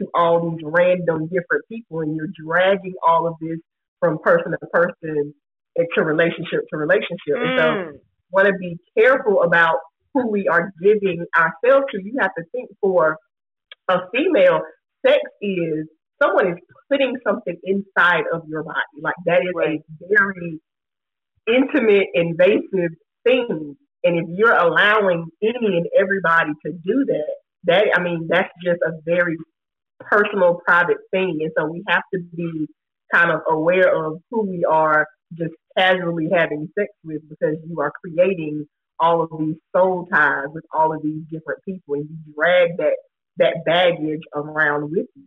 [0.00, 3.58] to all these random different people and you're dragging all of this
[4.00, 5.34] from person to person
[5.76, 7.38] and to relationship to relationship.
[7.42, 8.00] And so Mm.
[8.32, 9.76] want to be careful about
[10.14, 12.02] who we are giving ourselves to.
[12.02, 13.16] You have to think for
[13.88, 14.60] a female,
[15.06, 15.88] sex is
[16.22, 16.58] someone is
[16.90, 19.00] putting something inside of your body.
[19.02, 19.80] Like that is Right.
[19.80, 20.60] a very
[21.48, 22.92] intimate, invasive
[23.24, 23.76] thing.
[24.04, 28.80] And if you're allowing any and everybody to do that, that I mean, that's just
[28.86, 29.36] a very
[30.00, 31.38] personal, private thing.
[31.42, 32.66] And so we have to be
[33.12, 37.92] kind of aware of who we are just casually having sex with because you are
[38.04, 38.66] creating
[38.98, 42.96] all of these soul ties with all of these different people and you drag that
[43.38, 45.24] that baggage around with you.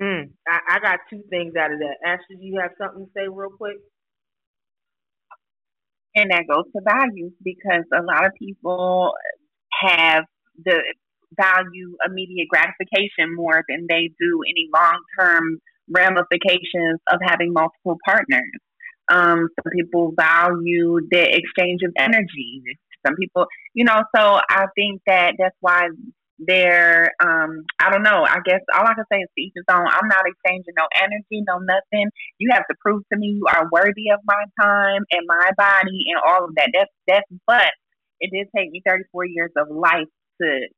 [0.00, 1.96] Mm, I, I got two things out of that.
[2.04, 3.76] Ashley, do you have something to say real quick?
[6.14, 9.12] And that goes to values because a lot of people
[9.82, 10.24] have
[10.64, 10.82] the
[11.36, 15.58] value immediate gratification more than they do any long term
[15.88, 18.52] ramifications of having multiple partners.
[19.08, 22.62] Um, some people value the exchange of energy.
[23.06, 25.88] Some people, you know, so I think that that's why
[26.38, 28.24] they're, um, I don't know.
[28.26, 29.86] I guess all I can say is to each his own.
[29.86, 32.10] I'm not exchanging no energy, no nothing.
[32.38, 36.04] You have to prove to me you are worthy of my time and my body
[36.08, 36.70] and all of that.
[36.74, 37.26] That's that's.
[37.46, 37.70] But
[38.20, 40.08] it did take me 34 years of life
[40.42, 40.68] to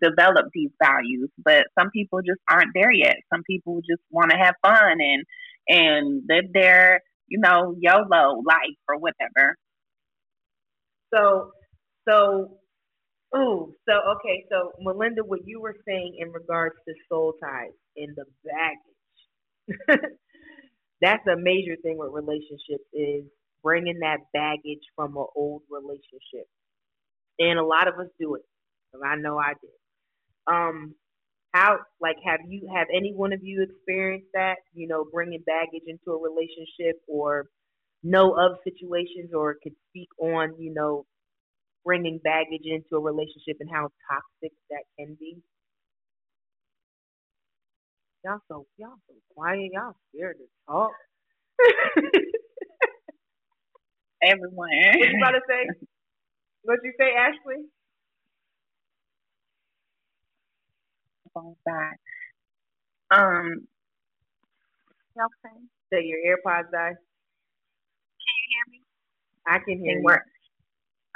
[0.00, 1.30] develop these values.
[1.44, 3.16] But some people just aren't there yet.
[3.32, 5.24] Some people just want to have fun and
[5.68, 9.56] and live their, you know, YOLO life or whatever.
[11.14, 11.50] So,
[12.08, 12.58] so,
[13.36, 18.14] ooh, so okay, so Melinda, what you were saying in regards to soul ties in
[18.16, 18.24] the
[19.88, 20.00] baggage,
[21.00, 23.24] that's a major thing with relationships is
[23.62, 26.46] bringing that baggage from an old relationship,
[27.38, 28.42] and a lot of us do it.
[29.04, 29.70] I know I did.
[30.52, 30.94] Um,
[31.54, 34.56] how like have you have any one of you experienced that?
[34.74, 37.46] You know, bringing baggage into a relationship or
[38.02, 41.06] know of situations or could speak on you know
[41.84, 45.38] bringing baggage into a relationship and how toxic that can be.
[48.24, 49.70] Y'all so y'all so quiet.
[49.72, 50.92] Y'all scared to talk.
[54.22, 54.68] Everyone.
[54.98, 55.66] What you about to say?
[56.62, 57.64] What you say, Ashley?
[61.36, 61.96] Phones died.
[63.10, 63.66] Um,
[65.16, 65.56] okay.
[65.92, 66.96] So your AirPods died.
[68.22, 68.80] Can you hear me?
[69.46, 70.04] I can hear it you.
[70.04, 70.22] Work.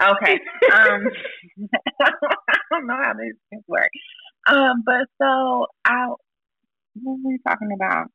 [0.02, 0.34] Okay.
[0.74, 1.08] um,
[2.02, 3.90] I don't know how these things work.
[4.46, 8.06] Um, but so I, what were we talking about?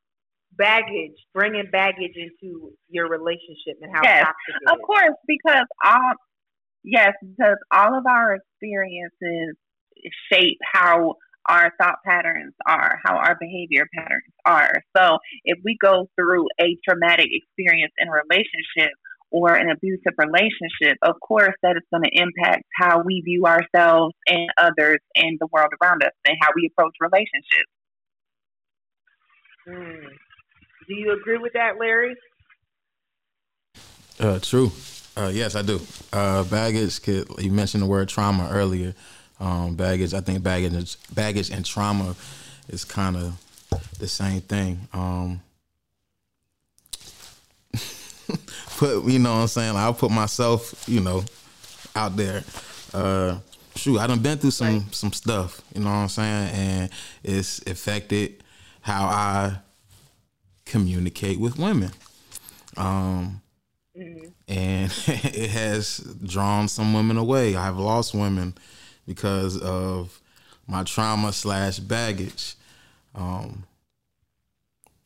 [0.57, 4.85] Baggage, bringing baggage into your relationship and how yes, toxic it of is.
[4.85, 6.13] course, because all,
[6.83, 9.57] yes, because all of our experiences
[10.31, 11.15] shape how
[11.47, 14.73] our thought patterns are, how our behavior patterns are.
[14.95, 18.93] So if we go through a traumatic experience in a relationship
[19.31, 24.13] or an abusive relationship, of course that is going to impact how we view ourselves
[24.27, 27.71] and others and the world around us and how we approach relationships.
[29.67, 30.09] Mm.
[30.87, 32.15] Do you agree with that, Larry?
[34.19, 34.71] Uh, true.
[35.17, 35.79] Uh, yes, I do.
[36.11, 37.01] Uh, baggage.
[37.01, 38.93] Could, you mentioned the word trauma earlier.
[39.39, 42.15] Um, baggage, I think baggage, baggage and trauma
[42.69, 43.37] is kind of
[43.99, 44.87] the same thing.
[44.93, 45.41] Um,
[48.77, 49.75] put, you know what I'm saying?
[49.75, 51.23] I'll put myself, you know,
[51.95, 52.43] out there.
[52.93, 53.37] Uh,
[53.75, 54.95] shoot, I done been through some right.
[54.95, 56.89] some stuff, you know what I'm saying, and
[57.23, 58.43] it's affected
[58.81, 59.57] how I
[60.65, 61.91] communicate with women.
[62.77, 63.41] Um,
[63.97, 64.27] mm-hmm.
[64.47, 67.55] and it has drawn some women away.
[67.55, 68.53] I've lost women
[69.05, 70.21] because of
[70.67, 72.55] my trauma slash baggage.
[73.13, 73.65] Um,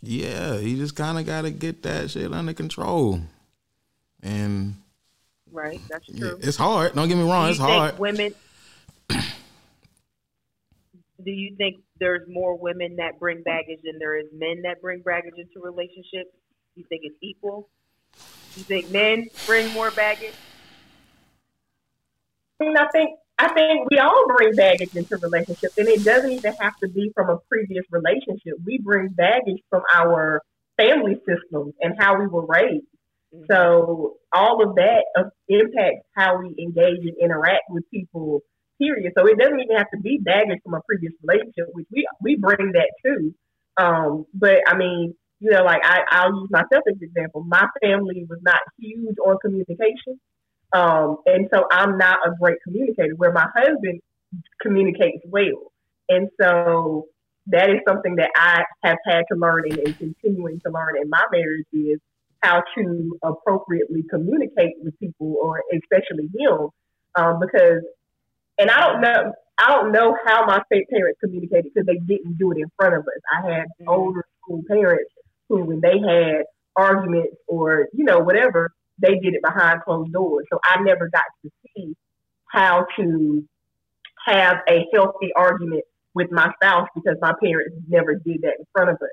[0.01, 3.19] yeah, you just kind of got to get that shit under control.
[4.23, 4.75] And
[5.51, 6.39] right, that's true.
[6.41, 6.95] it's hard.
[6.95, 7.99] Don't get me wrong, it's hard.
[7.99, 8.33] Women.
[9.09, 15.01] do you think there's more women that bring baggage than there is men that bring
[15.01, 16.31] baggage into relationships?
[16.75, 17.69] You think it's equal?
[18.55, 20.33] You think men bring more baggage?
[22.59, 26.31] I mean, I think I think we all bring baggage into relationships, and it doesn't
[26.31, 28.55] even have to be from a previous relationship.
[28.65, 30.41] We bring baggage from our
[30.75, 32.85] family systems and how we were raised.
[33.33, 33.45] Mm-hmm.
[33.49, 38.41] So all of that uh, impacts how we engage and interact with people.
[38.77, 39.11] Period.
[39.17, 42.37] So it doesn't even have to be baggage from a previous relationship, which we we
[42.37, 43.35] bring that too.
[43.75, 47.43] Um, but I mean, you know, like I, I'll use myself as an example.
[47.43, 50.19] My family was not huge on communication.
[50.73, 54.01] Um, and so I'm not a great communicator where my husband
[54.61, 55.71] communicates well.
[56.09, 57.07] And so
[57.47, 61.09] that is something that I have had to learn and, and continuing to learn in
[61.09, 61.99] my marriage is
[62.41, 66.69] how to appropriately communicate with people or especially him.
[67.15, 67.81] Um, because,
[68.59, 72.51] and I don't know, I don't know how my parents communicated because they didn't do
[72.51, 73.21] it in front of us.
[73.33, 73.89] I had mm-hmm.
[73.89, 75.11] older school parents
[75.49, 76.43] who, when they had
[76.75, 78.71] arguments or, you know, whatever,
[79.01, 80.45] they did it behind closed doors.
[80.51, 81.95] So I never got to see
[82.47, 83.43] how to
[84.25, 88.89] have a healthy argument with my spouse because my parents never did that in front
[88.89, 89.09] of us.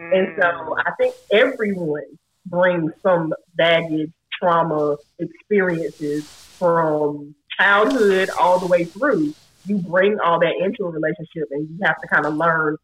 [0.00, 0.18] Mm.
[0.18, 0.82] And so mm.
[0.84, 9.34] I think everyone brings some baggage, trauma, experiences from childhood all the way through.
[9.66, 12.76] you bring all that into a relationship, and you have to kind of learn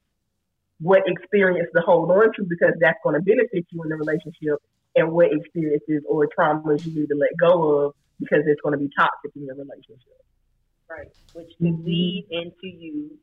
[0.80, 4.58] what experience to hold on to because that's going to benefit you in the relationship,
[4.96, 8.78] and what experiences or traumas you need to let go of because it's going to
[8.78, 10.24] be toxic in your relationship.
[10.88, 11.86] Right, which can mm-hmm.
[11.86, 13.18] lead into you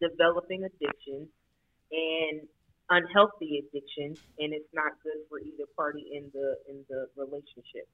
[0.00, 1.28] developing addiction
[1.92, 2.40] and
[2.90, 7.86] unhealthy addiction, and it's not good for either party in the in the relationship.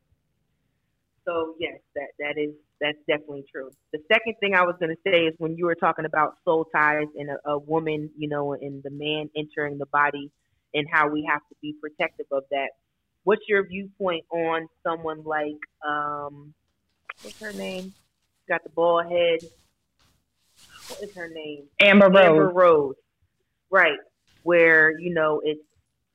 [1.24, 3.70] So yes, that that is that's definitely true.
[3.92, 6.66] The second thing I was going to say is when you were talking about soul
[6.74, 10.30] ties and a, a woman, you know, and the man entering the body,
[10.74, 12.70] and how we have to be protective of that.
[13.28, 16.54] What's your viewpoint on someone like um,
[17.20, 17.92] what's her name?
[18.48, 19.40] Got the bald head.
[20.88, 21.64] What is her name?
[21.78, 22.24] Amber Rose.
[22.24, 22.94] Amber Rose.
[23.70, 23.98] Right
[24.44, 25.60] where you know it's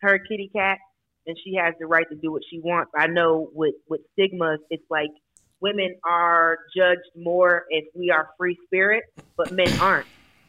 [0.02, 0.80] her kitty cat
[1.28, 2.90] and she has the right to do what she wants.
[2.98, 5.12] I know with with stigmas, it's like
[5.62, 9.04] women are judged more if we are free spirit,
[9.38, 10.08] but men aren't.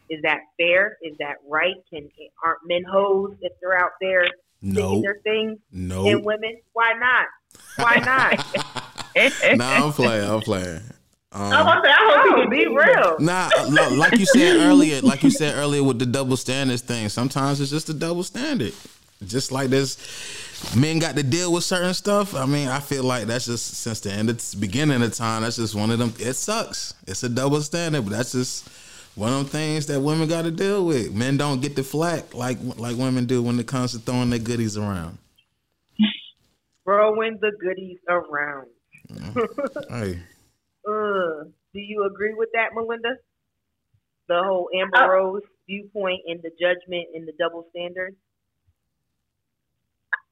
[0.08, 0.96] Is that fair?
[1.02, 1.74] Is that right?
[1.92, 2.08] Can
[2.42, 4.28] aren't men hoes if they're out there
[4.64, 5.02] no.
[5.02, 5.58] their things?
[5.70, 6.06] No.
[6.06, 7.26] And women, why not?
[7.76, 9.56] Why not?
[9.56, 10.30] no, I'm playing.
[10.30, 10.80] I'm playing.
[11.36, 13.16] Um, I hope he be real.
[13.18, 13.50] Nah,
[13.96, 17.08] like you said earlier, like you said earlier with the double standards thing.
[17.08, 18.72] Sometimes it's just a double standard.
[19.26, 19.98] Just like this,
[20.76, 22.36] men got to deal with certain stuff.
[22.36, 25.42] I mean, I feel like that's just since the end of the beginning of time.
[25.42, 26.14] That's just one of them.
[26.20, 26.94] It sucks.
[27.08, 28.68] It's a double standard, but that's just
[29.14, 31.12] one of them things that women got to deal with.
[31.12, 34.38] Men don't get the flack like like women do when it comes to throwing their
[34.38, 35.18] goodies around.
[36.84, 38.68] Throwing the goodies around.
[39.88, 40.20] Hey.
[40.86, 43.16] Uh, do you agree with that, Melinda?
[44.28, 48.14] The whole Amber uh, Rose viewpoint and the judgment and the double standard?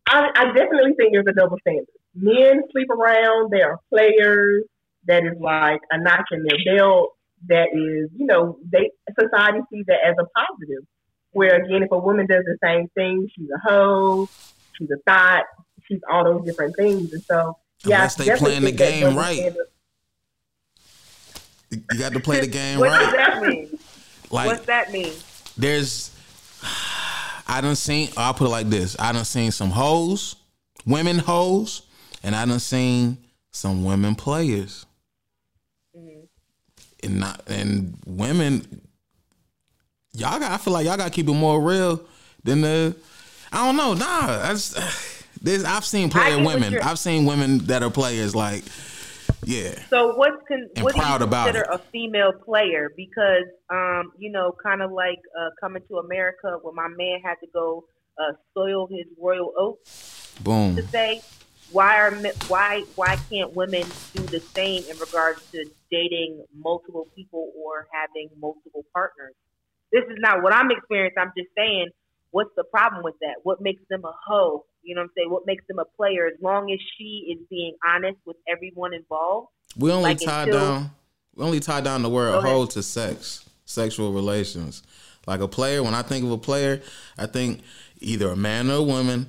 [0.06, 1.86] I, I definitely think there's a double standard.
[2.14, 3.50] Men sleep around.
[3.50, 4.64] They are players
[5.06, 7.14] that is like a notch in their belt.
[7.48, 10.84] That is, you know, they society sees that as a positive.
[11.32, 14.28] Where again, if a woman does the same thing, she's a hoe,
[14.74, 15.44] she's a thought,
[15.86, 17.12] she's all those different things.
[17.12, 19.54] And so, yeah, unless they playing the game right.
[21.70, 23.00] You got to play the game what right.
[23.00, 23.78] What does that mean?
[24.30, 25.12] Like, What's that mean?
[25.56, 26.14] There's,
[27.46, 28.08] I done seen.
[28.16, 30.36] I'll put it like this: I done seen some hoes,
[30.86, 31.82] women hoes,
[32.22, 33.18] and I done seen
[33.50, 34.86] some women players.
[35.96, 36.24] Mm-hmm.
[37.02, 38.80] And not and women,
[40.12, 40.52] y'all got.
[40.52, 42.04] I feel like y'all got to keep it more real
[42.44, 42.96] than the.
[43.52, 43.94] I don't know.
[43.94, 44.78] Nah, I just,
[45.42, 45.64] there's.
[45.64, 46.78] I've seen player women.
[46.80, 48.64] I've seen women that are players like
[49.44, 49.74] yeah.
[49.90, 52.92] So what's con- what do you consider a female player?
[52.96, 57.34] Because um, you know, kind of like uh, coming to America, when my man had
[57.40, 57.84] to go
[58.18, 60.34] uh, soil his royal oats.
[60.42, 60.76] Boom.
[60.76, 61.22] To say
[61.72, 62.14] why are
[62.48, 68.28] why why can't women do the same in regards to dating multiple people or having
[68.40, 69.34] multiple partners?
[69.92, 71.18] This is not what I'm experiencing.
[71.18, 71.88] I'm just saying,
[72.30, 73.36] what's the problem with that?
[73.42, 74.64] What makes them a hoe?
[74.82, 75.30] You know what I'm saying?
[75.30, 76.26] What makes them a player?
[76.26, 79.48] As long as she is being honest with everyone involved.
[79.76, 80.90] We only like tie until, down.
[81.34, 84.82] We only tie down the word "hoe" to sex, sexual relations.
[85.26, 86.82] Like a player, when I think of a player,
[87.16, 87.62] I think
[88.00, 89.28] either a man or a woman.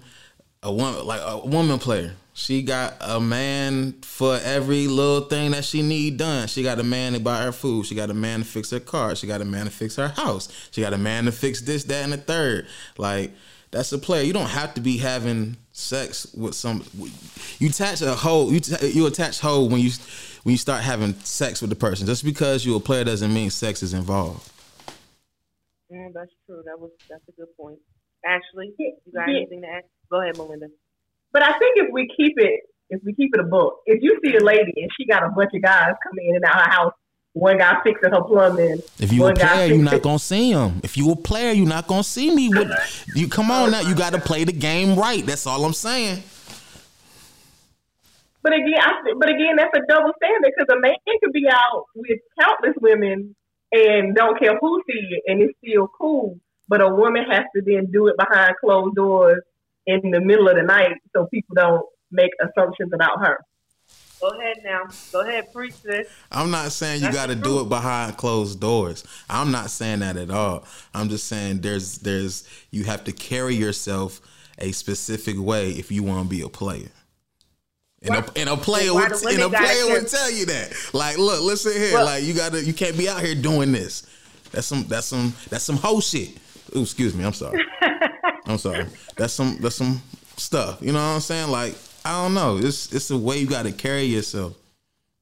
[0.66, 2.14] A woman, like a woman player.
[2.36, 6.48] She got a man for every little thing that she need done.
[6.48, 7.86] She got a man to buy her food.
[7.86, 9.16] She got a man to fix her car.
[9.16, 10.50] She got a man to fix her house.
[10.72, 12.68] She got a man to fix this, that, and the third.
[12.98, 13.32] Like
[13.70, 14.24] that's a player.
[14.24, 16.84] You don't have to be having sex with some.
[17.60, 18.50] You attach a hoe.
[18.50, 19.92] You you attach hoe when you
[20.42, 22.08] when you start having sex with the person.
[22.08, 24.52] Just because you're a player doesn't mean sex is involved.
[25.90, 26.64] Yeah, that's true.
[26.66, 27.78] That was that's a good point.
[28.26, 29.38] Ashley, you got yeah.
[29.38, 29.84] anything to add?
[30.10, 30.68] Go ahead, Melinda.
[31.34, 34.20] But I think if we keep it, if we keep it a book, if you
[34.24, 36.66] see a lady and she got a bunch of guys coming in and out of
[36.66, 36.94] her house
[37.34, 38.80] one guy fixing her plumbing.
[39.00, 40.80] If you a player, you're not gonna see him.
[40.84, 42.50] If you a player, you're not gonna see me.
[42.50, 42.70] With
[43.16, 43.82] you, come on now.
[43.82, 45.26] You got to play the game right.
[45.26, 46.22] That's all I'm saying.
[48.44, 51.86] But again, I, but again, that's a double standard because a man can be out
[51.96, 53.36] with countless women
[53.72, 56.40] and don't care who see it, and it's still cool.
[56.68, 59.42] But a woman has to then do it behind closed doors
[59.86, 63.40] in the middle of the night, so people don't make assumptions about her.
[64.24, 64.84] Go ahead now.
[65.12, 66.08] Go ahead, preach this.
[66.32, 69.04] I'm not saying you got to do it behind closed doors.
[69.30, 70.66] I'm not saying that at all.
[70.94, 74.22] I'm just saying there's there's you have to carry yourself
[74.60, 76.90] a specific way if you want to be a player.
[78.02, 80.74] And a, and a player would and a player would tell you that.
[80.94, 81.94] Like, look, listen here.
[81.94, 84.08] Well, like you gotta you can't be out here doing this.
[84.52, 86.38] That's some that's some that's some whole shit.
[86.76, 87.62] Ooh, excuse me, I'm sorry.
[88.46, 88.86] I'm sorry.
[89.16, 90.02] That's some that's some
[90.38, 90.82] stuff.
[90.82, 91.50] You know what I'm saying?
[91.50, 91.76] Like
[92.06, 92.58] I don't know.
[92.58, 94.56] It's it's the way you got to carry yourself.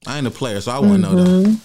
[0.08, 1.16] I ain't a player, so I wouldn't mm-hmm.
[1.16, 1.62] know that.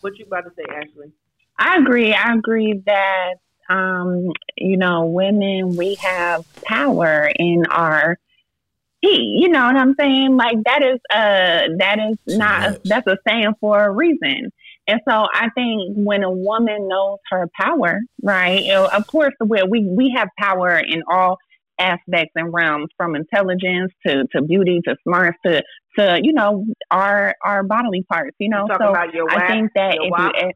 [0.00, 1.12] What you about to say, Ashley?
[1.58, 2.12] I agree.
[2.12, 3.34] I agree that
[3.68, 8.18] um, you know, women we have power in our
[9.00, 10.36] he, you know what I'm saying?
[10.36, 14.52] Like that is uh that is not that's a saying for a reason.
[14.92, 18.68] And so I think when a woman knows her power, right?
[18.70, 21.38] Of course, we we we have power in all
[21.78, 25.62] aspects and realms, from intelligence to, to beauty to smarts to
[25.98, 28.36] to you know our our bodily parts.
[28.38, 30.32] You know, so I think that if wop.
[30.36, 30.50] you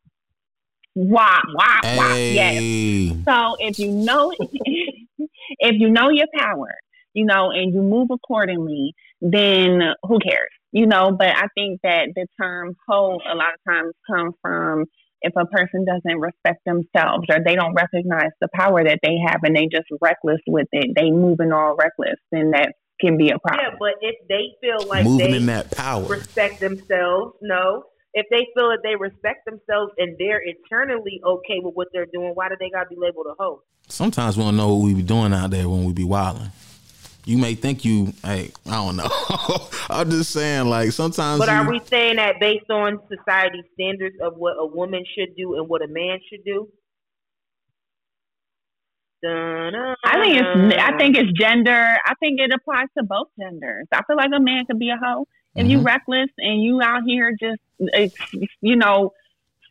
[0.97, 3.17] wop wop wop, yes.
[3.25, 4.35] So if you know
[5.19, 6.75] if you know your power,
[7.15, 8.93] you know, and you move accordingly,
[9.23, 10.51] then who cares?
[10.72, 14.84] You know, but I think that the term hoe a lot of times come from
[15.22, 19.40] if a person doesn't respect themselves or they don't recognize the power that they have
[19.43, 23.38] and they just reckless with it, they moving all reckless, then that can be a
[23.38, 23.66] problem.
[23.72, 27.84] Yeah, but if they feel like moving they in that power, respect themselves, no.
[28.14, 32.30] If they feel that they respect themselves and they're eternally okay with what they're doing,
[32.34, 33.62] why do they gotta be labeled a hoe?
[33.88, 36.51] Sometimes we don't know what we be doing out there when we be wilding
[37.27, 39.11] you may think you hey i don't know
[39.90, 44.16] i'm just saying like sometimes but you, are we saying that based on society standards
[44.23, 46.69] of what a woman should do and what a man should do
[50.05, 51.97] I think it's I think it's gender.
[52.07, 53.86] I think it applies to both genders.
[53.90, 55.70] I feel like a man could be a hoe if mm-hmm.
[55.70, 57.61] you reckless and you out here just
[58.61, 59.12] you know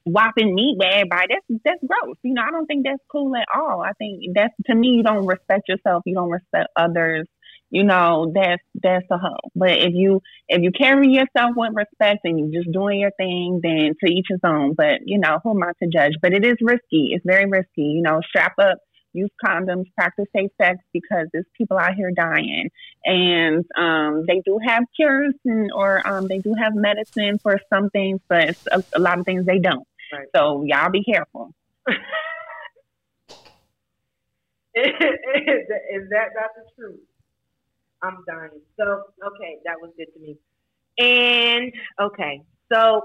[0.04, 1.28] whopping meat with everybody.
[1.30, 2.18] That's that's gross.
[2.24, 3.82] You know, I don't think that's cool at all.
[3.82, 6.04] I think that's to me you don't respect yourself.
[6.06, 7.28] You don't respect others
[7.76, 9.52] you know, that's that's a hoe.
[9.54, 13.60] But if you if you carry yourself with respect and you're just doing your thing,
[13.62, 14.76] then to each his own.
[14.76, 16.14] But you know, who am I to judge?
[16.22, 17.10] But it is risky.
[17.12, 17.82] It's very risky.
[17.82, 18.78] You know, strap up,
[19.12, 22.70] use condoms, practice safe sex because there's people out here dying,
[23.04, 27.90] and um, they do have cures and or um, they do have medicine for some
[27.90, 29.86] things, but a, a lot of things they don't.
[30.14, 30.28] Right.
[30.34, 31.54] So y'all be careful.
[34.76, 37.00] is that not the truth?
[38.06, 38.62] I'm dying.
[38.78, 40.38] So, okay, that was good to me.
[40.98, 42.42] And okay,
[42.72, 43.02] so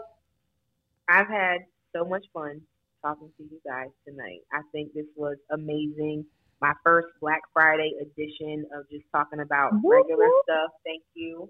[1.09, 1.59] I've had
[1.95, 2.61] so much fun
[3.03, 4.41] talking to you guys tonight.
[4.53, 6.25] I think this was amazing.
[6.61, 10.71] My first Black Friday edition of just talking about regular stuff.
[10.85, 11.49] Thank you.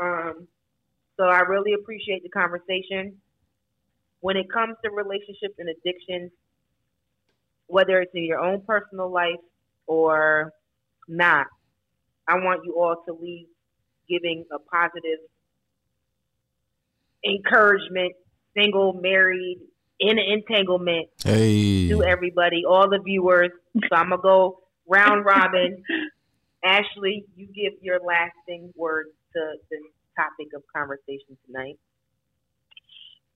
[0.00, 0.46] Um,
[1.16, 3.16] so I really appreciate the conversation.
[4.20, 6.30] When it comes to relationships and addictions,
[7.66, 9.40] whether it's in your own personal life
[9.86, 10.52] or
[11.08, 11.46] not,
[12.28, 13.46] I want you all to leave
[14.08, 15.18] giving a positive
[17.24, 18.12] encouragement,
[18.56, 19.58] single, married,
[20.00, 21.88] in an entanglement hey.
[21.88, 23.50] to everybody, all the viewers.
[23.74, 25.82] So I'm gonna go round robin.
[26.64, 29.40] Ashley, you give your lasting words to
[29.70, 29.80] this
[30.16, 31.78] topic of conversation tonight.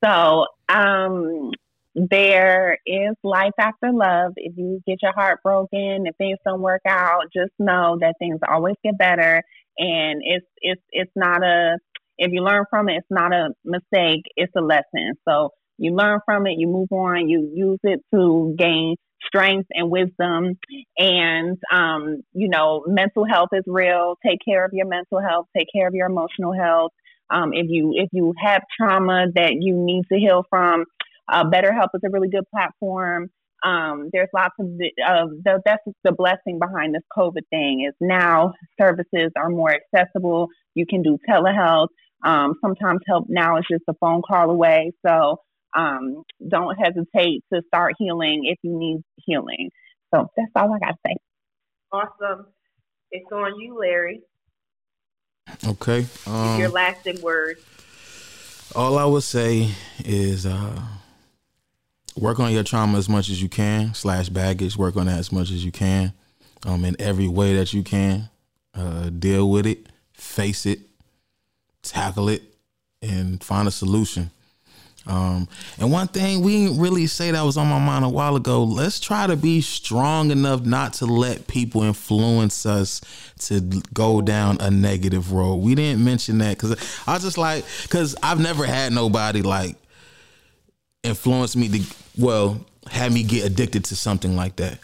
[0.05, 1.53] So, um,
[1.95, 4.33] there is life after love.
[4.37, 8.41] If you get your heart broken, if things don't work out, just know that things
[8.49, 9.43] always get better.
[9.79, 11.77] And it's it's it's not a
[12.19, 14.23] if you learn from it, it's not a mistake.
[14.37, 15.15] It's a lesson.
[15.29, 18.97] So you learn from it, you move on, you use it to gain
[19.27, 20.59] strength and wisdom.
[20.99, 24.17] And um, you know, mental health is real.
[24.25, 25.47] Take care of your mental health.
[25.57, 26.93] Take care of your emotional health.
[27.31, 30.85] Um, if you if you have trauma that you need to heal from,
[31.29, 33.31] uh, BetterHelp is a really good platform.
[33.65, 37.95] Um, there's lots of the, uh, the, that's the blessing behind this COVID thing is
[38.01, 40.49] now services are more accessible.
[40.75, 41.89] You can do telehealth.
[42.25, 44.93] Um, sometimes help now is just a phone call away.
[45.07, 45.39] So
[45.77, 49.71] um, don't hesitate to start healing if you need healing.
[50.13, 51.17] So that's all I got to say.
[51.93, 52.47] Awesome.
[53.11, 54.23] It's on you, Larry.
[55.67, 56.07] Okay.
[56.27, 57.61] Um, your lasting words.
[58.75, 59.69] All I would say
[60.05, 60.81] is uh,
[62.17, 64.77] work on your trauma as much as you can slash baggage.
[64.77, 66.13] Work on that as much as you can
[66.65, 68.29] um, in every way that you can.
[68.75, 70.79] Uh, deal with it face it
[71.83, 72.43] tackle it
[73.03, 74.31] and find a solution.
[75.05, 75.49] Um,
[75.81, 78.63] and one thing we didn't really say that was on my mind a while ago
[78.63, 83.01] let's try to be strong enough not to let people influence us
[83.49, 83.61] to
[83.93, 85.57] go down a negative road.
[85.57, 89.75] We didn't mention that because i was just like because i've never had nobody like
[91.03, 91.83] influence me to
[92.19, 94.79] well, had me get addicted to something like that.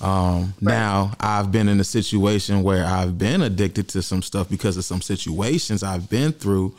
[0.00, 0.72] Um, right.
[0.72, 4.84] Now I've been in a situation where I've been addicted to some stuff because of
[4.84, 6.74] some situations I've been through,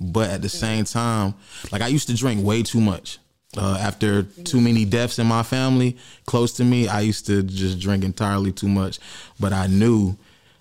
[0.00, 1.34] but at the same time,
[1.72, 3.18] like I used to drink way too much.
[3.56, 5.96] Uh, after too many deaths in my family
[6.26, 8.98] close to me, I used to just drink entirely too much.
[9.40, 10.16] But I knew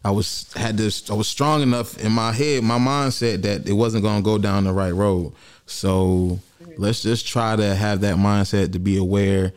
[0.06, 1.10] I was had this.
[1.12, 4.38] I was strong enough in my head, my mindset that it wasn't going to go
[4.38, 5.34] down the right road.
[5.66, 6.40] So
[6.78, 9.54] Let's just try to have that mindset to be aware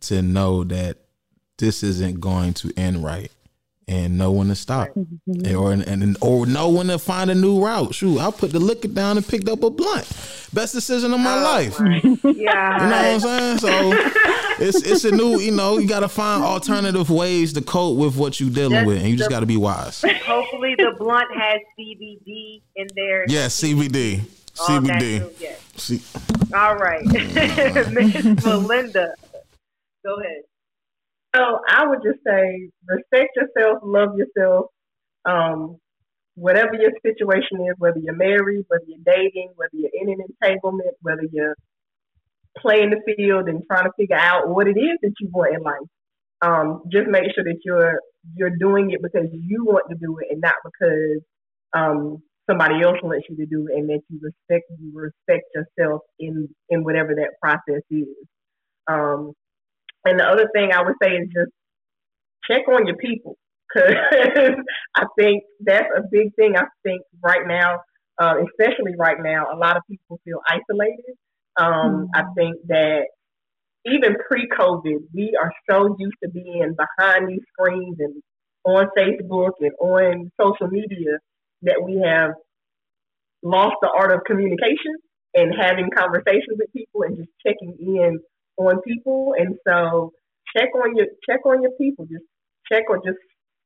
[0.00, 0.98] to know that
[1.58, 3.30] this isn't going to end right
[3.86, 5.44] and know when to stop mm-hmm.
[5.44, 7.92] and, or and or know when to find a new route.
[7.94, 10.08] Shoot, I put the liquor down and picked up a blunt.
[10.52, 11.80] Best decision of my Oh, life.
[11.80, 13.58] my You know what I'm saying?
[13.58, 13.68] So
[14.60, 18.16] it's it's a new, you know, you got to find alternative ways to cope with
[18.16, 20.02] what you're dealing Just with, and you just the- got to be wise.
[20.24, 23.24] Hopefully the blunt has CBD in there.
[23.28, 24.22] Yeah, CBD,
[24.60, 25.18] All that CBD.
[25.18, 25.46] too.
[25.76, 26.02] C-
[26.54, 27.04] All right.
[27.92, 29.14] Miss Melinda.
[30.04, 30.42] Go ahead.
[31.34, 34.66] So I would just say respect yourself, love yourself.
[35.24, 35.76] Um,
[36.34, 40.96] whatever your situation is, whether you're married, whether you're dating, whether you're in an entanglement,
[41.02, 41.54] whether you're
[42.58, 45.62] playing the field and trying to figure out what it is that you want in
[45.62, 45.76] life.
[46.42, 48.00] Um, just make sure that you're
[48.34, 51.22] you're doing it because you want to do it and not because
[51.74, 56.48] um, somebody else wants you to do and that you respect you respect yourself in
[56.68, 58.08] in whatever that process is.
[58.88, 59.32] Um,
[60.04, 61.52] and the other thing I would say is just
[62.50, 63.36] check on your people
[63.72, 63.94] because
[64.96, 66.56] I think that's a big thing.
[66.56, 67.80] I think right now,
[68.20, 71.14] uh, especially right now, a lot of people feel isolated.
[71.58, 73.04] Um, I think that
[73.86, 78.22] even pre-COVID, we are so used to being behind these screens and
[78.64, 81.18] on Facebook and on social media
[81.62, 82.32] that we have
[83.42, 84.94] lost the art of communication
[85.34, 88.18] and having conversations with people and just checking in
[88.58, 89.34] on people.
[89.38, 90.12] And so
[90.56, 92.06] check on your check on your people.
[92.06, 92.24] Just
[92.70, 93.18] check or just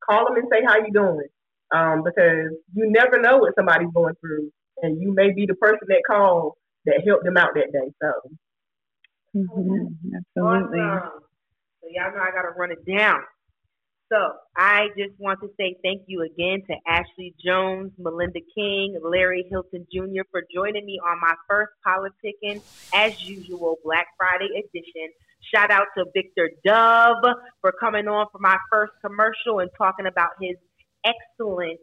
[0.09, 1.29] call them and say how you doing.
[1.75, 4.51] Um, because you never know what somebody's going through,
[4.83, 6.53] and you may be the person that called
[6.85, 7.91] that helped them out that day.
[8.03, 8.12] So
[9.35, 10.81] Mhm, Absolutely.
[10.81, 11.21] Awesome.
[11.81, 13.21] So y'all know I gotta run it down.
[14.15, 19.45] So I just want to say thank you again to Ashley Jones, Melinda King, Larry
[19.51, 20.23] Hilton Jr.
[20.31, 22.61] for joining me on my first Politikan,
[22.95, 25.09] as usual, Black Friday edition.
[25.53, 27.24] Shout out to Victor Dove
[27.61, 30.57] for coming on for my first commercial and talking about his
[31.05, 31.81] excellent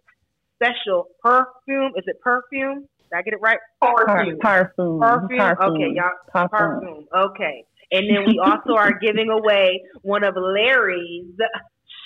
[0.56, 1.92] special perfume.
[1.98, 2.88] Is it perfume?
[3.10, 3.60] Did I get it right?
[3.82, 4.40] Perfume.
[4.40, 5.02] parfum.
[5.02, 5.38] Perfume.
[5.38, 5.76] Parfum.
[5.76, 6.12] Okay, y'all.
[6.34, 6.80] Parfum.
[6.80, 7.08] Perfume.
[7.14, 7.66] Okay.
[7.92, 11.36] And then we also are giving away one of Larry's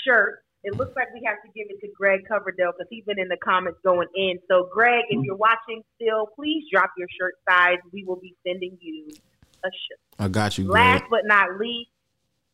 [0.05, 0.41] shirts.
[0.63, 3.27] It looks like we have to give it to Greg Coverdale because he's been in
[3.27, 4.39] the comments going in.
[4.49, 7.77] So, Greg, if you're watching still, please drop your shirt size.
[7.93, 9.09] We will be sending you
[9.63, 9.99] a shirt.
[10.17, 11.01] I got you, Greg.
[11.01, 11.91] Last but not least,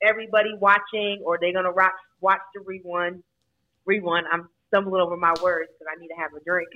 [0.03, 3.21] everybody watching or they're gonna watch watch the rerun.
[3.89, 4.23] Rerun.
[4.29, 6.69] I'm stumbling over my words because I need to have a drink.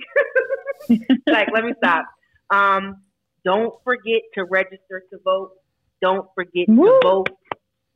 [1.26, 2.06] like, let me stop.
[2.50, 3.02] Um,
[3.44, 5.52] don't forget to register to vote.
[6.00, 6.86] Don't forget Woo.
[6.86, 7.28] to vote.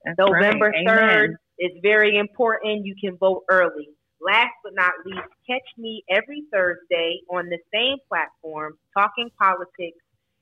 [0.05, 1.36] That's November third Amen.
[1.61, 2.85] Is very important.
[2.87, 3.89] You can vote early.
[4.20, 9.97] Last but not least, catch me every Thursday on the same platform, talking politics,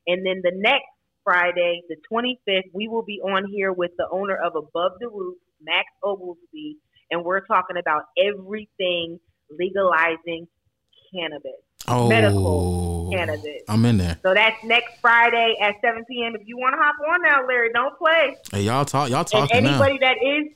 [0.07, 0.87] and then the next
[1.23, 5.37] Friday, the 25th, we will be on here with the owner of Above the Roof,
[5.63, 6.77] Max Oglesby,
[7.11, 9.21] and we're talking about everything
[9.51, 10.49] legalizing
[11.15, 11.53] cannabis,
[11.87, 13.63] Oh, medical cannabis.
[13.69, 14.19] I'm in there.
[14.23, 16.35] So that's next Friday at 7 p.m.
[16.35, 18.37] If you want to hop on now, Larry, don't play.
[18.53, 19.09] Hey, y'all talk.
[19.11, 19.83] Y'all And talking now.
[19.83, 20.53] anybody that is,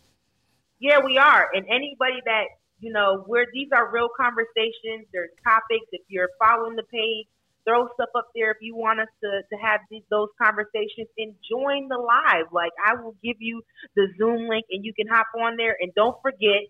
[0.83, 1.49] yeah, we are.
[1.55, 2.47] And anybody that
[2.83, 5.07] you know, where these are real conversations.
[5.13, 5.87] There's topics.
[5.93, 7.27] If you're following the page,
[7.65, 11.33] throw stuff up there if you want us to, to have these, those conversations and
[11.49, 12.47] join the live.
[12.53, 13.63] Like I will give you
[13.95, 15.77] the Zoom link and you can hop on there.
[15.81, 16.67] And don't forget,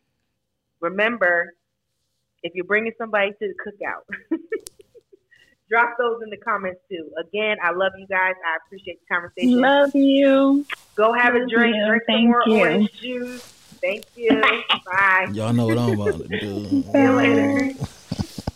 [0.80, 1.54] remember,
[2.42, 4.38] if you're bringing somebody to the cookout,
[5.70, 7.10] drop those in the comments too.
[7.18, 8.34] Again, I love you guys.
[8.46, 9.62] I appreciate the conversation.
[9.62, 10.66] Love you.
[10.94, 11.74] Go have a drink.
[11.74, 11.86] you.
[11.86, 12.58] Drink some Thank more you.
[12.58, 13.61] orange juice.
[13.82, 14.40] Thank you.
[14.86, 15.28] Bye.
[15.32, 16.82] Y'all know what I'm about to do.
[16.92, 17.74] See you later.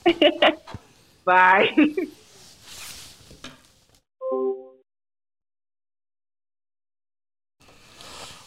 [1.25, 1.75] Bye.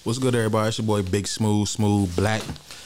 [0.05, 0.69] What's good, everybody?
[0.69, 2.41] It's your boy Big Smooth, Smooth Black,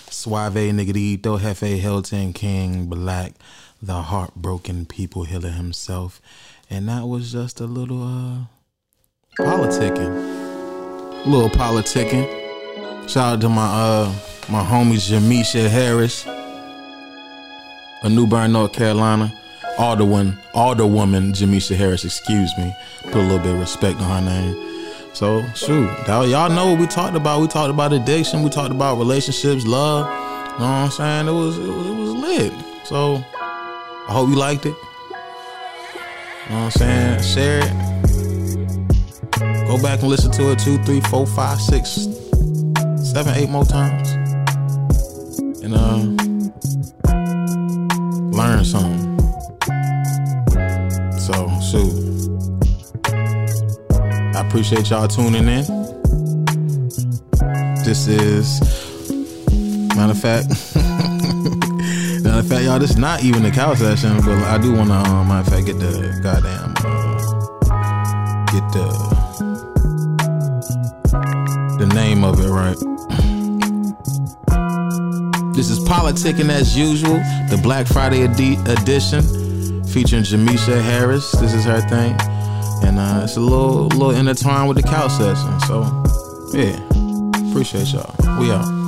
[0.09, 3.33] Suave Niggadito, Hefe Hilton, King Black,
[3.79, 6.19] the heartbroken people healer himself.
[6.67, 8.37] And that was just a little uh
[9.37, 11.25] politicking.
[11.25, 12.42] A little politicking.
[13.07, 14.13] Shout out to my uh
[14.49, 16.25] my homie Jahmeesha Harris
[18.03, 19.33] a New Bern, North Carolina.
[19.79, 22.75] Alder one, Alder woman Jahmeesha Harris, excuse me.
[23.05, 24.55] Put a little bit of respect on her name.
[25.13, 27.41] So shoot, y'all y'all know what we talked about.
[27.41, 28.43] We talked about addiction.
[28.43, 30.05] We talked about relationships, love.
[30.05, 31.27] You know what I'm saying?
[31.27, 32.53] It was it was, it was lit.
[32.85, 34.69] So I hope you liked it.
[34.69, 37.23] You know what I'm saying?
[37.23, 37.73] Share it.
[39.67, 42.05] Go back and listen to it two, three, four, five, six,
[43.13, 44.09] seven, eight more times.
[45.61, 45.97] And uh
[48.35, 49.19] learn something.
[51.19, 51.93] So shoot.
[54.35, 55.63] I appreciate y'all tuning in.
[57.85, 58.59] This is,
[59.95, 60.47] matter of fact,
[62.23, 64.89] matter of fact, y'all, this is not even the couch session, but I do want
[64.89, 69.13] to, um, matter of fact, get the goddamn, uh, get the
[71.77, 72.92] the name of it right.
[75.63, 77.19] This is Politikan as usual,
[77.49, 79.21] the Black Friday edi- edition,
[79.85, 81.31] featuring Jahmeesha Harris.
[81.31, 82.17] This is her thing,
[82.85, 85.59] and uh, it's a little, little intertwined with the couch session.
[85.61, 85.83] So,
[86.53, 88.13] yeah, appreciate y'all.
[88.41, 88.82] We out.